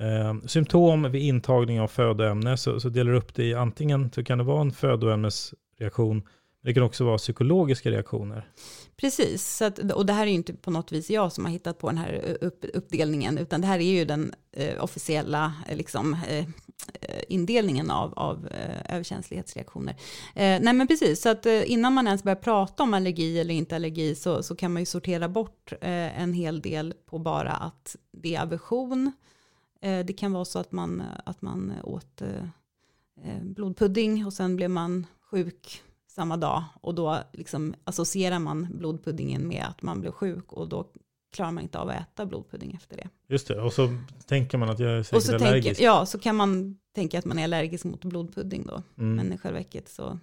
Eh, 0.00 0.34
symptom 0.46 1.12
vid 1.12 1.22
intagning 1.22 1.80
av 1.80 1.88
födoämne 1.88 2.56
så, 2.56 2.80
så 2.80 2.88
delar 2.88 3.12
upp 3.12 3.34
det 3.34 3.44
i 3.44 3.54
antingen 3.54 4.10
så 4.12 4.24
kan 4.24 4.38
det 4.38 4.44
vara 4.44 4.60
en 4.60 4.72
födoämnesreaktion, 4.72 6.22
det 6.62 6.74
kan 6.74 6.82
också 6.82 7.04
vara 7.04 7.18
psykologiska 7.18 7.90
reaktioner. 7.90 8.48
Precis, 8.96 9.56
så 9.56 9.64
att, 9.64 9.78
och 9.92 10.06
det 10.06 10.12
här 10.12 10.22
är 10.22 10.30
ju 10.30 10.34
inte 10.34 10.54
på 10.54 10.70
något 10.70 10.92
vis 10.92 11.10
jag 11.10 11.32
som 11.32 11.44
har 11.44 11.52
hittat 11.52 11.78
på 11.78 11.88
den 11.88 11.98
här 11.98 12.36
upp, 12.40 12.64
uppdelningen, 12.74 13.38
utan 13.38 13.60
det 13.60 13.66
här 13.66 13.78
är 13.78 13.98
ju 13.98 14.04
den 14.04 14.34
eh, 14.52 14.84
officiella 14.84 15.52
eh, 15.68 15.76
liksom, 15.76 16.16
eh, 16.28 16.38
eh, 16.38 17.22
indelningen 17.28 17.90
av, 17.90 18.14
av 18.14 18.48
eh, 18.48 18.94
överkänslighetsreaktioner. 18.94 19.94
Eh, 20.34 20.60
nej 20.60 20.72
men 20.72 20.86
precis, 20.86 21.22
så 21.22 21.28
att 21.28 21.46
eh, 21.46 21.70
innan 21.70 21.92
man 21.92 22.06
ens 22.06 22.22
börjar 22.22 22.36
prata 22.36 22.82
om 22.82 22.94
allergi 22.94 23.40
eller 23.40 23.54
inte 23.54 23.76
allergi 23.76 24.14
så, 24.14 24.42
så 24.42 24.56
kan 24.56 24.72
man 24.72 24.82
ju 24.82 24.86
sortera 24.86 25.28
bort 25.28 25.72
eh, 25.72 26.20
en 26.22 26.32
hel 26.32 26.60
del 26.60 26.94
på 27.06 27.18
bara 27.18 27.52
att 27.52 27.96
det 28.12 28.34
är 28.34 28.42
aversion, 28.42 29.12
Eh, 29.12 29.37
det 29.80 30.18
kan 30.18 30.32
vara 30.32 30.44
så 30.44 30.58
att 30.58 30.72
man, 30.72 31.02
att 31.24 31.42
man 31.42 31.72
åt 31.82 32.22
eh, 32.22 33.42
blodpudding 33.42 34.26
och 34.26 34.32
sen 34.32 34.56
blev 34.56 34.70
man 34.70 35.06
sjuk 35.30 35.82
samma 36.06 36.36
dag 36.36 36.64
och 36.80 36.94
då 36.94 37.18
liksom 37.32 37.74
associerar 37.84 38.38
man 38.38 38.68
blodpuddingen 38.70 39.48
med 39.48 39.64
att 39.68 39.82
man 39.82 40.00
blev 40.00 40.12
sjuk 40.12 40.52
och 40.52 40.68
då 40.68 40.86
klarar 41.32 41.52
man 41.52 41.62
inte 41.62 41.78
av 41.78 41.88
att 41.88 42.00
äta 42.00 42.26
blodpudding 42.26 42.74
efter 42.74 42.96
det. 42.96 43.08
Just 43.28 43.48
det, 43.48 43.60
och 43.60 43.72
så 43.72 43.98
tänker 44.26 44.58
man 44.58 44.70
att 44.70 44.78
jag 44.78 44.90
är 44.90 45.02
säkert 45.02 45.16
och 45.16 45.22
så 45.22 45.34
allergisk. 45.34 45.66
Tänker, 45.66 45.84
ja, 45.84 46.06
så 46.06 46.18
kan 46.18 46.36
man 46.36 46.78
tänka 46.94 47.18
att 47.18 47.24
man 47.24 47.38
är 47.38 47.44
allergisk 47.44 47.84
mot 47.84 48.04
blodpudding 48.04 48.66
då. 48.66 48.82
Mm. 48.98 49.16
Men 49.16 49.32
i 49.32 49.38
själva 49.38 49.58
verket 49.58 49.88
så, 49.88 50.18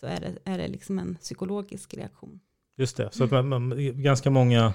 så 0.00 0.06
är, 0.06 0.20
det, 0.20 0.50
är 0.50 0.58
det 0.58 0.68
liksom 0.68 0.98
en 0.98 1.14
psykologisk 1.14 1.94
reaktion. 1.94 2.40
Just 2.76 2.96
det, 2.96 3.08
så 3.12 3.24
mm. 3.24 3.38
att 3.38 3.44
man, 3.44 3.68
man, 3.68 4.02
ganska 4.02 4.30
många 4.30 4.74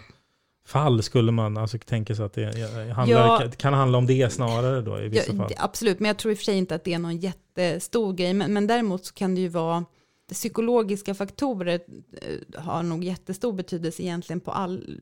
fall 0.68 1.04
skulle 1.04 1.32
man 1.32 1.58
alltså 1.58 1.78
tänka 1.78 2.16
sig 2.16 2.26
att 2.26 2.34
det 2.34 2.92
handlar, 2.92 3.44
ja, 3.44 3.52
kan 3.58 3.74
handla 3.74 3.98
om 3.98 4.06
det 4.06 4.34
snarare 4.34 4.82
då 4.82 5.00
i 5.00 5.08
vissa 5.08 5.32
ja, 5.32 5.38
fall? 5.38 5.54
Absolut, 5.58 6.00
men 6.00 6.08
jag 6.08 6.18
tror 6.18 6.32
i 6.32 6.36
och 6.36 6.38
för 6.38 6.46
sig 6.46 6.58
inte 6.58 6.76
att 6.76 6.84
det 6.84 6.94
är 6.94 7.00
någon 7.00 7.18
jättestor 7.18 8.14
grej. 8.14 8.34
Men, 8.34 8.54
men 8.54 8.68
däremot 8.68 9.06
så 9.06 9.14
kan 9.14 9.36
det 9.36 9.42
ju 9.42 9.48
vara 9.48 9.86
psykologiska 10.32 11.14
faktorer 11.14 11.80
eh, 12.22 12.62
har 12.62 12.84
nog 12.84 13.04
jättestor 13.04 13.54
betydelse 13.54 14.04
egentligen 14.04 14.40
på 14.40 14.52
all... 14.52 15.02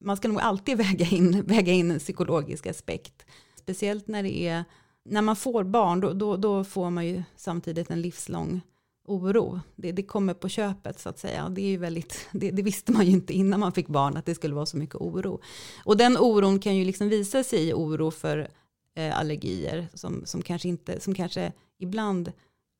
Man 0.00 0.16
ska 0.16 0.28
nog 0.28 0.40
alltid 0.40 0.76
väga 0.88 1.06
in, 1.06 1.42
väga 1.42 1.72
in 1.72 1.90
en 1.90 1.98
psykologisk 1.98 2.66
aspekt. 2.66 3.26
Speciellt 3.58 4.08
när 4.08 4.22
det 4.22 4.46
är... 4.46 4.64
När 5.04 5.22
man 5.22 5.36
får 5.36 5.64
barn, 5.64 6.00
då, 6.00 6.12
då, 6.12 6.36
då 6.36 6.64
får 6.64 6.90
man 6.90 7.06
ju 7.06 7.22
samtidigt 7.36 7.90
en 7.90 8.02
livslång 8.02 8.60
oro. 9.04 9.60
Det, 9.76 9.92
det, 9.92 10.02
kommer 10.02 10.34
på 10.34 10.48
köpet 10.48 11.00
så 11.00 11.08
att 11.08 11.18
säga. 11.18 11.48
Det, 11.48 11.62
är 11.62 11.68
ju 11.68 11.76
väldigt, 11.76 12.28
det, 12.32 12.50
det, 12.50 12.62
visste 12.62 12.92
man 12.92 13.06
ju 13.06 13.12
inte 13.12 13.32
innan 13.32 13.60
man 13.60 13.72
fick 13.72 13.88
barn 13.88 14.16
att 14.16 14.26
det 14.26 14.34
skulle 14.34 14.54
vara 14.54 14.66
så 14.66 14.76
mycket 14.76 14.96
oro. 14.96 15.40
Och 15.84 15.96
den 15.96 16.16
oron 16.16 16.58
kan 16.58 16.76
ju 16.76 16.84
liksom 16.84 17.08
visa 17.08 17.44
sig 17.44 17.68
i 17.68 17.72
oro 17.72 18.10
för 18.10 18.48
eh, 18.94 19.18
allergier 19.18 19.88
som, 19.94 20.22
som, 20.26 20.42
kanske 20.42 20.68
inte, 20.68 21.00
som 21.00 21.14
kanske 21.14 21.52
ibland 21.78 22.32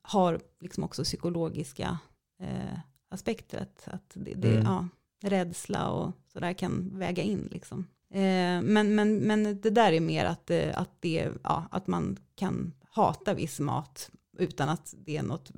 har 0.02 0.40
liksom 0.60 0.84
också 0.84 1.04
psykologiska 1.04 1.98
eh, 2.42 2.78
aspekter. 3.10 3.58
Att, 3.58 3.88
att 3.88 4.10
det, 4.14 4.34
det, 4.34 4.52
mm. 4.52 4.64
ja, 4.64 4.88
rädsla 5.22 5.90
och 5.90 6.12
sådär 6.32 6.52
kan 6.52 6.98
väga 6.98 7.22
in. 7.22 7.48
Liksom. 7.52 7.86
Eh, 8.10 8.62
men, 8.62 8.94
men, 8.94 9.16
men 9.16 9.60
det 9.60 9.70
där 9.70 9.92
är 9.92 10.00
mer 10.00 10.24
att, 10.24 10.50
eh, 10.50 10.80
att, 10.80 10.90
det, 11.00 11.28
ja, 11.42 11.68
att 11.70 11.86
man 11.86 12.16
kan 12.34 12.72
hata 12.90 13.34
viss 13.34 13.60
mat 13.60 14.10
utan 14.38 14.68
att 14.68 14.94
det 14.98 15.16
är 15.16 15.22
något 15.22 15.52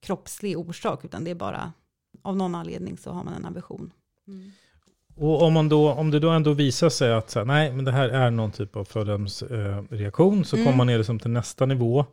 kroppslig 0.00 0.58
orsak, 0.58 1.04
utan 1.04 1.24
det 1.24 1.30
är 1.30 1.34
bara 1.34 1.72
av 2.22 2.36
någon 2.36 2.54
anledning 2.54 2.98
så 2.98 3.10
har 3.10 3.24
man 3.24 3.34
en 3.34 3.46
aversion. 3.46 3.92
Mm. 4.28 4.50
Och 5.16 5.42
om, 5.42 5.52
man 5.52 5.68
då, 5.68 5.92
om 5.92 6.10
det 6.10 6.18
då 6.18 6.30
ändå 6.30 6.52
visar 6.52 6.88
sig 6.88 7.12
att 7.12 7.30
så 7.30 7.38
här, 7.38 7.46
nej, 7.46 7.72
men 7.72 7.84
det 7.84 7.92
här 7.92 8.08
är 8.08 8.30
någon 8.30 8.52
typ 8.52 8.76
av 8.76 8.84
fördomsreaktion, 8.84 10.38
eh, 10.38 10.44
så 10.44 10.56
mm. 10.56 10.66
kommer 10.66 10.76
man 10.76 10.86
ner 10.86 10.98
liksom 10.98 11.18
till 11.18 11.30
nästa 11.30 11.66
nivå, 11.66 12.04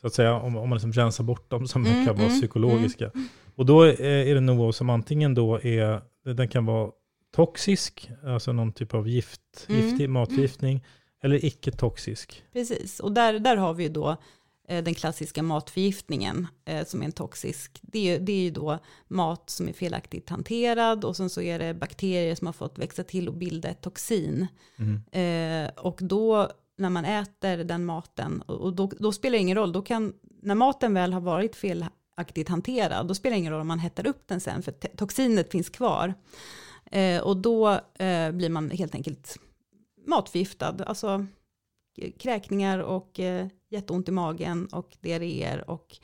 så 0.00 0.06
att 0.06 0.14
säga, 0.14 0.34
om, 0.34 0.56
om 0.56 0.68
man 0.68 0.76
liksom 0.76 0.92
rensar 0.92 1.24
bort 1.24 1.50
dem 1.50 1.68
som 1.68 1.86
mm, 1.86 2.06
kan 2.06 2.16
vara 2.16 2.26
mm, 2.26 2.40
psykologiska. 2.40 3.10
Mm. 3.14 3.28
Och 3.54 3.66
då 3.66 3.82
är, 3.82 4.00
är 4.00 4.34
det 4.34 4.38
en 4.38 4.46
nivå 4.46 4.72
som 4.72 4.90
antingen 4.90 5.34
då 5.34 5.60
är, 5.62 6.00
den 6.34 6.48
kan 6.48 6.66
vara 6.66 6.90
toxisk, 7.34 8.10
alltså 8.26 8.52
någon 8.52 8.72
typ 8.72 8.94
av 8.94 9.08
gift, 9.08 9.66
mm. 9.68 9.80
giftig 9.80 10.10
matförgiftning, 10.10 10.84
eller 11.22 11.44
icke-toxisk. 11.44 12.42
Precis, 12.52 13.00
och 13.00 13.12
där, 13.12 13.38
där 13.38 13.56
har 13.56 13.74
vi 13.74 13.82
ju 13.82 13.88
då 13.88 14.16
den 14.68 14.94
klassiska 14.94 15.42
matförgiftningen 15.42 16.46
eh, 16.64 16.86
som 16.86 17.00
är 17.00 17.04
en 17.04 17.12
toxisk. 17.12 17.78
Det 17.82 18.10
är, 18.10 18.18
det 18.18 18.32
är 18.32 18.40
ju 18.40 18.50
då 18.50 18.78
mat 19.08 19.50
som 19.50 19.68
är 19.68 19.72
felaktigt 19.72 20.30
hanterad 20.30 21.04
och 21.04 21.16
sen 21.16 21.30
så 21.30 21.40
är 21.40 21.58
det 21.58 21.74
bakterier 21.74 22.34
som 22.34 22.46
har 22.46 22.52
fått 22.52 22.78
växa 22.78 23.04
till 23.04 23.28
och 23.28 23.34
bilda 23.34 23.68
ett 23.68 23.80
toxin. 23.80 24.46
Mm. 24.76 25.66
Eh, 25.66 25.70
och 25.76 25.98
då 26.02 26.50
när 26.76 26.90
man 26.90 27.04
äter 27.04 27.56
den 27.56 27.84
maten, 27.84 28.42
och 28.42 28.72
då, 28.72 28.90
då, 28.98 29.12
spelar 29.12 29.32
det 29.32 29.42
ingen 29.42 29.56
roll, 29.56 29.72
då 29.72 29.82
kan, 29.82 30.12
när 30.42 30.54
maten 30.54 30.94
väl 30.94 31.12
har 31.12 31.20
varit 31.20 31.56
felaktigt 31.56 32.48
hanterad, 32.48 33.06
då 33.06 33.14
spelar 33.14 33.34
det 33.34 33.38
ingen 33.38 33.52
roll 33.52 33.60
om 33.60 33.68
man 33.68 33.78
hettar 33.78 34.06
upp 34.06 34.22
den 34.26 34.40
sen, 34.40 34.62
för 34.62 34.72
toxinet 34.72 35.50
finns 35.50 35.68
kvar. 35.68 36.14
Eh, 36.90 37.20
och 37.20 37.36
då 37.36 37.70
eh, 37.98 38.30
blir 38.32 38.48
man 38.48 38.70
helt 38.70 38.94
enkelt 38.94 39.38
matförgiftad, 40.06 40.76
alltså 40.86 41.26
kräkningar 42.18 42.78
och 42.78 43.20
eh, 43.20 43.46
jätteont 43.70 44.08
i 44.08 44.12
magen 44.12 44.66
och 44.66 44.96
diarréer 45.00 45.70
och 45.70 45.96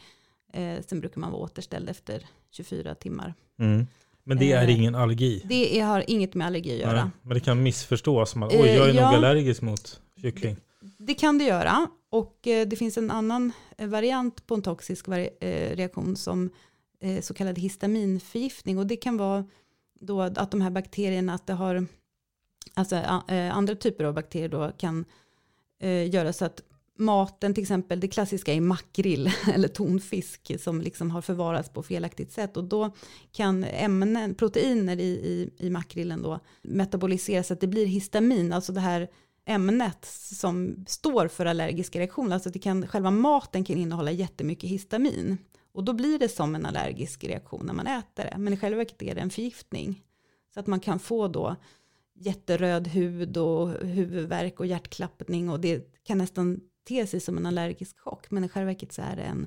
eh, 0.52 0.82
sen 0.86 1.00
brukar 1.00 1.20
man 1.20 1.32
vara 1.32 1.42
återställd 1.42 1.88
efter 1.88 2.26
24 2.50 2.94
timmar. 2.94 3.34
Mm. 3.58 3.86
Men 4.24 4.38
det 4.38 4.52
är 4.52 4.68
eh, 4.68 4.76
ingen 4.76 4.94
allergi? 4.94 5.42
Det 5.48 5.80
är, 5.80 5.84
har 5.84 6.04
inget 6.06 6.34
med 6.34 6.46
allergi 6.46 6.72
att 6.72 6.78
göra. 6.78 7.04
Nej, 7.04 7.10
men 7.22 7.34
det 7.34 7.40
kan 7.40 7.62
missförstås 7.62 8.30
som 8.30 8.42
att 8.42 8.52
oj, 8.52 8.58
jag 8.58 8.88
är 8.88 8.94
ja, 8.94 9.06
nog 9.06 9.14
allergisk 9.14 9.62
mot 9.62 10.00
kyckling. 10.16 10.56
Det, 10.80 11.04
det 11.04 11.14
kan 11.14 11.38
det 11.38 11.44
göra 11.44 11.86
och 12.10 12.46
eh, 12.46 12.68
det 12.68 12.76
finns 12.76 12.98
en 12.98 13.10
annan 13.10 13.52
eh, 13.78 13.88
variant 13.88 14.46
på 14.46 14.54
en 14.54 14.62
toxisk 14.62 15.08
reaktion 15.08 16.16
som 16.16 16.50
så 17.20 17.34
kallad 17.34 17.58
histaminförgiftning 17.58 18.78
och 18.78 18.86
det 18.86 18.96
kan 18.96 19.16
vara 19.16 19.44
då 20.00 20.22
att 20.22 20.50
de 20.50 20.60
här 20.60 20.70
bakterierna, 20.70 21.34
att 21.34 21.46
det 21.46 21.52
har, 21.52 21.86
alltså 22.74 22.96
andra 23.52 23.74
typer 23.74 24.04
av 24.04 24.14
bakterier 24.14 24.48
då 24.48 24.72
kan 24.78 25.04
eh, 25.80 26.14
göra 26.14 26.32
så 26.32 26.44
att 26.44 26.62
maten 27.00 27.54
till 27.54 27.62
exempel, 27.62 28.00
det 28.00 28.08
klassiska 28.08 28.54
är 28.54 28.60
makrill 28.60 29.30
eller 29.54 29.68
tonfisk 29.68 30.60
som 30.60 30.80
liksom 30.80 31.10
har 31.10 31.22
förvarats 31.22 31.68
på 31.68 31.82
felaktigt 31.82 32.32
sätt. 32.32 32.56
Och 32.56 32.64
då 32.64 32.90
kan 33.32 33.64
ämnen, 33.64 34.34
proteiner 34.34 35.00
i, 35.00 35.10
i, 35.10 35.50
i 35.58 35.70
makrillen 35.70 36.22
då 36.22 36.40
metaboliseras 36.62 37.46
så 37.46 37.54
att 37.54 37.60
det 37.60 37.66
blir 37.66 37.86
histamin, 37.86 38.52
alltså 38.52 38.72
det 38.72 38.80
här 38.80 39.08
ämnet 39.44 40.04
som 40.32 40.84
står 40.88 41.28
för 41.28 41.46
allergiska 41.46 42.00
reaktioner, 42.00 42.34
alltså 42.34 42.50
det 42.50 42.58
kan, 42.58 42.86
själva 42.86 43.10
maten 43.10 43.64
kan 43.64 43.76
innehålla 43.76 44.10
jättemycket 44.10 44.70
histamin. 44.70 45.38
Och 45.72 45.84
då 45.84 45.92
blir 45.92 46.18
det 46.18 46.28
som 46.28 46.54
en 46.54 46.66
allergisk 46.66 47.24
reaktion 47.24 47.66
när 47.66 47.74
man 47.74 47.86
äter 47.86 48.24
det, 48.24 48.34
men 48.38 48.52
i 48.52 48.56
själva 48.56 48.78
verket 48.78 49.02
är 49.02 49.14
det 49.14 49.20
en 49.20 49.30
förgiftning. 49.30 50.02
Så 50.54 50.60
att 50.60 50.66
man 50.66 50.80
kan 50.80 50.98
få 50.98 51.28
då 51.28 51.56
jätteröd 52.20 52.88
hud 52.88 53.36
och 53.36 53.68
huvudvärk 53.68 54.60
och 54.60 54.66
hjärtklappning 54.66 55.50
och 55.50 55.60
det 55.60 55.92
kan 56.02 56.18
nästan 56.18 56.60
te 56.84 57.06
sig 57.06 57.20
som 57.20 57.36
en 57.36 57.46
allergisk 57.46 57.98
chock. 57.98 58.30
Men 58.30 58.44
i 58.44 58.48
själva 58.48 58.66
verket 58.66 58.92
så 58.92 59.02
är 59.02 59.16
det 59.16 59.22
en, 59.22 59.46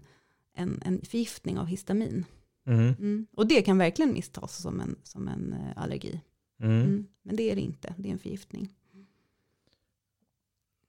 en, 0.55 0.81
en 0.85 1.01
förgiftning 1.05 1.59
av 1.59 1.65
histamin. 1.65 2.25
Mm. 2.65 2.93
Mm. 2.99 3.27
Och 3.35 3.47
det 3.47 3.61
kan 3.61 3.77
verkligen 3.77 4.13
misstas 4.13 4.61
som 4.61 4.79
en, 4.79 4.95
som 5.03 5.27
en 5.27 5.53
eh, 5.53 5.83
allergi. 5.83 6.21
Mm. 6.59 6.81
mm. 6.81 7.07
Men 7.23 7.35
det 7.35 7.51
är 7.51 7.55
det 7.55 7.61
inte, 7.61 7.93
det 7.97 8.09
är 8.09 8.13
en 8.13 8.19
förgiftning. 8.19 8.69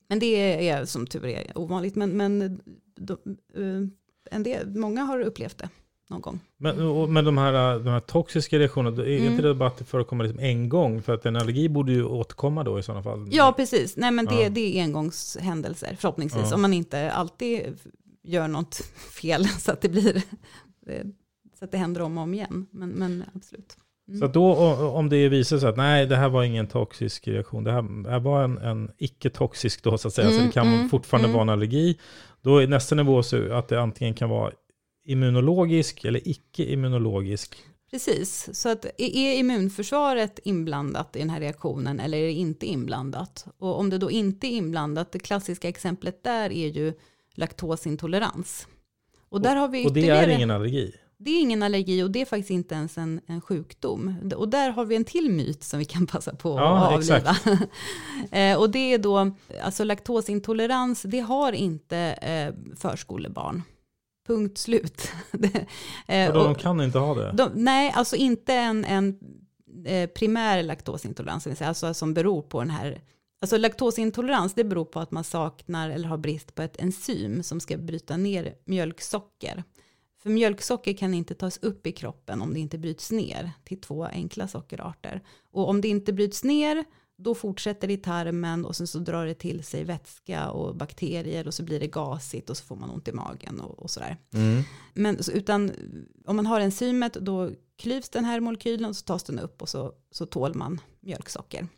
Men 0.09 0.19
det 0.19 0.69
är 0.69 0.85
som 0.85 1.07
tur 1.07 1.25
är 1.25 1.59
ovanligt, 1.59 1.95
men, 1.95 2.11
men 2.11 2.61
de, 2.95 3.19
uh, 3.57 3.89
en 4.31 4.43
del, 4.43 4.77
många 4.77 5.03
har 5.03 5.21
upplevt 5.21 5.59
det 5.59 5.69
någon 6.11 6.21
gång. 6.21 6.41
Men, 6.57 6.81
och, 6.87 7.09
men 7.09 7.25
de, 7.25 7.39
här, 7.39 7.79
de 7.79 7.89
här 7.89 8.01
toxiska 8.01 8.59
reaktionerna, 8.59 9.03
är 9.03 9.19
mm. 9.19 9.31
inte 9.31 9.43
det 9.43 9.55
bara 9.55 9.69
att 9.69 9.79
det 9.79 9.85
förekommer 9.85 10.25
liksom 10.25 10.41
en 10.41 10.69
gång? 10.69 11.03
För 11.03 11.15
att 11.15 11.27
en 11.27 11.37
allergi 11.37 11.69
borde 11.69 11.93
ju 11.93 12.05
återkomma 12.05 12.65
då 12.65 12.79
i 12.79 12.83
sådana 12.83 13.03
fall. 13.03 13.29
Ja, 13.31 13.55
precis. 13.57 13.97
Nej, 13.97 14.11
men 14.11 14.27
det, 14.27 14.43
ja. 14.43 14.49
det 14.49 14.79
är 14.79 14.83
engångshändelser, 14.83 15.97
förhoppningsvis. 16.01 16.47
Ja. 16.51 16.55
Om 16.55 16.63
man 16.63 16.73
inte 16.73 17.13
alltid 17.13 17.79
gör 18.23 18.49
något 18.49 18.75
fel 19.21 19.49
så 19.59 19.73
att 19.73 19.81
det 19.81 19.89
blir 19.89 20.23
så 21.59 21.65
att 21.65 21.73
det 21.73 21.79
händer 21.79 22.03
om 22.03 22.19
och 22.19 22.25
om 22.25 22.35
igen. 22.35 22.67
Men, 22.71 22.89
men 22.89 23.25
absolut. 23.35 23.77
Mm. 24.09 24.21
Så 24.21 24.27
då 24.27 24.55
om 24.87 25.09
det 25.09 25.29
visar 25.29 25.59
sig 25.59 25.69
att 25.69 25.77
nej, 25.77 26.07
det 26.07 26.17
här 26.17 26.29
var 26.29 26.43
ingen 26.43 26.67
toxisk 26.67 27.29
reaktion, 27.29 27.65
det 27.65 27.73
här, 27.73 28.19
var 28.19 28.45
en, 28.45 28.59
en 28.59 28.91
icke-toxisk 28.99 29.83
då 29.83 29.99
så 29.99 30.09
att 30.09 30.15
säga, 30.15 30.29
så 30.29 30.35
Mm, 30.35 30.47
det 30.47 30.53
kan 30.53 30.67
mm, 30.67 30.89
fortfarande 30.89 31.29
mm. 31.29 31.35
vara 31.35 31.43
en 31.43 31.49
allergi. 31.49 31.99
Då 32.43 32.59
är 32.59 32.67
nästa 32.67 32.95
nivå 32.95 33.23
så 33.23 33.53
att 33.53 33.69
det 33.69 33.81
antingen 33.81 34.15
kan 34.15 34.29
vara 34.29 34.53
immunologisk 35.05 36.05
eller 36.05 36.29
icke-immunologisk. 36.29 37.57
Precis, 37.91 38.49
så 38.53 38.69
att 38.69 38.85
är 38.99 39.35
immunförsvaret 39.39 40.39
inblandat 40.45 41.17
i 41.17 41.19
den 41.19 41.31
här 41.31 41.41
reaktionen 41.41 42.01
eller 42.01 42.19
är 42.19 42.23
det 42.23 42.33
inte 42.33 42.67
inblandat? 42.67 43.47
Och 43.59 43.79
om 43.79 43.91
det 43.91 43.99
då 43.99 44.11
inte 44.11 44.47
är 44.47 44.51
inblandat, 44.51 45.13
det 45.13 45.19
klassiska 45.19 45.69
exemplet 45.69 46.25
där 46.25 46.53
är 46.53 46.69
ju 46.69 46.93
laktosintolerans. 47.35 48.69
Och 49.29 49.41
där 49.41 49.57
har 49.57 49.69
vi 49.69 49.87
Och 49.87 49.93
det 49.93 50.09
är 50.09 50.29
ingen 50.29 50.51
allergi. 50.51 50.93
det 51.19 51.31
är 51.31 51.41
ingen 51.41 51.63
allergi 51.63 52.03
och 52.03 52.11
det 52.11 52.21
är 52.21 52.25
faktiskt 52.25 52.51
inte 52.51 52.75
ens 52.75 52.99
en, 52.99 53.21
en 53.27 53.41
sjukdom. 53.41 54.15
Och 54.37 54.49
där 54.49 54.71
har 54.71 54.85
vi 54.85 54.97
en 54.97 55.05
till 55.05 55.31
myt 55.31 55.65
som 55.65 55.79
vi 55.79 55.85
kan 55.85 56.07
passa 56.07 56.35
på 56.35 56.49
Ja, 56.59 56.87
att 56.87 56.93
avliva. 56.93 57.37
Eh, 58.31 58.59
och 58.59 58.71
det 58.71 58.93
är 58.95 58.99
då, 58.99 59.31
alltså 59.63 59.85
laktosintolerans, 59.85 61.03
det 61.03 61.21
har 61.21 61.53
inte 61.53 61.99
eh, 61.99 62.77
förskolebarn. 62.77 63.63
Punkt 64.27 64.59
slut. 64.59 65.13
Eh, 66.07 66.29
Och 66.29 66.45
de 66.45 66.55
kan 66.55 66.81
inte 66.81 66.99
ha 66.99 67.15
det. 67.15 67.33
de, 67.33 67.51
nej, 67.55 67.93
alltså 67.95 68.17
inte 68.17 68.55
en, 68.55 68.85
en 68.85 69.19
eh, 69.87 70.11
primär 70.11 70.63
laktosintolerans, 70.63 71.63
alltså, 71.63 71.95
som 71.95 72.15
beror 72.15 72.43
på 72.43 72.61
den 72.61 72.71
här. 72.71 73.03
Alltså 73.41 73.57
laktosintolerans, 73.57 74.55
det 74.55 74.65
beror 74.65 74.85
på 74.85 75.01
att 75.01 75.11
man 75.11 75.25
saknar 75.25 75.91
eller 75.91 76.09
har 76.09 76.17
brist 76.19 76.55
på 76.55 76.63
ett 76.63 76.81
enzym 76.81 77.43
som 77.43 77.61
ska 77.61 77.77
bryta 77.77 78.17
ner 78.17 78.55
mjölksocker. 78.65 79.65
För 80.23 80.31
mjölksocker 80.31 80.93
kan 80.93 81.15
inte 81.15 81.35
tas 81.35 81.59
upp 81.63 81.87
i 81.87 81.93
kroppen 81.93 82.43
om 82.43 82.55
det 82.55 82.61
inte 82.61 82.79
bryts 82.79 83.11
ner 83.11 83.51
till 83.65 83.81
två 83.81 84.05
enkla 84.05 84.49
sockerarter. 84.49 85.23
Och 85.53 85.69
om 85.69 85.81
det 85.81 85.89
inte 85.89 86.13
bryts 86.13 86.45
ner, 86.45 86.85
då 87.17 87.35
fortsätter 87.35 87.89
det 87.89 87.95
i 87.95 87.97
tarmen 87.97 88.65
och 88.65 88.77
sen 88.77 88.87
så 88.87 88.99
drar 88.99 89.27
det 89.27 89.35
till 89.35 89.65
sig 89.65 89.85
vätska 89.85 90.51
och 90.51 90.77
bakterier 90.77 91.47
och 91.47 91.55
så 91.55 91.63
blir 91.63 91.81
det 91.81 91.87
gasigt 91.87 92.51
och 92.51 92.57
så 92.57 92.65
får 92.65 92.77
man 92.77 92.91
ont 92.91 93.09
i 93.09 93.13
magen 93.13 93.61
och, 93.61 93.79
och 93.79 93.91
sådär. 93.91 94.17
Mm. 94.35 94.63
Men 94.95 95.23
så- 95.23 95.33
utan 95.33 95.73
om 96.27 96.37
man 96.37 96.47
har 96.47 96.61
enzymet 96.61 97.13
då 97.15 97.51
klyvs 97.79 98.09
den 98.09 98.25
här 98.25 98.41
molekylen 98.41 98.89
och 98.91 98.97
så 98.97 99.05
tas 99.05 99.23
den 99.25 99.39
upp 99.39 99.63
och 99.63 99.69
så, 99.69 99.93
så 100.11 100.27
tål 100.27 100.55
man 100.55 100.81
mjölksocker. 101.01 101.69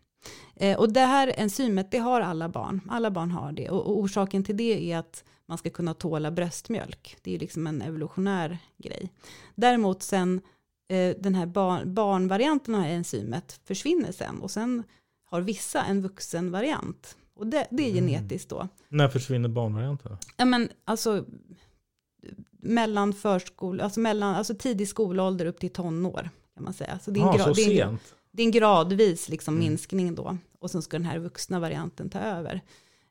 Eh, 0.57 0.79
och 0.79 0.93
det 0.93 1.01
här 1.01 1.35
enzymet 1.37 1.91
det 1.91 1.99
har 1.99 2.21
alla 2.21 2.49
barn. 2.49 2.81
Alla 2.91 3.11
barn 3.11 3.31
har 3.31 3.53
det. 3.53 3.71
Och, 3.71 3.87
och 3.87 3.99
orsaken 3.99 4.45
till 4.45 4.57
det 4.57 4.93
är 4.93 4.99
att 4.99 5.25
man 5.49 5.59
ska 5.59 5.71
kunna 5.71 5.95
tåla 5.95 6.31
bröstmjölk. 6.31 7.17
Det 7.23 7.35
är 7.35 7.39
liksom 7.39 7.67
en 7.67 7.83
evolutionär 7.83 8.59
grej. 8.79 9.13
Däremot 9.55 10.03
sen 10.03 10.41
eh, 10.89 11.17
den 11.19 11.35
här 11.35 11.47
barn, 11.47 11.95
barnvarianten 11.95 12.75
av 12.75 12.85
enzymet 12.85 13.61
försvinner 13.65 14.13
sen. 14.13 14.41
Och 14.41 14.51
sen 14.51 14.83
har 15.27 15.41
vissa 15.41 15.85
en 15.85 16.03
vuxen 16.03 16.51
variant. 16.51 17.17
Och 17.35 17.47
det, 17.47 17.67
det 17.71 17.83
är 17.91 17.93
genetiskt 17.95 18.49
då. 18.49 18.69
När 18.89 19.09
försvinner 19.09 19.49
barnvarianten? 19.49 20.17
Ja 20.37 20.45
men 20.45 20.69
alltså 20.85 21.25
mellan 22.61 23.13
förskol, 23.13 23.81
alltså 23.81 24.01
mellan, 24.01 24.35
alltså 24.35 24.55
tidig 24.55 24.89
skolålder 24.89 25.47
upp 25.47 25.61
till 25.61 25.71
tonår 25.73 26.31
kan 26.55 26.65
man 26.65 26.73
säga. 26.73 26.99
Så 26.99 27.11
det 27.11 27.21
är 27.21 27.23
en, 27.23 27.29
Ah, 27.29 27.33
gra- 27.37 27.45
så 27.45 27.53
det 27.53 27.81
är 27.81 27.87
en, 27.87 27.99
det 28.31 28.43
är 28.43 28.47
en 28.47 28.51
gradvis 28.53 29.29
liksom 29.29 29.55
Mm. 29.55 29.69
minskning 29.69 30.15
då. 30.15 30.37
Och 30.59 30.71
sen 30.71 30.83
ska 30.83 30.97
den 30.99 31.07
här 31.07 31.19
vuxna 31.19 31.61
varianten 31.61 32.11
ta 32.11 32.19
över. 32.19 32.61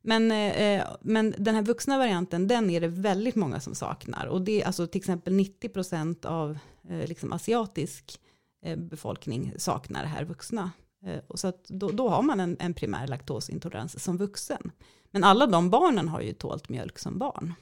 Men, 0.01 0.31
eh, 0.31 0.83
men 1.01 1.35
den 1.37 1.55
här 1.55 1.61
vuxna 1.61 1.97
varianten, 1.97 2.47
den 2.47 2.69
är 2.69 2.81
det 2.81 2.87
väldigt 2.87 3.35
många 3.35 3.59
som 3.59 3.75
saknar. 3.75 4.25
Och 4.25 4.41
det 4.41 4.61
är 4.61 4.65
alltså 4.67 4.87
till 4.87 4.99
exempel 5.01 5.33
90% 5.33 6.25
av 6.25 6.57
eh, 6.89 7.07
liksom 7.07 7.33
asiatisk 7.33 8.19
eh, 8.65 8.75
befolkning 8.77 9.53
saknar 9.57 10.01
det 10.01 10.07
här 10.09 10.23
vuxna. 10.25 10.71
Eh, 11.05 11.19
och 11.27 11.39
så 11.39 11.53
då, 11.67 11.89
då 11.91 12.09
har 12.09 12.21
man 12.21 12.39
en, 12.39 12.57
en 12.59 12.73
primär 12.73 13.07
laktosintolerans 13.07 14.03
som 14.03 14.17
vuxen. 14.17 14.71
Men 15.11 15.23
alla 15.23 15.47
de 15.47 15.69
barnen 15.69 16.07
har 16.07 16.21
ju 16.21 16.33
tålt 16.33 16.69
mjölk 16.69 16.99
som 16.99 17.19
barn. 17.19 17.53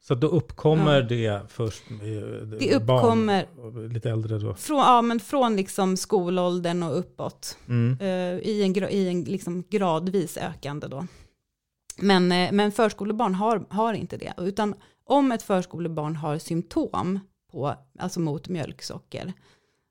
Så 0.00 0.14
då 0.14 0.26
uppkommer 0.28 0.94
Ja. 0.94 1.02
det 1.02 1.42
först 1.48 1.82
eh, 1.90 1.96
Det 2.58 2.74
uppkommer- 2.76 3.46
barn, 3.56 3.88
lite 3.92 4.10
äldre 4.10 4.38
då? 4.38 4.54
Från, 4.54 4.78
ja, 4.78 5.02
men 5.02 5.20
från 5.20 5.56
liksom 5.56 5.96
skolåldern 5.96 6.82
och 6.82 6.98
uppåt. 6.98 7.58
Mm. 7.68 7.96
Eh, 8.00 8.38
I 8.48 8.62
en, 8.62 8.88
i 8.90 9.08
en 9.08 9.22
liksom 9.24 9.62
gradvis 9.70 10.36
ökande 10.36 10.86
då. 10.86 11.06
Men, 11.98 12.32
eh, 12.32 12.52
men 12.52 12.72
förskolebarn 12.72 13.34
har, 13.34 13.64
har 13.70 13.94
inte 13.94 14.16
det. 14.16 14.34
Utan 14.38 14.74
om 15.04 15.32
ett 15.32 15.42
förskolebarn 15.42 16.16
har 16.16 16.38
symptom 16.38 17.20
på, 17.52 17.74
alltså 17.98 18.20
mot 18.20 18.48
mjölksocker, 18.48 19.32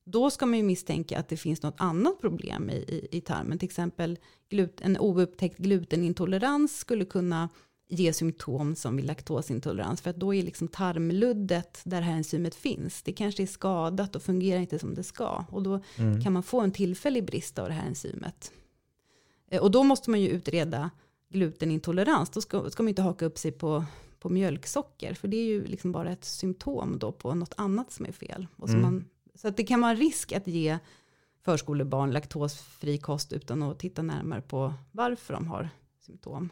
då 0.05 0.29
ska 0.29 0.45
man 0.45 0.57
ju 0.57 0.63
misstänka 0.63 1.19
att 1.19 1.29
det 1.29 1.37
finns 1.37 1.61
något 1.61 1.75
annat 1.77 2.21
problem 2.21 2.69
i, 2.69 2.73
i, 2.73 3.07
i 3.11 3.21
tarmen. 3.21 3.59
Till 3.59 3.67
exempel 3.67 4.17
glut, 4.49 4.81
en 4.81 4.97
oupptäckt 4.99 5.57
glutenintolerans 5.57 6.77
skulle 6.77 7.05
kunna 7.05 7.49
ge 7.89 8.13
symptom 8.13 8.75
som 8.75 8.95
vid 8.95 9.05
laktosintolerans. 9.05 10.01
För 10.01 10.09
att 10.09 10.15
då 10.15 10.33
är 10.33 10.43
liksom 10.43 10.67
tarmluddet 10.67 11.81
där 11.83 11.97
det 11.97 12.05
här 12.05 12.13
enzymet 12.17 12.55
finns. 12.55 13.01
Det 13.03 13.13
kanske 13.13 13.43
är 13.43 13.47
skadat 13.47 14.15
och 14.15 14.21
fungerar 14.23 14.59
inte 14.59 14.79
som 14.79 14.93
det 14.93 15.03
ska. 15.03 15.45
Och 15.51 15.63
då 15.63 15.79
Mm. 15.97 16.21
kan 16.23 16.33
man 16.33 16.43
få 16.43 16.61
en 16.61 16.71
tillfällig 16.71 17.25
brist 17.25 17.59
av 17.59 17.67
det 17.67 17.73
här 17.73 17.87
enzymet. 17.87 18.51
Eh, 19.49 19.61
Och 19.61 19.71
då 19.71 19.83
måste 19.83 20.09
man 20.09 20.21
ju 20.21 20.29
utreda 20.29 20.89
glutenintolerans. 21.29 22.29
Då 22.29 22.41
ska, 22.41 22.69
ska 22.69 22.83
man 22.83 22.89
inte 22.89 23.01
haka 23.01 23.25
upp 23.25 23.37
sig 23.37 23.51
på, 23.51 23.85
på 24.19 24.29
mjölksocker. 24.29 25.13
För 25.13 25.27
det 25.27 25.37
är 25.37 25.45
ju 25.45 25.65
liksom 25.65 25.91
bara 25.91 26.11
ett 26.11 26.25
symptom 26.25 26.99
då 26.99 27.11
på 27.11 27.33
något 27.35 27.53
annat 27.57 27.91
som 27.91 28.05
är 28.05 28.11
fel. 28.11 28.47
Och 28.55 28.69
så, 28.69 28.75
Mm. 28.75 28.81
man, 28.81 29.05
så 29.36 29.49
det 29.49 29.63
kan 29.63 29.81
vara 29.81 29.91
en 29.91 29.97
risk 29.97 30.31
att 30.31 30.47
ge 30.47 30.79
förskolebarn 31.45 32.11
laktosfri 32.11 32.97
kost 32.97 33.34
utan 33.34 33.63
att 33.63 33.79
titta 33.79 34.01
närmare 34.01 34.41
på 34.41 34.73
varför 34.91 35.34
de 35.34 35.47
har 35.47 35.69
symptom. 36.05 36.49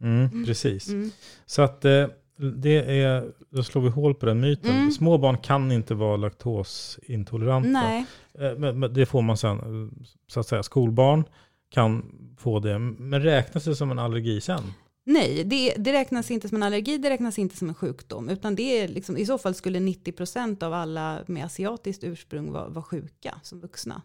Mm, 0.00 0.44
precis. 0.44 0.88
Mm. 0.88 1.10
Så 1.46 1.62
att 1.62 1.84
eh, 1.84 2.06
det 2.36 3.00
är, 3.02 3.32
då 3.50 3.62
slår 3.62 3.82
vi 3.82 3.88
hål 3.88 4.14
på 4.14 4.26
den 4.26 4.40
myten. 4.40 4.70
Mm. 4.76 4.90
Små 4.90 5.18
barn 5.18 5.38
kan 5.38 5.72
inte 5.72 5.94
vara 5.94 6.16
laktosintoleranta. 6.16 7.68
Nej. 7.68 8.06
Eh, 8.34 8.54
Men, 8.58 8.78
men 8.78 8.94
det 8.94 9.06
får 9.06 9.22
man 9.22 9.36
sen, 9.36 9.58
eh, 9.58 10.06
så 10.26 10.40
att 10.40 10.46
säga, 10.46 10.62
skolbarn 10.62 11.24
kan 11.70 12.14
få 12.38 12.60
det. 12.60 12.78
Men 12.78 13.22
räknas 13.22 13.64
det 13.64 13.76
som 13.76 13.90
en 13.90 13.98
allergi 13.98 14.40
sen? 14.40 14.62
Nej, 15.10 15.44
det, 15.44 15.74
det 15.78 15.92
räknas 15.92 16.30
inte 16.30 16.48
som 16.48 16.56
en 16.56 16.62
allergi, 16.62 16.98
det 16.98 17.10
räknas 17.10 17.38
inte 17.38 17.56
som 17.56 17.68
en 17.68 17.74
sjukdom. 17.74 18.28
Utan 18.28 18.54
det 18.54 18.62
är 18.80 18.88
liksom, 18.88 19.16
i 19.16 19.26
så 19.26 19.38
fall 19.38 19.54
skulle 19.54 19.78
90% 19.78 20.62
av 20.64 20.72
alla 20.74 21.18
med 21.26 21.44
asiatiskt 21.44 22.04
ursprung 22.04 22.52
vara, 22.52 22.68
vara 22.68 22.84
sjuka 22.84 23.40
som 23.42 23.60
vuxna. 23.60 24.02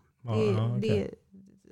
Det, 0.81 0.87
det, 0.87 1.07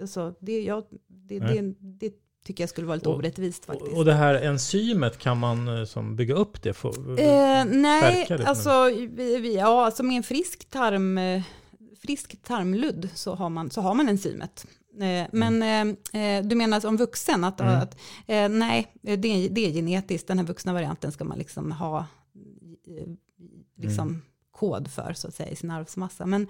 alltså, 0.02 0.34
det, 0.40 0.62
jag, 0.62 0.84
det, 1.08 1.40
Nej. 1.40 1.62
det, 1.62 1.76
det 2.08 2.14
tycker 2.46 2.64
jag 2.64 2.70
skulle 2.70 2.88
vara 2.88 2.96
lite 2.96 3.10
Och- 3.10 3.16
orättvist 3.18 3.66
faktiskt. 3.66 3.94
Och 3.98 4.06
det 4.06 4.14
här 4.14 4.34
enzymet, 4.36 5.18
kan 5.18 5.38
man 5.38 5.68
eh, 5.80 5.86
som 5.86 6.16
bygga 6.16 6.36
upp 6.36 6.62
det? 6.64 6.74
Få, 6.74 6.90
Eh, 7.18 7.66
nej, 7.66 8.26
det? 8.28 8.46
alltså, 8.46 8.84
vi, 9.10 9.38
vi, 9.38 9.56
ja, 9.56 9.86
alltså 9.86 10.04
med 10.04 10.18
en 10.18 10.24
frisk, 10.24 10.70
tarm, 10.70 11.18
eh, 11.18 11.42
frisk 12.02 12.42
tarmludd 12.44 13.10
så 13.16 13.36
har 13.36 13.50
man, 13.50 13.72
så 13.72 13.82
har 13.82 13.94
man 13.94 14.10
enzymet. 14.10 14.66
Eh, 15.00 15.28
Men 15.32 15.64
eh, 16.14 16.22
eh, 16.22 16.44
du 16.46 16.56
menar 16.56 16.80
som 16.80 16.98
vuxen 16.98 17.44
att, 17.44 17.60
Mm. 17.62 17.74
att 17.80 17.98
nej, 18.52 18.92
det 19.02 19.18
det 19.50 19.66
är 19.68 19.72
genetiskt. 19.74 20.28
Den 20.28 20.40
här 20.40 20.46
vuxna 20.46 20.74
varianten 20.74 21.12
ska 21.12 21.24
man 21.24 21.38
liksom 21.38 21.72
ha 21.72 22.06
liksom 23.78 24.08
Mm. 24.08 24.22
kod 24.52 24.92
för 24.92 25.14
så 25.14 25.28
att 25.28 25.36
säga 25.36 25.50
i 25.50 25.56
sin 25.56 25.72
arvsmassa. 25.72 26.26
Men, 26.26 26.48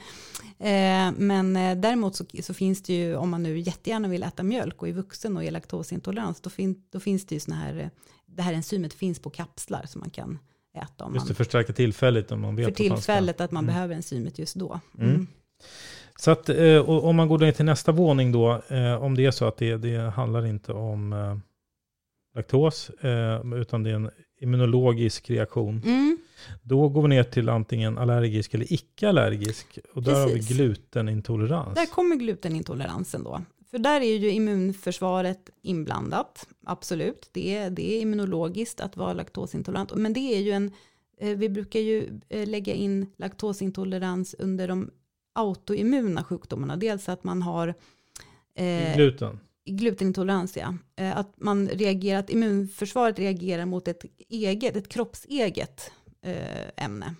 men 1.18 1.54
däremot 1.82 2.16
så, 2.16 2.26
så 2.42 2.54
finns 2.54 2.84
det 2.84 2.94
ju, 2.94 3.16
om 3.16 3.30
man 3.30 3.44
nu 3.44 3.58
jättegärna 3.60 4.08
vill 4.08 4.24
äta 4.24 4.44
mjölk 4.44 4.82
och 4.82 4.88
är 4.90 4.94
vuxen 4.94 5.38
och 5.38 5.44
är 5.44 5.52
laktosintolerans, 5.52 6.42
då, 6.42 6.50
fin, 6.50 6.84
då 6.90 7.00
finns 7.00 7.26
det 7.26 7.36
ju 7.36 7.40
såna 7.40 7.56
här, 7.58 7.90
det 8.26 8.42
här 8.42 8.54
enzymet 8.54 8.94
finns 8.94 9.20
på 9.20 9.30
kapslar 9.30 9.86
som 9.88 10.00
man 10.00 10.10
kan 10.10 10.40
äta 10.78 11.06
om 11.06 11.14
Just 11.14 11.26
det, 11.28 11.32
man, 11.32 11.36
förstärka 11.36 11.74
tillfälligt 11.74 12.32
om 12.32 12.42
man 12.42 12.56
vet 12.56 12.66
för 12.66 12.72
att 12.72 12.80
man 12.80 12.88
ska- 12.88 12.96
tillfället 12.96 13.42
att 13.42 13.52
man 13.52 13.64
Mm. 13.64 13.76
behöver 13.76 13.96
enzymet 13.96 14.40
just 14.40 14.56
då. 14.56 14.80
Så 16.22 16.32
att 16.32 16.50
eh, 16.50 16.90
om 16.90 17.16
man 17.16 17.28
går 17.28 17.38
ner 17.38 17.52
till 17.52 17.66
nästa 17.66 17.92
våning 17.92 18.32
då, 18.32 18.62
eh, 18.68 19.04
om 19.04 19.16
det 19.16 19.26
är 19.26 19.32
så 19.32 19.46
att 19.46 19.58
det, 19.58 19.78
det 19.78 19.98
handlar 19.98 20.46
inte 20.46 20.74
om 20.74 21.14
eh, 21.14 21.38
laktos, 22.36 22.92
utan 23.56 23.84
det 23.84 23.90
är 23.90 23.96
en 23.96 24.10
immunologisk 24.42 25.30
reaktion. 25.30 25.82
Mm. 25.86 26.18
Då 26.62 26.90
går 26.90 27.02
vi 27.02 27.08
ner 27.08 27.24
till 27.24 27.50
antingen 27.50 27.98
allergisk 27.98 28.54
eller 28.54 28.74
icke-allergisk. 28.74 29.80
Och 29.94 30.04
där 30.04 30.14
har 30.14 30.28
vi 30.28 30.34
Precis. 30.34 30.58
glutenintolerans. 30.58 31.76
Där 31.76 31.86
kommer 31.86 32.16
glutenintoleransen 32.16 33.24
då. 33.24 33.42
För 33.72 33.78
där 33.78 34.02
är 34.02 34.18
ju 34.18 34.32
immunförsvaret 34.32 35.50
inblandat, 35.62 36.48
absolut. 36.66 37.30
Det 37.32 37.56
är, 37.56 37.70
det 37.70 37.94
är 37.94 38.02
immunologiskt 38.02 38.82
att 38.82 38.98
vara 38.98 39.14
laktosintolerant. 39.14 39.96
Men 39.96 40.14
det 40.14 40.20
är 40.20 40.40
ju 40.40 40.52
en, 40.52 40.72
vi 41.38 41.50
brukar 41.50 41.80
ju 41.80 42.20
lägga 42.30 42.74
in 42.74 43.08
laktosintolerans 43.18 44.36
under 44.40 44.68
de 44.68 44.92
autoimmuna 45.34 46.24
sjukdomarna. 46.24 46.78
Dels 46.78 47.10
att 47.10 47.24
man 47.24 47.42
har 47.42 47.68
eh, 48.56 48.96
Gluten. 48.96 49.40
glutenintolerans, 49.66 50.58
ja. 50.58 50.76
Eh, 50.96 51.18
Att 51.18 51.34
man 51.42 51.70
reagerar, 51.70 52.20
att 52.20 52.30
immunförsvaret 52.30 53.20
reagerar 53.20 53.66
mot 53.66 53.88
ett 53.88 54.06
eget, 54.30 54.76
ett 54.76 54.90
kroppseget 54.90 55.92
eh, 56.22 56.86
ämne. 56.86 57.16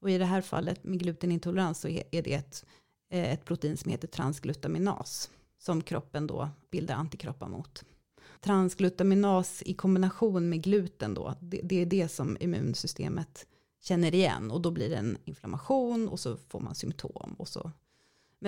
Och 0.00 0.10
i 0.10 0.18
det 0.18 0.24
här 0.24 0.40
fallet 0.40 0.84
med 0.84 0.98
glutenintolerans 0.98 1.80
så 1.80 1.88
är 1.88 2.22
det 2.22 2.34
ett, 2.34 2.64
eh, 3.12 3.32
ett 3.32 3.44
protein 3.44 3.76
som 3.76 3.90
heter 3.90 4.08
transglutaminas 4.08 5.30
som 5.58 5.82
kroppen 5.82 6.26
då 6.26 6.48
bildar 6.70 6.94
antikroppar 6.94 7.48
mot. 7.48 7.84
Transglutaminas 8.40 9.62
i 9.66 9.74
kombination 9.74 10.48
med 10.48 10.62
gluten 10.62 11.14
då, 11.14 11.34
det, 11.40 11.60
det 11.62 11.82
är 11.82 11.86
det 11.86 12.08
som 12.08 12.36
immunsystemet 12.40 13.46
känner 13.80 14.14
igen 14.14 14.50
och 14.50 14.60
då 14.60 14.70
blir 14.70 14.88
det 14.88 14.96
en 14.96 15.18
inflammation 15.24 16.08
och 16.08 16.20
så 16.20 16.36
får 16.36 16.60
man 16.60 16.74
symptom 16.74 17.34
och 17.38 17.48
så. 17.48 17.72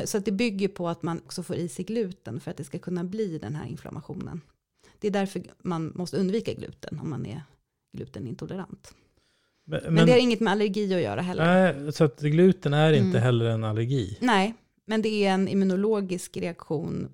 Så 0.04 0.18
att 0.18 0.24
det 0.24 0.32
bygger 0.32 0.68
på 0.68 0.88
att 0.88 1.02
man 1.02 1.18
också 1.18 1.42
får 1.42 1.56
i 1.56 1.68
sig 1.68 1.84
gluten 1.84 2.40
för 2.40 2.50
att 2.50 2.56
det 2.56 2.64
ska 2.64 2.78
kunna 2.78 3.04
bli 3.04 3.38
den 3.38 3.54
här 3.54 3.66
inflammationen. 3.66 4.40
Det 4.98 5.06
är 5.06 5.12
därför 5.12 5.42
man 5.58 5.92
måste 5.94 6.16
undvika 6.16 6.52
gluten 6.54 6.98
om 6.98 7.10
man 7.10 7.26
är 7.26 7.42
glutenintolerant. 7.92 8.94
Men, 9.64 9.80
men, 9.84 9.94
men 9.94 10.06
det 10.06 10.12
har 10.12 10.18
inget 10.18 10.40
med 10.40 10.52
allergi 10.52 10.94
att 10.94 11.00
göra 11.00 11.20
heller. 11.20 11.72
Nej, 11.72 11.92
så 11.92 12.04
att 12.04 12.20
gluten 12.20 12.74
är 12.74 12.92
inte 12.92 13.08
mm. 13.08 13.22
heller 13.22 13.44
en 13.44 13.64
allergi? 13.64 14.18
Nej, 14.20 14.54
men 14.84 15.02
det 15.02 15.08
är 15.08 15.34
en 15.34 15.48
immunologisk 15.48 16.36
reaktion 16.36 17.08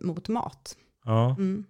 mot 0.00 0.28
mat. 0.28 0.76
Ja. 1.04 1.30
Mm. 1.38 1.64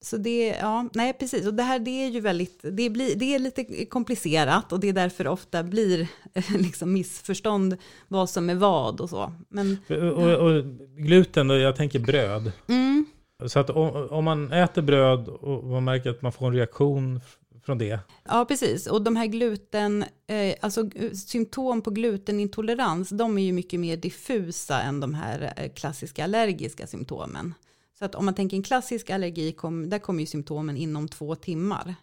Så 0.00 0.16
det, 0.16 0.46
ja, 0.60 0.88
nej 0.94 1.12
precis. 1.12 1.46
Och 1.46 1.54
det 1.54 1.62
här 1.62 1.78
det 1.78 1.90
är 1.90 2.08
ju 2.08 2.20
väldigt, 2.20 2.60
det, 2.62 2.90
blir, 2.90 3.16
det 3.16 3.34
är 3.34 3.38
lite 3.38 3.84
komplicerat 3.84 4.72
och 4.72 4.80
det 4.80 4.88
är 4.88 4.92
därför 4.92 5.26
ofta 5.26 5.62
blir 5.62 6.08
liksom 6.58 6.92
missförstånd 6.92 7.76
vad 8.08 8.30
som 8.30 8.50
är 8.50 8.54
vad 8.54 9.00
och 9.00 9.10
så. 9.10 9.32
Men, 9.48 9.78
och, 9.88 9.96
och, 9.96 10.32
och 10.32 10.64
gluten, 10.96 11.48
då, 11.48 11.56
jag 11.56 11.76
tänker 11.76 11.98
bröd. 11.98 12.52
Mm. 12.68 13.06
Så 13.46 13.58
att 13.58 13.70
om, 13.70 14.08
om, 14.10 14.24
man 14.24 14.52
äter 14.52 14.82
bröd 14.82 15.28
och 15.28 15.64
man 15.64 15.84
märker 15.84 16.10
att 16.10 16.22
man 16.22 16.32
får 16.32 16.46
en 16.46 16.52
reaktion 16.52 17.20
från 17.66 17.78
det. 17.78 17.98
Ja, 18.24 18.44
precis. 18.44 18.86
Och 18.86 19.02
de 19.02 19.16
här 19.16 19.26
gluten, 19.26 20.04
eh, 20.26 20.54
alltså 20.60 20.90
symptom 21.26 21.82
på 21.82 21.90
glutenintolerans, 21.90 23.08
de 23.08 23.38
är 23.38 23.42
ju 23.42 23.52
mycket 23.52 23.80
mer 23.80 23.96
diffusa 23.96 24.80
än 24.80 25.00
de 25.00 25.14
här 25.14 25.52
eh, 25.56 25.72
klassiska 25.72 26.24
allergiska 26.24 26.86
symptomen. 26.86 27.54
Så 27.98 28.04
att 28.04 28.14
om 28.14 28.24
man 28.24 28.34
tänker 28.34 28.56
en 28.56 28.62
klassisk 28.62 29.10
allergi, 29.10 29.52
kom, 29.52 29.90
där 29.90 29.98
kommer 29.98 30.20
ju 30.20 30.26
symptomen 30.26 30.76
inom 30.76 31.08
två 31.08 31.34
timmar. 31.34 31.94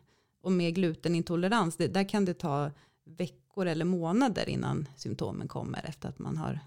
Och 0.41 0.51
med 0.51 0.75
glutenintolerans, 0.75 1.77
det, 1.77 1.87
där 1.87 2.09
kan 2.09 2.25
det 2.25 2.33
ta 2.33 2.71
veckor 3.05 3.65
eller 3.65 3.85
månader 3.85 4.49
innan 4.49 4.87
symptomen 4.95 5.47
kommer 5.47 5.85
efter 5.89 6.09
att 6.09 6.19
man 6.19 6.37
har 6.37 6.59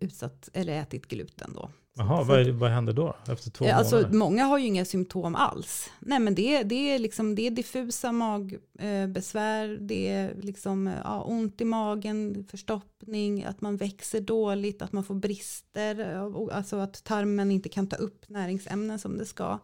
utsatt 0.00 0.48
eller 0.52 0.72
ätit 0.72 1.06
gluten 1.06 1.52
då. 1.54 1.70
Jaha, 1.96 2.24
vad, 2.24 2.48
vad 2.48 2.70
händer 2.70 2.92
då 2.92 3.16
efter 3.28 3.50
två 3.50 3.64
alltså, 3.64 3.96
månader? 3.96 4.14
Många 4.16 4.44
har 4.44 4.58
ju 4.58 4.66
inga 4.66 4.84
symptom 4.84 5.34
alls. 5.34 5.90
Nej 6.00 6.18
men 6.18 6.34
det, 6.34 6.62
det, 6.62 6.94
är, 6.94 6.98
liksom, 6.98 7.34
det 7.34 7.46
är 7.46 7.50
diffusa 7.50 8.12
magbesvär, 8.12 9.78
det 9.80 10.08
är 10.08 10.34
liksom, 10.40 10.92
ja, 11.04 11.22
ont 11.22 11.60
i 11.60 11.64
magen, 11.64 12.46
förstoppning, 12.50 13.44
att 13.44 13.60
man 13.60 13.76
växer 13.76 14.20
dåligt, 14.20 14.82
att 14.82 14.92
man 14.92 15.04
får 15.04 15.14
brister, 15.14 16.16
alltså 16.52 16.76
att 16.76 17.04
tarmen 17.04 17.50
inte 17.50 17.68
kan 17.68 17.86
ta 17.86 17.96
upp 17.96 18.28
näringsämnen 18.28 18.98
som 18.98 19.18
det 19.18 19.26
ska. 19.26 19.58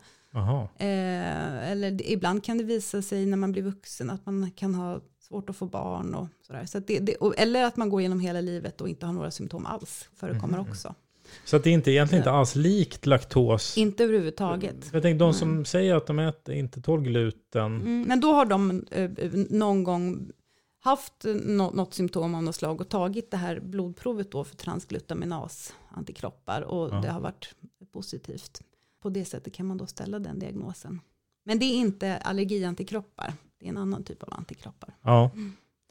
Eh, 0.79 1.71
eller 1.71 2.11
ibland 2.11 2.45
kan 2.45 2.59
det 2.59 2.65
visa 2.65 3.03
sig 3.03 3.27
när 3.27 3.37
man 3.37 3.53
blir 3.53 3.63
vuxen 3.63 4.11
att 4.11 4.27
man 4.27 4.51
kan 4.51 4.75
ha 4.75 5.01
svårt 5.29 5.51
att 5.51 5.57
få 5.57 5.67
barn 5.67 6.15
och 6.15 6.29
sådär. 6.47 6.67
Så 6.67 6.79
det, 6.79 6.99
det, 6.99 7.17
eller 7.37 7.65
att 7.65 7.77
man 7.77 7.89
går 7.89 8.03
genom 8.03 8.21
hela 8.21 8.41
livet 8.41 8.81
och 8.81 8.89
inte 8.89 9.07
har 9.07 9.13
några 9.13 9.31
symptom 9.31 9.67
alls, 9.67 10.09
förekommer 10.15 10.59
mm. 10.59 10.71
också. 10.71 10.95
Så 11.45 11.57
att 11.57 11.65
det 11.65 11.71
är 11.71 11.75
inte, 11.75 11.91
egentligen 11.91 12.21
inte 12.21 12.31
alls 12.31 12.55
likt 12.55 13.07
laktos? 13.07 13.79
Inte 13.79 14.05
överhuvudtaget. 14.05 14.91
Jag 14.93 15.03
tänker 15.03 15.19
de 15.19 15.35
som 15.35 15.51
mm. 15.51 15.65
säger 15.65 15.95
att 15.95 16.07
de 16.07 16.19
äter, 16.19 16.55
inte 16.55 16.81
tål 16.81 17.03
gluten. 17.03 17.81
Mm, 17.81 18.03
men 18.03 18.21
då 18.21 18.33
har 18.33 18.47
de 18.47 18.85
eh, 18.91 19.11
någon 19.51 19.85
gång 19.85 20.31
haft 20.81 21.25
no 21.25 21.71
något 21.75 21.95
symptom 21.95 22.35
av 22.35 22.43
något 22.43 22.55
slag 22.55 22.81
och 22.81 22.89
tagit 22.89 23.31
det 23.31 23.37
här 23.37 23.61
blodprovet 23.61 24.31
då 24.31 24.45
för 24.45 24.57
transglutaminas 24.57 25.75
antikroppar 25.89 26.63
och 26.63 26.89
ja. 26.95 27.01
det 27.01 27.09
har 27.09 27.21
varit 27.21 27.55
positivt. 27.93 28.63
På 29.03 29.09
det 29.09 29.25
sättet 29.25 29.55
kan 29.55 29.67
man 29.67 29.77
då 29.77 29.87
ställa 29.87 30.19
den 30.19 30.39
diagnosen. 30.39 31.01
Men 31.45 31.59
det 31.59 31.65
är 31.65 31.75
inte 31.75 32.17
allergiantikroppar, 32.17 33.33
det 33.67 33.71
är 33.71 33.73
en 33.73 33.83
annan 33.83 34.05
typ 34.05 34.23
av 34.23 34.29
antikroppar. 34.33 34.95
Ja. 35.03 35.31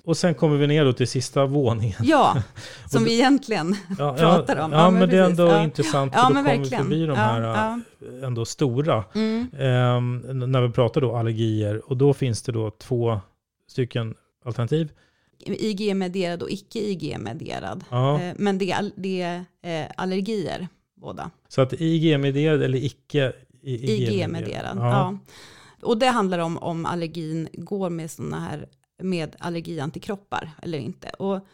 Och 0.04 0.18
sen 0.18 0.36
kommer 0.36 0.58
vi 0.58 0.68
ner 0.68 0.92
till 0.92 1.08
sista 1.08 1.46
våningen. 1.46 1.98
Ja, 2.04 2.44
som 2.92 3.04
vi 3.04 3.14
egentligen 3.14 3.76
ja, 4.00 4.16
pratar 4.18 4.60
om. 4.60 4.72
Ja, 4.72 4.78
ja 4.78 4.90
men, 4.90 5.00
men 5.00 5.10
det 5.10 5.18
är 5.18 5.24
ändå 5.24 5.48
ja. 5.48 5.64
intressant, 5.64 6.14
för 6.14 6.20
ja, 6.20 6.28
då 6.30 6.36
kommer 6.36 6.58
vi 6.58 6.70
förbi 6.70 7.06
de 7.06 7.18
här 7.18 7.82
ändå 8.24 8.46
stora. 8.46 9.04
Mm. 9.16 9.48
Eh, 9.54 10.02
när 10.48 10.62
vi 10.62 10.74
pratar 10.74 11.02
då 11.02 11.16
allergier, 11.16 11.90
och 11.90 11.98
då 11.98 12.14
finns 12.14 12.42
det 12.42 12.52
då 12.52 12.72
två 12.72 13.20
stycken 13.68 14.16
alternativ. 14.46 14.92
IG-medierad 15.40 16.44
och 16.44 16.50
icke 16.50 16.80
IG-medierad. 16.80 17.84
Eh, 17.92 18.34
men 18.36 18.58
det 18.58 18.72
är, 18.72 18.92
det 18.96 19.22
är 19.22 19.46
eh, 19.62 19.92
allergier 19.98 20.68
båda. 20.96 21.32
Så 21.48 21.62
att 21.62 21.74
IG-medierad 21.74 22.64
eller 22.64 22.78
icke 22.78 23.34
IG-medierad? 23.62 24.78
IG 24.78 24.84
ja. 24.84 25.18
Och 25.86 25.98
det 25.98 26.08
handlar 26.08 26.40
om 26.40 26.58
om 26.58 26.86
allergin 26.86 27.50
går 27.54 27.90
med 27.90 28.12
sådana 28.12 28.40
här 28.40 28.70
med 29.04 29.36
allergiantikroppar 29.40 30.52
eller 30.62 30.78
inte. 30.78 31.10
Och 31.10 31.48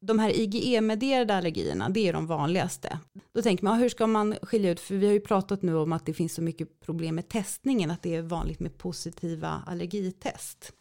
de 0.00 0.18
här 0.18 0.30
IgE-medierade 0.30 1.34
allergierna, 1.34 1.88
det 1.88 2.08
är 2.08 2.12
de 2.12 2.26
vanligaste. 2.26 2.98
Då 3.32 3.42
tänker 3.42 3.64
man, 3.64 3.78
hur 3.78 3.88
ska 3.88 4.06
man 4.06 4.34
skilja 4.42 4.70
ut, 4.70 4.80
för 4.80 4.94
vi 4.94 5.06
har 5.06 5.12
ju 5.12 5.20
pratat 5.20 5.62
nu 5.62 5.74
om 5.76 5.92
att 5.92 6.06
det 6.06 6.14
finns 6.14 6.34
så 6.34 6.42
mycket 6.42 6.80
problem 6.80 7.14
med 7.14 7.28
testningen, 7.28 7.90
att 7.90 8.02
det 8.02 8.14
är 8.14 8.22
vanligt 8.22 8.60
med 8.60 8.78
positiva 8.78 9.62
allergitest 9.66 10.72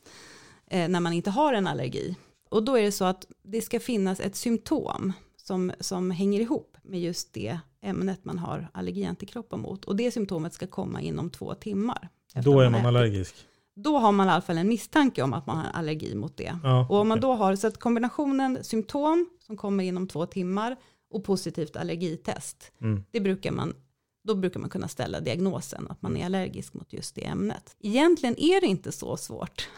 eh, 0.68 0.90
när 0.90 1.00
man 1.00 1.14
inte 1.14 1.30
har 1.30 1.54
en 1.54 1.68
allergi. 1.68 2.16
Och 2.50 2.64
då 2.64 2.78
är 2.78 2.84
det 2.84 2.92
så 2.92 3.06
att 3.06 3.26
det 3.44 3.62
ska 3.62 3.80
finnas 3.80 4.20
ett 4.20 4.36
symptom 4.36 5.14
som, 5.38 5.72
som 5.80 6.12
hänger 6.12 6.40
ihop 6.40 6.78
med 6.82 7.02
just 7.02 7.34
det 7.34 7.60
ämnet 7.82 8.26
man 8.26 8.40
har 8.40 8.68
allergiantikroppar 8.74 9.58
mot. 9.58 9.86
Och 9.86 9.96
det 9.96 10.12
symptomet 10.12 10.54
ska 10.54 10.68
komma 10.68 11.02
inom 11.02 11.30
två 11.30 11.54
timmar. 11.54 12.10
Då 12.34 12.60
är 12.60 12.70
man, 12.70 12.82
man 12.82 12.96
allergisk? 12.96 13.36
då 13.76 13.98
har 13.98 14.12
man 14.12 14.28
i 14.28 14.32
alla 14.32 14.42
fall 14.42 14.58
en 14.58 14.68
misstanke 14.68 15.22
om 15.22 15.34
att 15.34 15.48
man 15.48 15.58
har 15.58 15.72
allergi 15.74 16.16
mot 16.16 16.38
det. 16.38 16.60
Ja, 16.64 16.88
och 16.90 16.98
om 16.98 17.08
man 17.08 17.20
då 17.20 17.34
har, 17.34 17.56
så 17.56 17.68
att 17.68 17.80
kombinationen 17.80 18.64
symptom 18.64 19.30
som 19.40 19.58
kommer 19.58 19.84
inom 19.84 20.08
två 20.08 20.26
timmar 20.26 20.76
och 21.10 21.24
positivt 21.24 21.76
allergitest, 21.76 22.72
mm. 22.82 23.04
det 23.12 23.20
brukar 23.20 23.52
man, 23.52 23.76
då 24.24 24.36
brukar 24.36 24.60
man 24.60 24.70
kunna 24.70 24.88
ställa 24.88 25.20
diagnosen 25.20 25.88
att 25.90 26.02
man 26.02 26.18
är 26.18 26.26
allergisk 26.26 26.74
mot 26.74 26.94
just 26.94 27.16
det 27.16 27.26
ämnet. 27.26 27.76
Egentligen 27.80 28.40
är 28.40 28.62
det 28.62 28.68
inte 28.68 28.92
så 28.92 29.18
svårt 29.18 29.70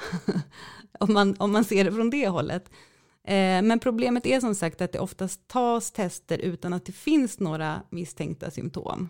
om, 1.00 1.14
man, 1.14 1.36
om 1.40 1.52
man 1.52 1.64
ser 1.64 1.84
det 1.86 1.92
från 1.92 2.10
det 2.10 2.28
hållet. 2.28 2.70
Eh, 3.24 3.62
men 3.62 3.80
problemet 3.80 4.26
är 4.26 4.40
som 4.40 4.56
sagt 4.56 4.82
att 4.82 4.92
det 4.92 5.00
oftast 5.00 5.48
tas 5.48 5.92
tester 5.92 6.38
utan 6.38 6.74
att 6.74 6.86
det 6.86 6.92
finns 6.92 7.40
några 7.40 7.82
misstänkta 7.90 8.52
symptom. 8.52 9.10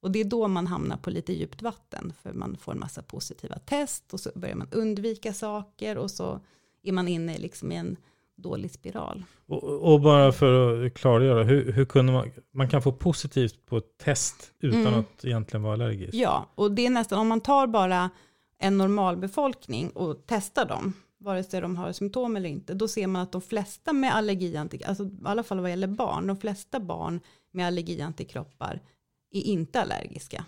Och 0.00 0.10
det 0.10 0.20
är 0.20 0.24
då 0.24 0.48
man 0.48 0.66
hamnar 0.66 0.96
på 0.96 1.10
lite 1.10 1.32
djupt 1.32 1.62
vatten, 1.62 2.12
för 2.22 2.32
man 2.32 2.56
får 2.56 2.72
en 2.72 2.78
massa 2.78 3.02
positiva 3.02 3.58
test 3.58 4.14
och 4.14 4.20
så 4.20 4.30
börjar 4.34 4.54
man 4.54 4.68
undvika 4.70 5.32
saker 5.32 5.98
och 5.98 6.10
så 6.10 6.40
är 6.82 6.92
man 6.92 7.08
inne 7.08 7.38
liksom 7.38 7.72
i 7.72 7.76
en 7.76 7.96
dålig 8.36 8.70
spiral. 8.70 9.24
Och, 9.46 9.92
och 9.92 10.00
bara 10.00 10.32
för 10.32 10.84
att 10.86 10.94
klargöra, 10.94 11.44
hur, 11.44 11.72
hur 11.72 11.84
kunde 11.84 12.12
man, 12.12 12.30
man 12.50 12.68
kan 12.68 12.82
få 12.82 12.92
positivt 12.92 13.66
på 13.66 13.76
ett 13.76 13.98
test 13.98 14.52
utan 14.60 14.86
mm. 14.86 15.00
att 15.00 15.24
egentligen 15.24 15.62
vara 15.62 15.72
allergisk? 15.72 16.14
Ja, 16.14 16.46
och 16.54 16.72
det 16.72 16.86
är 16.86 16.90
nästan, 16.90 17.18
om 17.18 17.28
man 17.28 17.40
tar 17.40 17.66
bara 17.66 18.10
en 18.58 18.78
normal 18.78 19.16
befolkning 19.16 19.90
och 19.90 20.22
testar 20.26 20.64
dem, 20.64 20.92
vare 21.18 21.44
sig 21.44 21.60
de 21.60 21.76
har 21.76 21.92
symptom 21.92 22.36
eller 22.36 22.48
inte, 22.48 22.74
då 22.74 22.88
ser 22.88 23.06
man 23.06 23.22
att 23.22 23.32
de 23.32 23.42
flesta 23.42 23.92
med 23.92 24.14
allergiantikroppar, 24.14 24.88
alltså 24.90 25.04
i 25.04 25.18
alla 25.24 25.42
fall 25.42 25.60
vad 25.60 25.70
gäller 25.70 25.86
barn, 25.86 26.26
de 26.26 26.36
flesta 26.36 26.80
barn 26.80 27.20
med 27.50 27.66
allergiantikroppar 27.66 28.80
är 29.30 29.42
inte 29.42 29.80
allergiska. 29.80 30.44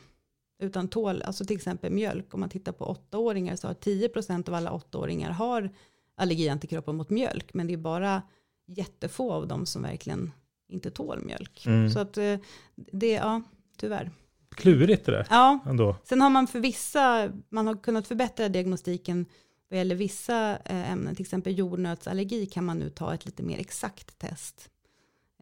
Utan 0.63 0.89
tål, 0.89 1.23
alltså 1.23 1.45
till 1.45 1.57
exempel 1.57 1.93
mjölk, 1.93 2.35
om 2.35 2.41
man 2.41 2.49
tittar 2.51 2.73
på 2.73 2.85
åttaåringar 2.85 3.57
så 3.57 3.67
har 3.67 3.75
10% 3.75 4.49
av 4.49 4.55
alla 4.55 4.73
åttaåringar 4.73 5.31
har 5.31 5.71
allergiantikroppar 6.17 6.93
mot 6.93 7.11
mjölk. 7.11 7.55
Men 7.55 7.67
det 7.67 7.73
är 7.73 7.77
bara 7.77 8.23
jättefå 8.67 9.33
av 9.33 9.49
dem 9.49 9.67
som 9.67 9.83
verkligen 9.83 10.33
inte 10.69 10.91
tål 10.91 11.25
mjölk. 11.25 11.67
Mm. 11.67 11.91
Så 11.91 11.99
att 11.99 12.19
eh, 12.19 12.39
det, 12.75 13.13
ja, 13.13 13.43
tyvärr. 13.77 14.11
Klurigt 14.55 15.07
det 15.07 15.13
där. 15.13 15.27
Ja, 15.31 15.59
ändå. 15.67 15.97
sen 16.05 16.21
har 16.21 16.31
man 16.31 16.47
för 16.47 16.61
vissa, 16.61 17.33
man 17.49 17.67
har 17.67 17.77
kunnat 17.77 18.09
förbättra 18.09 18.49
diagnostiken 18.49 19.27
vad 19.73 19.79
gäller 19.79 19.95
vissa 19.95 20.59
eh, 20.65 20.93
ämnen, 20.93 21.15
till 21.15 21.23
exempel 21.23 21.59
jordnötsallergi 21.59 22.47
kan 22.47 22.65
man 22.65 22.79
nu 22.79 22.91
ta 22.91 23.15
ett 23.15 23.27
lite 23.27 23.43
mer 23.43 23.59
exakt 23.59 24.19
test. 24.19 24.69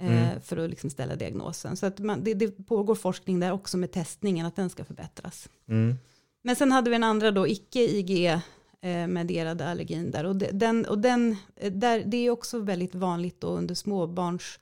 Mm. 0.01 0.15
Eh, 0.15 0.41
för 0.41 0.57
att 0.57 0.71
liksom 0.71 0.91
ställa 0.91 1.17
diagnosen. 1.17 1.77
Så 1.77 1.87
att 1.87 1.99
man, 1.99 2.25
det, 2.25 2.35
det, 2.35 2.67
pågår 2.67 2.95
forskning 2.95 3.41
där 3.41 3.53
också 3.53 3.77
med 3.77 3.93
testningen, 3.93 4.47
att 4.47 4.57
den 4.57 4.71
ska 4.71 4.85
förbättras. 4.85 5.49
Mm. 5.69 5.97
Men 6.43 6.57
sen 6.57 6.73
hade 6.73 6.91
vi 6.91 6.97
en 6.97 7.05
andra 7.05 7.31
då, 7.31 7.49
icke-IG-medierade 7.49 9.65
eh, 9.65 9.71
allergin 9.71 10.11
där. 10.11 10.25
Och, 10.25 10.37
den, 10.37 10.87
och 10.87 10.99
den, 10.99 11.37
eh, 11.57 11.73
där, 11.73 12.03
det 12.07 12.17
är 12.17 12.31
också 12.31 12.59
väldigt 12.59 12.95
vanligt 12.95 13.41
då 13.41 13.49
under 13.49 13.75
småbarns, 13.75 14.59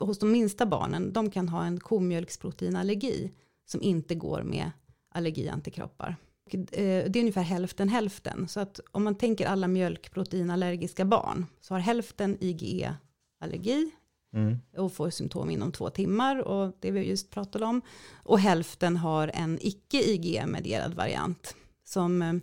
hos 0.00 0.18
de 0.18 0.32
minsta 0.32 0.66
barnen, 0.66 1.12
de 1.12 1.30
kan 1.30 1.48
ha 1.48 1.64
en 1.64 1.80
komjölksproteinallergi 1.80 3.32
som 3.66 3.82
inte 3.82 4.14
går 4.14 4.42
med 4.42 4.70
allergiantikroppar. 5.14 6.16
Det 6.50 6.80
är 6.80 7.20
ungefär 7.20 7.42
hälften 7.42 7.88
hälften. 7.88 8.48
Så 8.48 8.60
att 8.60 8.80
om 8.92 9.04
man 9.04 9.14
tänker 9.14 9.46
alla 9.46 9.68
mjölkproteinallergiska 9.68 11.04
barn 11.04 11.46
så 11.60 11.74
har 11.74 11.78
hälften 11.78 12.36
IgE-allergi 12.40 13.90
Mm. 14.36 14.58
och 14.76 14.92
får 14.92 15.10
symptom 15.10 15.50
inom 15.50 15.72
två 15.72 15.90
timmar 15.90 16.36
och 16.36 16.76
det 16.80 16.90
vi 16.90 17.00
just 17.00 17.30
pratade 17.30 17.64
om. 17.64 17.82
Och 18.22 18.40
hälften 18.40 18.96
har 18.96 19.30
en 19.34 19.58
icke 19.62 20.02
IgE-medierad 20.10 20.94
variant 20.94 21.56
som 21.84 22.22
eh, 22.22 22.34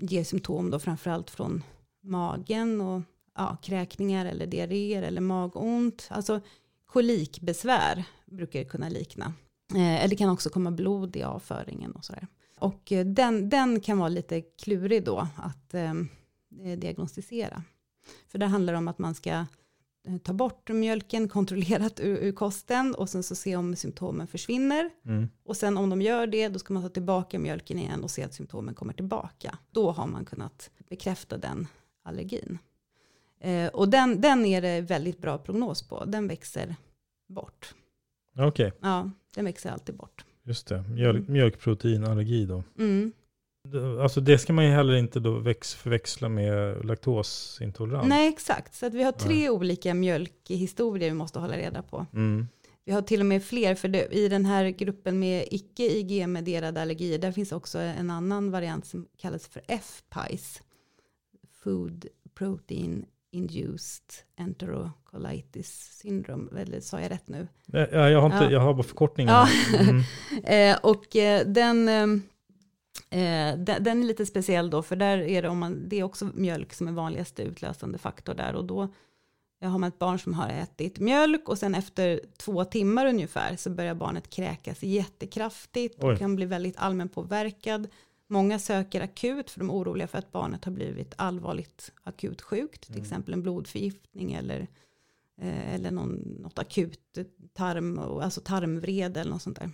ger 0.00 0.24
symptom 0.24 0.70
då 0.70 0.78
framförallt 0.78 1.30
från 1.30 1.62
magen 2.02 2.80
och 2.80 3.02
ja, 3.34 3.56
kräkningar 3.62 4.26
eller 4.26 4.46
diarréer 4.46 5.02
eller 5.02 5.20
magont. 5.20 6.08
Alltså 6.10 6.40
kolikbesvär 6.86 8.04
brukar 8.26 8.58
det 8.58 8.64
kunna 8.64 8.88
likna. 8.88 9.32
Eh, 9.74 9.94
eller 9.94 10.08
det 10.08 10.16
kan 10.16 10.30
också 10.30 10.50
komma 10.50 10.70
blod 10.70 11.16
i 11.16 11.22
avföringen 11.22 11.92
och 11.92 12.04
sådär. 12.04 12.26
Och 12.58 12.92
eh, 12.92 13.06
den, 13.06 13.48
den 13.48 13.80
kan 13.80 13.98
vara 13.98 14.08
lite 14.08 14.40
klurig 14.40 15.04
då 15.04 15.28
att 15.36 15.74
eh, 15.74 15.94
diagnostisera. 16.76 17.62
För 18.28 18.38
det 18.38 18.46
handlar 18.46 18.74
om 18.74 18.88
att 18.88 18.98
man 18.98 19.14
ska 19.14 19.44
ta 20.22 20.32
bort 20.32 20.68
mjölken 20.68 21.28
kontrollerat 21.28 22.00
ur, 22.00 22.16
ur, 22.16 22.32
kosten 22.32 22.94
och 22.94 23.08
sen 23.08 23.22
så 23.22 23.34
se 23.34 23.56
om 23.56 23.76
symptomen 23.76 24.26
försvinner. 24.26 24.90
Mm. 25.04 25.28
Och 25.44 25.56
sen 25.56 25.76
om 25.76 25.90
de 25.90 26.02
gör 26.02 26.26
det 26.26 26.48
då 26.48 26.58
ska 26.58 26.74
man 26.74 26.82
ta 26.82 26.88
tillbaka 26.88 27.38
mjölken 27.38 27.78
igen 27.78 28.04
och 28.04 28.10
se 28.10 28.22
att 28.22 28.34
symptomen 28.34 28.74
kommer 28.74 28.92
tillbaka. 28.92 29.58
Då 29.70 29.90
har 29.90 30.06
man 30.06 30.24
kunnat 30.24 30.70
bekräfta 30.88 31.38
den 31.38 31.66
allergin. 32.02 32.58
Eh, 33.40 33.68
och 33.68 33.88
den, 33.88 34.20
den 34.20 34.44
är 34.44 34.62
det 34.62 34.80
väldigt 34.80 35.18
bra 35.18 35.38
prognos 35.38 35.88
på. 35.88 36.04
Den 36.04 36.28
växer 36.28 36.76
bort. 37.28 37.74
Okej. 38.38 38.46
Okay. 38.46 38.70
Ja, 38.80 39.10
den 39.34 39.44
växer 39.44 39.70
alltid 39.70 39.96
bort. 39.96 40.24
Just 40.42 40.66
det, 40.66 40.82
Mjöl, 40.82 41.28
mjölkproteinallergi 41.28 42.46
då. 42.46 42.64
Mm. 42.78 43.12
Alltså 44.02 44.20
det 44.20 44.38
ska 44.38 44.52
man 44.52 44.64
ju 44.64 44.70
heller 44.70 44.94
inte 44.94 45.20
då 45.20 45.38
väx, 45.38 45.74
förväxla 45.74 46.28
med 46.28 46.84
laktosintolerans. 46.84 48.08
Nej, 48.08 48.28
exakt. 48.28 48.74
Så 48.74 48.86
att 48.86 48.94
vi 48.94 49.02
har 49.02 49.12
tre 49.12 49.34
Nej. 49.34 49.50
olika 49.50 49.94
mjölkhistorier 49.94 51.08
vi 51.08 51.14
måste 51.14 51.38
hålla 51.38 51.56
reda 51.56 51.82
på. 51.82 52.06
Mm. 52.12 52.48
Vi 52.84 52.92
har 52.92 53.02
till 53.02 53.20
och 53.20 53.26
med 53.26 53.44
fler, 53.44 53.74
för 53.74 53.88
det, 53.88 54.14
i 54.14 54.28
den 54.28 54.44
här 54.44 54.68
gruppen 54.68 55.18
med 55.18 55.48
icke 55.50 55.82
IG-medierade 55.82 56.82
allergier, 56.82 57.18
där 57.18 57.32
finns 57.32 57.52
också 57.52 57.78
en 57.78 58.10
annan 58.10 58.50
variant 58.50 58.86
som 58.86 59.06
kallas 59.16 59.46
för 59.48 59.62
FPICE. 59.68 60.62
Food 61.62 62.06
Protein 62.34 63.06
Induced 63.30 64.14
Enterocolitis 64.36 65.98
Syndrome, 66.02 66.60
eller 66.60 66.80
sa 66.80 67.00
jag 67.00 67.10
rätt 67.10 67.28
nu? 67.28 67.48
Ja, 67.66 68.08
jag 68.08 68.20
har, 68.20 68.26
inte, 68.26 68.44
ja. 68.44 68.50
jag 68.50 68.60
har 68.60 68.74
bara 68.74 68.82
förkortningen. 68.82 69.34
Ja. 69.34 69.48
Mm. 69.78 70.02
eh, 70.44 70.78
och 70.82 71.16
eh, 71.16 71.46
den, 71.46 71.88
eh, 71.88 72.06
den, 73.56 73.84
den, 73.84 74.02
är 74.02 74.06
lite 74.06 74.26
speciell 74.26 74.70
då, 74.70 74.82
för 74.82 74.96
där 74.96 75.18
är 75.18 75.42
det, 75.42 75.48
om 75.48 75.58
man, 75.58 75.88
det 75.88 76.00
är 76.00 76.02
också 76.02 76.28
mjölk 76.34 76.72
som 76.72 76.88
är 76.88 76.92
vanligaste 76.92 77.42
utlösande 77.42 77.98
faktor 77.98 78.34
där. 78.34 78.54
Och 78.54 78.64
då 78.64 78.88
har 79.60 79.78
man 79.78 79.88
ett 79.88 79.98
barn 79.98 80.18
som 80.18 80.34
har 80.34 80.48
ätit 80.48 80.98
mjölk 80.98 81.48
och 81.48 81.58
sen 81.58 81.74
efter 81.74 82.20
två 82.36 82.64
timmar 82.64 83.06
ungefär 83.06 83.56
så 83.56 83.70
börjar 83.70 83.94
barnet 83.94 84.30
kräkas 84.30 84.82
jättekraftigt 84.82 86.02
och 86.02 86.10
Oj. 86.10 86.18
kan 86.18 86.36
bli 86.36 86.46
väldigt 86.46 86.76
allmänpåverkad. 86.76 87.88
Många 88.26 88.58
söker 88.58 89.00
akut 89.00 89.50
för 89.50 89.60
de 89.60 89.70
är 89.70 89.74
oroliga 89.74 90.06
för 90.06 90.18
att 90.18 90.32
barnet 90.32 90.64
har 90.64 90.72
blivit 90.72 91.14
allvarligt 91.16 91.92
akut 92.02 92.42
sjukt. 92.42 92.80
Till 92.80 92.94
mm. 92.94 93.02
exempel 93.02 93.34
en 93.34 93.42
blodförgiftning 93.42 94.32
eller, 94.32 94.66
eh, 95.40 95.74
eller 95.74 95.90
någon, 95.90 96.14
något 96.40 96.58
akut 96.58 97.18
tarm, 97.52 97.98
alltså 97.98 98.40
tarmvrede 98.40 99.20
eller 99.20 99.30
något 99.30 99.42
sånt 99.42 99.58
där. 99.58 99.70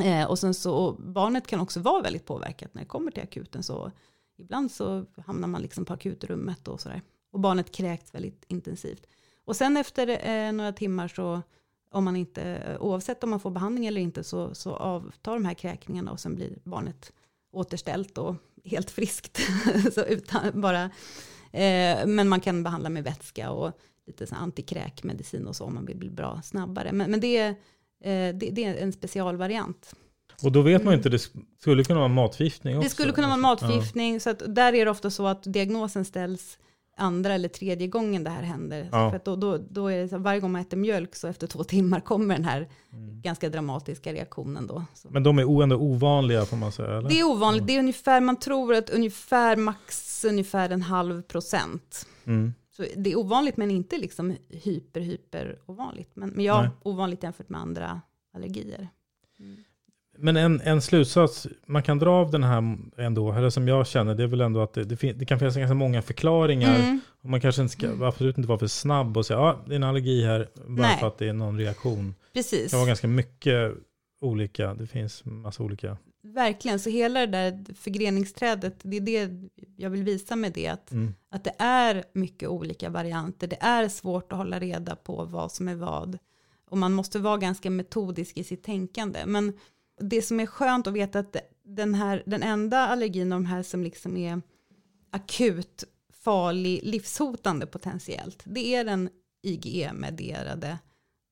Eh, 0.00 0.24
och 0.24 0.38
sen 0.38 0.54
så, 0.54 0.74
och 0.74 0.94
barnet 0.94 1.46
kan 1.46 1.60
också 1.60 1.80
vara 1.80 2.02
väldigt 2.02 2.26
påverkat 2.26 2.74
när 2.74 2.82
det 2.82 2.88
kommer 2.88 3.10
till 3.10 3.22
akuten. 3.22 3.62
Så 3.62 3.92
ibland 4.38 4.70
så 4.70 5.04
hamnar 5.26 5.48
man 5.48 5.62
liksom 5.62 5.84
på 5.84 5.92
akutrummet 5.92 6.68
och 6.68 6.80
sådär. 6.80 7.02
Och 7.30 7.40
barnet 7.40 7.72
kräks 7.72 8.14
väldigt 8.14 8.44
intensivt. 8.48 9.06
Och 9.44 9.56
sen 9.56 9.76
efter 9.76 10.28
eh, 10.28 10.52
några 10.52 10.72
timmar 10.72 11.08
så, 11.08 11.42
om 11.90 12.04
man 12.04 12.16
inte, 12.16 12.42
eh, 12.42 12.80
oavsett 12.80 13.24
om 13.24 13.30
man 13.30 13.40
får 13.40 13.50
behandling 13.50 13.86
eller 13.86 14.00
inte, 14.00 14.24
så, 14.24 14.54
så 14.54 14.76
avtar 14.76 15.34
de 15.34 15.44
här 15.44 15.54
kräkningarna 15.54 16.10
och 16.10 16.20
sen 16.20 16.34
blir 16.34 16.58
barnet 16.64 17.12
återställt 17.52 18.18
och 18.18 18.34
helt 18.64 18.90
friskt. 18.90 19.40
så 19.94 20.04
utan 20.04 20.60
bara, 20.60 20.84
eh, 21.52 22.06
men 22.06 22.28
man 22.28 22.40
kan 22.40 22.62
behandla 22.62 22.88
med 22.88 23.04
vätska 23.04 23.50
och 23.50 23.72
lite 24.06 24.26
så 24.26 24.34
antikräkmedicin 24.34 25.46
och 25.46 25.56
så 25.56 25.64
om 25.64 25.74
man 25.74 25.86
vill 25.86 25.96
bli 25.96 26.10
bra 26.10 26.42
snabbare. 26.42 26.92
Men, 26.92 27.10
men 27.10 27.20
det, 27.20 27.36
är, 27.36 27.54
det, 28.04 28.32
det, 28.32 28.64
är 28.64 28.76
en 28.76 28.92
specialvariant. 28.92 29.94
Och 30.42 30.52
då 30.52 30.62
vet 30.62 30.84
man 30.84 30.94
inte, 30.94 31.08
det 31.08 31.18
skulle 31.58 31.84
kunna 31.84 31.98
vara 31.98 32.08
matförgiftning 32.08 32.76
också? 32.76 32.88
Det 32.88 32.90
skulle 32.90 33.12
kunna 33.12 33.26
vara 33.26 33.36
matförgiftning, 33.36 34.14
ja. 34.14 34.20
så 34.20 34.30
att 34.30 34.42
där 34.54 34.74
är 34.74 34.84
det 34.84 34.90
ofta 34.90 35.10
så 35.10 35.26
att 35.26 35.42
diagnosen 35.42 36.04
ställs 36.04 36.58
andra 36.98 37.34
eller 37.34 37.48
tredje 37.48 37.86
gången 37.86 38.24
det 38.24 38.30
här 38.30 38.42
händer. 38.42 38.88
Ja. 38.92 39.10
För 39.10 39.20
då, 39.24 39.36
då, 39.36 39.58
då 39.70 39.88
är 39.88 40.08
så, 40.08 40.18
varje 40.18 40.40
gång 40.40 40.52
man 40.52 40.60
äter 40.60 40.76
mjölk 40.76 41.16
så 41.16 41.28
efter 41.28 41.46
två 41.46 41.64
timmar 41.64 42.00
kommer 42.00 42.34
den 42.34 42.44
här 42.44 42.68
mm. 42.92 43.20
ganska 43.22 43.48
dramatiska 43.48 44.12
reaktionen 44.12 44.66
då. 44.66 44.84
Så. 44.94 45.08
Men 45.10 45.22
de 45.22 45.38
är 45.38 45.62
ändå 45.62 45.76
ovanliga 45.76 46.44
får 46.44 46.56
man 46.56 46.72
säga? 46.72 46.98
Eller? 46.98 47.08
Det 47.08 47.20
är 47.20 47.24
ovanligt, 47.24 47.66
det 47.66 47.74
är 47.74 47.78
ungefär, 47.78 48.20
man 48.20 48.36
tror 48.36 48.74
att 48.74 48.90
ungefär 48.90 49.56
max 49.56 50.24
ungefär 50.24 50.70
en 50.70 50.82
halv 50.82 51.22
procent. 51.22 52.06
Mm. 52.26 52.54
Så 52.78 52.84
det 52.96 53.12
är 53.12 53.18
ovanligt 53.18 53.56
men 53.56 53.70
inte 53.70 53.98
liksom 53.98 54.36
hyper, 54.48 55.00
hyper 55.00 55.58
ovanligt. 55.66 56.10
Men, 56.14 56.28
men 56.28 56.44
ja, 56.44 56.62
Nej. 56.62 56.70
ovanligt 56.82 57.22
jämfört 57.22 57.48
med 57.48 57.60
andra 57.60 58.00
allergier. 58.34 58.88
Mm. 59.40 59.56
Men 60.18 60.36
en, 60.36 60.60
en 60.60 60.82
slutsats 60.82 61.46
man 61.66 61.82
kan 61.82 61.98
dra 61.98 62.10
av 62.10 62.30
den 62.30 62.42
här 62.42 62.78
ändå, 62.96 63.32
eller 63.32 63.50
som 63.50 63.68
jag 63.68 63.86
känner, 63.86 64.14
det 64.14 64.22
är 64.22 64.26
väl 64.26 64.40
ändå 64.40 64.60
att 64.60 64.72
det, 64.72 64.84
det, 64.84 65.12
det 65.12 65.24
kan 65.26 65.38
finnas 65.38 65.56
ganska 65.56 65.74
många 65.74 66.02
förklaringar. 66.02 66.78
Mm. 66.78 67.00
Och 67.22 67.30
man 67.30 67.40
kanske 67.40 67.62
inte 67.62 67.72
ska, 67.72 67.86
mm. 67.86 68.02
absolut 68.02 68.38
inte 68.38 68.48
vara 68.48 68.58
för 68.58 68.66
snabb 68.66 69.16
och 69.16 69.26
säga, 69.26 69.38
ja, 69.38 69.44
ah, 69.44 69.64
det 69.66 69.72
är 69.72 69.76
en 69.76 69.84
allergi 69.84 70.24
här, 70.24 70.48
bara 70.54 70.86
Nej. 70.86 70.98
för 71.00 71.06
att 71.06 71.18
det 71.18 71.28
är 71.28 71.32
någon 71.32 71.58
reaktion. 71.58 72.14
Precis. 72.32 72.64
Det 72.64 72.70
kan 72.70 72.78
vara 72.78 72.86
ganska 72.88 73.08
mycket 73.08 73.72
olika, 74.20 74.74
det 74.74 74.86
finns 74.86 75.24
massa 75.24 75.62
olika. 75.62 75.96
Verkligen, 76.22 76.80
så 76.80 76.90
hela 76.90 77.20
det 77.20 77.26
där 77.26 77.74
förgreningsträdet, 77.74 78.74
det 78.82 78.96
är 78.96 79.00
det 79.00 79.30
jag 79.76 79.90
vill 79.90 80.02
visa 80.02 80.36
med 80.36 80.52
det, 80.52 80.68
att, 80.68 80.92
mm. 80.92 81.14
att 81.30 81.44
det 81.44 81.54
är 81.58 82.04
mycket 82.12 82.48
olika 82.48 82.90
varianter, 82.90 83.46
det 83.46 83.58
är 83.60 83.88
svårt 83.88 84.32
att 84.32 84.38
hålla 84.38 84.58
reda 84.58 84.96
på 84.96 85.24
vad 85.24 85.52
som 85.52 85.68
är 85.68 85.74
vad. 85.74 86.18
Och 86.70 86.78
man 86.78 86.92
måste 86.92 87.18
vara 87.18 87.36
ganska 87.36 87.70
metodisk 87.70 88.36
i 88.36 88.44
sitt 88.44 88.62
tänkande. 88.62 89.26
Men 89.26 89.52
det 90.00 90.22
som 90.22 90.40
är 90.40 90.46
skönt 90.46 90.86
att 90.86 90.92
veta 90.92 91.18
att 91.18 91.36
den, 91.64 91.94
här, 91.94 92.22
den 92.26 92.42
enda 92.42 92.78
allergin 92.78 93.32
av 93.32 93.40
de 93.40 93.46
här 93.46 93.62
som 93.62 93.82
liksom 93.82 94.16
är 94.16 94.42
akut 95.10 95.84
farlig, 96.12 96.80
livshotande 96.82 97.66
potentiellt, 97.66 98.42
det 98.44 98.74
är 98.74 98.84
den 98.84 99.08
IgE-medierade 99.42 100.78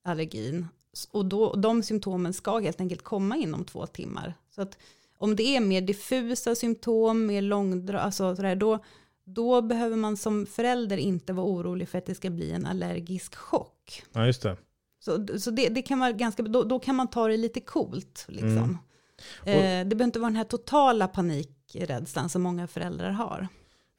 allergin. 0.04 0.66
Och 1.10 1.26
då, 1.26 1.54
de 1.54 1.82
symptomen 1.82 2.32
ska 2.32 2.58
helt 2.58 2.80
enkelt 2.80 3.02
komma 3.02 3.36
inom 3.36 3.64
två 3.64 3.86
timmar. 3.86 4.34
Så 4.56 4.62
att 4.62 4.78
om 5.18 5.36
det 5.36 5.56
är 5.56 5.60
mer 5.60 5.80
diffusa 5.80 6.54
symptom, 6.54 7.26
mer 7.26 7.42
långdra, 7.42 8.00
alltså 8.00 8.36
sådär, 8.36 8.56
då, 8.56 8.78
då 9.24 9.62
behöver 9.62 9.96
man 9.96 10.16
som 10.16 10.46
förälder 10.46 10.96
inte 10.96 11.32
vara 11.32 11.46
orolig 11.46 11.88
för 11.88 11.98
att 11.98 12.06
det 12.06 12.14
ska 12.14 12.30
bli 12.30 12.52
en 12.52 12.66
allergisk 12.66 13.34
chock. 13.34 14.02
Ja, 14.12 14.26
just 14.26 14.42
det. 14.42 14.56
Så, 15.00 15.38
så 15.38 15.50
det, 15.50 15.68
det 15.68 15.82
kan 15.82 15.98
vara 15.98 16.12
ganska, 16.12 16.42
då, 16.42 16.64
då, 16.64 16.78
kan 16.78 16.94
man 16.94 17.08
ta 17.08 17.28
det 17.28 17.36
lite 17.36 17.60
coolt. 17.60 18.24
Liksom. 18.28 18.78
Mm. 19.44 19.58
Eh, 19.58 19.88
det 19.88 19.96
behöver 19.96 20.04
inte 20.04 20.18
vara 20.18 20.30
den 20.30 20.36
här 20.36 20.44
totala 20.44 21.08
panikrädslan 21.08 22.28
som 22.28 22.42
många 22.42 22.66
föräldrar 22.66 23.10
har. 23.10 23.48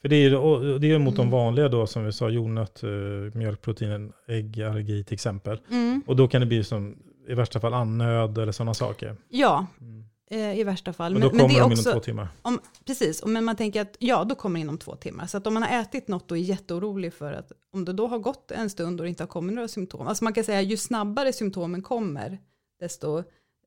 För 0.01 0.10
det 0.10 0.16
är, 0.16 0.80
det 0.80 0.91
är 0.91 0.99
mot 0.99 1.16
mm. 1.16 1.26
de 1.26 1.32
vanliga 1.32 1.70
då, 1.70 1.88
som 1.88 2.05
vi 2.05 2.12
sa, 2.12 2.30
jordnöt, 2.30 2.84
eh, 2.84 2.89
mjölkprotein, 3.34 4.14
äggallergi 4.28 5.03
till 5.03 5.14
exempel. 5.14 5.60
Mm. 5.70 6.03
Och 6.08 6.16
då 6.16 6.28
kan 6.28 6.41
det 6.41 6.47
bli 6.47 6.64
som 6.64 6.97
i 7.28 7.34
värsta 7.34 7.60
fall 7.60 7.74
annöd 7.74 8.38
eller 8.38 8.51
sådana 8.51 8.74
saker. 8.74 9.16
Ja, 9.30 9.66
mm. 9.82 10.05
Eh, 10.30 10.60
i 10.60 10.64
värsta 10.64 10.94
fall. 10.94 11.16
Och 11.16 11.22
då 11.22 11.28
men, 11.28 11.30
kommer 11.30 11.44
men 11.44 11.54
det 11.54 11.60
är 11.60 11.60
de 11.60 11.72
också, 11.72 11.90
inom 11.90 11.94
två 11.94 12.04
timmar. 12.06 12.28
Om, 12.42 12.60
precis, 12.86 13.26
men 13.26 13.44
man 13.44 13.56
tänker 13.56 13.82
att 13.82 13.96
ja, 14.00 14.24
då 14.24 14.36
kommer 14.36 14.60
det 14.60 14.62
inom 14.62 14.78
två 14.78 14.96
timmar. 14.96 15.28
Så 15.28 15.38
att 15.38 15.48
om 15.48 15.54
man 15.54 15.64
har 15.64 15.82
ätit 15.82 16.08
något 16.08 16.32
och 16.32 16.38
är 16.38 16.42
jätteorolig 16.42 17.14
för 17.14 17.34
att 17.34 17.52
om 17.72 17.86
det 17.86 17.94
då 17.94 18.08
har 18.08 18.20
gått 18.20 18.52
en 18.52 18.70
stund 18.70 19.00
och 19.00 19.04
det 19.04 19.10
inte 19.10 19.24
har 19.24 19.28
kommit 19.28 19.56
några 19.56 19.68
symptom. 19.68 20.08
Alltså 20.08 20.24
man 20.24 20.34
kan 20.34 20.44
säga 20.44 20.62
ju 20.62 20.78
snabbare 20.78 21.34
symptomen 21.34 21.82
kommer, 21.82 22.40
desto 22.80 23.24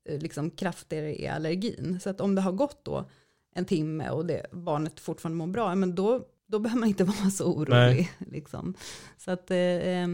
eh, 0.09 0.19
liksom, 0.19 0.51
kraftigare 0.51 1.23
är 1.23 1.33
allergin. 1.33 2.01
Så 2.03 2.11
att 2.11 2.21
om 2.21 2.35
det 2.35 2.43
har 2.43 2.53
gått 2.53 2.85
då 2.85 3.11
en 3.55 3.65
timme 3.65 4.11
och 4.11 4.27
det, 4.27 4.47
barnet 4.53 5.01
fortfarande 5.01 5.37
mår 5.37 5.47
bra, 5.47 5.75
men 5.75 5.95
då, 5.95 6.23
då 6.47 6.59
behöver 6.59 6.81
man 6.81 6.89
inte 6.89 7.05
vara 7.21 7.31
så 7.31 7.45
orolig. 7.45 8.13
Liksom. 8.19 8.75
Så 9.19 9.31
att, 9.31 9.51
eh, 9.51 10.09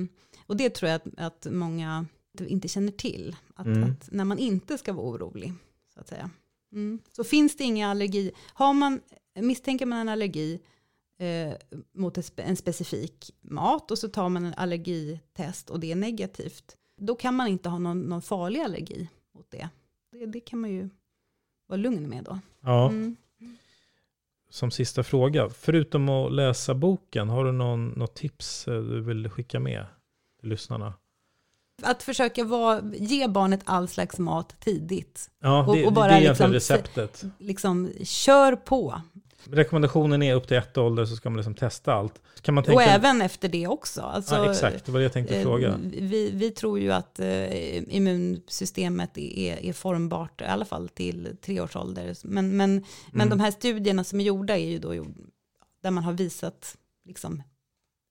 och 0.46 0.56
det 0.56 0.70
tror 0.70 0.90
jag 0.90 0.96
att, 0.96 1.06
att 1.16 1.46
många 1.50 2.06
inte 2.38 2.68
känner 2.68 2.92
till. 2.92 3.36
Att, 3.54 3.66
mm. 3.66 3.90
att 3.90 4.08
när 4.12 4.24
man 4.24 4.38
inte 4.38 4.78
ska 4.78 4.92
vara 4.92 5.06
orolig 5.06 5.52
så 5.96 6.00
att 6.00 6.08
säga. 6.08 6.30
Mm. 6.72 6.98
Så 7.12 7.24
finns 7.24 7.56
det 7.56 7.64
inga 7.64 7.90
allergi, 7.90 8.32
har 8.54 8.74
man, 8.74 9.00
misstänker 9.34 9.86
man 9.86 9.98
en 9.98 10.08
allergi 10.08 10.60
eh, 11.18 11.54
mot 11.92 12.18
en 12.36 12.56
specifik 12.56 13.30
mat 13.40 13.90
och 13.90 13.98
så 13.98 14.08
tar 14.08 14.28
man 14.28 14.44
en 14.44 14.54
allergitest 14.54 15.70
och 15.70 15.80
det 15.80 15.92
är 15.92 15.96
negativt, 15.96 16.76
då 16.96 17.14
kan 17.14 17.34
man 17.34 17.46
inte 17.48 17.68
ha 17.68 17.78
någon, 17.78 18.00
någon 18.00 18.22
farlig 18.22 18.60
allergi 18.60 19.08
mot 19.34 19.50
det. 19.50 19.68
det. 20.12 20.26
det. 20.26 20.40
kan 20.40 20.58
man 20.58 20.70
ju 20.70 20.88
vara 21.66 21.76
lugn 21.76 22.08
med 22.08 22.24
då. 22.24 22.38
Ja. 22.60 22.88
Mm. 22.88 23.16
Som 24.50 24.70
sista 24.70 25.02
fråga, 25.02 25.48
förutom 25.50 26.08
att 26.08 26.32
läsa 26.32 26.74
boken, 26.74 27.28
har 27.28 27.44
du 27.44 27.52
någon, 27.52 27.88
något 27.88 28.14
tips 28.14 28.68
eh, 28.68 28.82
du 28.82 29.00
vill 29.00 29.30
skicka 29.30 29.60
med 29.60 29.86
till 30.40 30.48
lyssnarna? 30.48 30.94
Att 31.82 32.02
försöka 32.02 32.44
vara, 32.44 32.82
ge 32.94 33.28
barnet 33.28 33.60
all 33.64 33.88
slags 33.88 34.18
mat 34.18 34.60
tidigt. 34.60 35.30
Ja, 35.42 35.66
och, 35.66 35.76
det, 35.76 35.86
och 35.86 35.92
bara 35.92 36.08
det 36.08 36.14
är 36.14 36.28
liksom, 36.28 36.52
receptet. 36.52 37.24
liksom, 37.38 37.92
kör 38.04 38.56
på. 38.56 39.00
Rekommendationen 39.50 40.22
är 40.22 40.34
upp 40.34 40.48
till 40.48 40.56
ett 40.56 40.78
ålder 40.78 41.04
så 41.06 41.16
ska 41.16 41.30
man 41.30 41.36
liksom 41.36 41.54
testa 41.54 41.94
allt. 41.94 42.20
Kan 42.42 42.54
man 42.54 42.64
tänka... 42.64 42.76
Och 42.76 42.82
även 42.82 43.22
efter 43.22 43.48
det 43.48 43.66
också. 43.66 44.02
Alltså, 44.02 44.34
ja, 44.34 44.50
exakt, 44.50 44.86
det 44.86 44.92
var 44.92 44.98
det 44.98 45.02
jag 45.02 45.12
tänkte 45.12 45.36
eh, 45.36 45.42
fråga. 45.42 45.74
Vi, 45.82 46.30
vi 46.34 46.50
tror 46.50 46.78
ju 46.80 46.92
att 46.92 47.20
eh, 47.20 47.94
immunsystemet 47.96 49.18
är, 49.18 49.64
är 49.64 49.72
formbart, 49.72 50.40
i 50.40 50.44
alla 50.44 50.64
fall 50.64 50.88
till 50.88 51.36
tre 51.42 51.60
års 51.60 51.76
ålder. 51.76 52.14
Men, 52.22 52.56
men, 52.56 52.84
men 53.12 53.26
Mm. 53.26 53.28
de 53.38 53.40
här 53.40 53.50
studierna 53.50 54.04
som 54.04 54.20
är 54.20 54.24
gjorda 54.24 54.56
är 54.56 54.68
ju 54.68 54.78
då 54.78 55.06
där 55.82 55.90
man 55.90 56.04
har 56.04 56.12
visat, 56.12 56.76
liksom, 57.04 57.42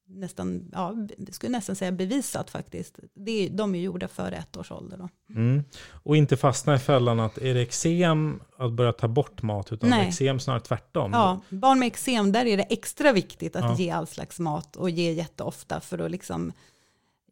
nästan, 0.08 0.70
ja, 0.74 0.96
skulle 1.32 1.52
nästan 1.52 1.76
säga 1.76 1.92
bevisat 1.92 2.50
faktiskt. 2.50 3.00
Det 3.14 3.32
är, 3.32 3.50
de 3.50 3.76
är 3.76 3.80
gjorda 3.80 4.08
före 4.08 4.36
ett 4.36 4.58
års 4.58 4.72
ålder. 4.72 4.98
Då. 4.98 5.10
Mm. 5.34 5.64
Och 5.92 6.18
inte 6.18 6.38
fastna 6.38 6.76
i 6.76 6.80
fällan 6.80 7.20
att 7.20 7.38
är 7.38 7.54
det 7.54 7.62
eksem 7.62 8.40
att 8.58 8.72
börja 8.72 8.92
ta 8.94 9.08
bort 9.08 9.42
mat, 9.42 9.72
utan 9.72 9.90
Nej. 9.90 10.08
eksem 10.08 10.40
snarare 10.40 10.62
tvärtom. 10.62 11.12
Ja, 11.14 11.40
barn 11.50 11.80
med 11.80 11.88
eksem, 11.88 12.32
där 12.32 12.46
är 12.46 12.58
det 12.58 12.64
extra 12.64 13.12
viktigt 13.12 13.56
att 13.56 13.64
Ja. 13.64 13.76
ge 13.78 13.90
all 13.92 14.08
slags 14.08 14.40
mat 14.40 14.76
och 14.76 14.90
ge 14.90 15.12
jätteofta 15.12 15.80
för 15.80 16.00
att 16.00 16.12
liksom 16.12 16.52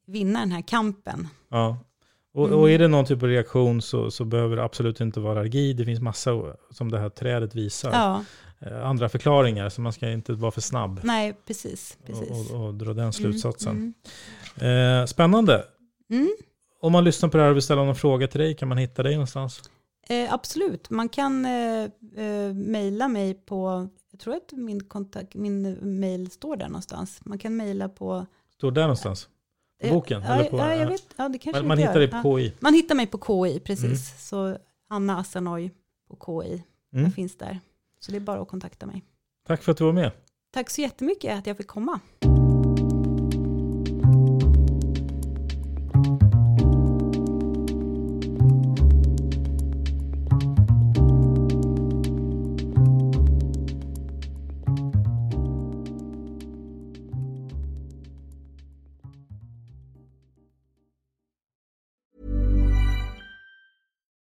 vinna 0.06 0.40
den 0.40 0.52
här 0.52 0.62
kampen. 0.62 1.28
Ja. 1.50 1.78
Och, 2.34 2.48
Mm. 2.48 2.60
och 2.60 2.70
är 2.70 2.80
det 2.80 2.88
någon 2.88 3.06
typ 3.06 3.24
av 3.24 3.30
reaktion 3.30 3.82
så, 3.82 4.12
så 4.12 4.26
behöver 4.26 4.56
det 4.56 4.64
absolut 4.64 5.02
inte 5.02 5.20
vara 5.20 5.40
allergi. 5.40 5.74
Det 5.74 5.86
finns 5.86 6.00
massa, 6.02 6.32
som 6.72 6.92
det 6.92 7.00
här 7.00 7.10
trädet 7.10 7.56
visar, 7.56 7.92
Ja, 7.92 8.24
andra 8.72 9.10
förklaringar. 9.10 9.70
Så 9.70 9.82
man 9.82 9.94
ska 9.94 10.10
inte 10.12 10.34
vara 10.34 10.52
för 10.52 10.62
snabb 10.62 11.00
nej, 11.04 11.34
precis. 11.48 11.98
precis. 12.06 12.30
och, 12.52 12.56
och, 12.60 12.68
och 12.68 12.74
dra 12.74 12.94
den 12.94 13.14
slutsatsen. 13.14 13.72
Mm, 13.72 13.94
Eh, 15.02 15.06
spännande. 15.06 15.66
mm. 16.10 16.36
Om 16.82 16.92
man 16.92 17.04
lyssnar 17.04 17.30
på 17.30 17.38
det 17.38 17.44
här 17.44 17.50
och 17.50 17.56
vill 17.56 17.64
ställa 17.64 17.84
någon 17.84 17.96
fråga 17.96 18.28
till 18.28 18.40
dig, 18.40 18.56
kan 18.56 18.68
man 18.68 18.78
hitta 18.78 19.04
dig 19.04 19.14
någonstans? 19.14 19.62
Eh, 20.10 20.34
absolut, 20.34 20.90
man 20.90 21.10
kan 21.10 21.46
eh, 21.46 21.84
eh, 22.18 22.54
mejla 22.54 23.08
mig 23.08 23.34
på, 23.34 23.88
jag 24.12 24.20
tror 24.20 24.36
att 24.36 24.52
min, 24.52 24.84
kontakt, 24.84 25.36
min 25.36 25.72
mejl 26.00 26.32
står 26.32 26.56
där 26.56 26.68
någonstans. 26.68 27.20
Man 27.26 27.38
kan 27.38 27.56
mejla 27.56 27.90
på... 27.90 28.26
Står 28.58 28.72
där 28.72 28.82
någonstans? 28.82 29.28
På 29.82 29.88
Eh, 29.88 29.94
boken? 29.94 30.22
Ja, 30.22 30.34
eller 30.36 30.50
på, 30.50 30.58
ja, 30.58 30.76
jag 30.76 30.88
vet. 30.88 31.04
Ja, 31.16 31.30
det 31.30 31.38
kanske 31.38 31.62
man, 31.62 31.68
man 31.68 31.78
hittar 31.78 32.00
dig 32.00 32.08
på 32.08 32.40
Ja. 32.40 32.40
KI. 32.40 32.54
Man 32.60 32.74
hittar 32.74 32.96
mig 32.96 33.08
på 33.08 33.18
KI, 33.48 33.60
precis. 33.60 33.84
Mm. 33.86 33.98
Så 34.20 34.58
Anna 34.90 35.20
Assanoj 35.20 35.72
på 36.10 36.44
KI, 36.44 36.64
Mm. 36.94 37.04
jag 37.06 37.14
finns 37.14 37.38
där. 37.38 37.60
Så 38.06 38.12
det 38.12 38.18
är 38.18 38.22
bara 38.22 38.42
att 38.42 38.48
kontakta 38.48 38.86
mig. 38.86 39.04
Tack 39.48 39.64
för 39.64 39.72
att 39.72 39.78
du 39.78 39.84
var 39.84 39.94
med. 39.94 40.12
Tack 40.54 40.70
så 40.70 40.82
jättemycket 40.82 41.38
att 41.40 41.48
jag 41.48 41.58
fick 41.58 41.68
komma. 41.68 42.00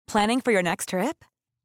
Planning 0.06 0.40
for 0.40 0.52
your 0.52 0.62
next 0.62 0.88
trip? 0.88 1.24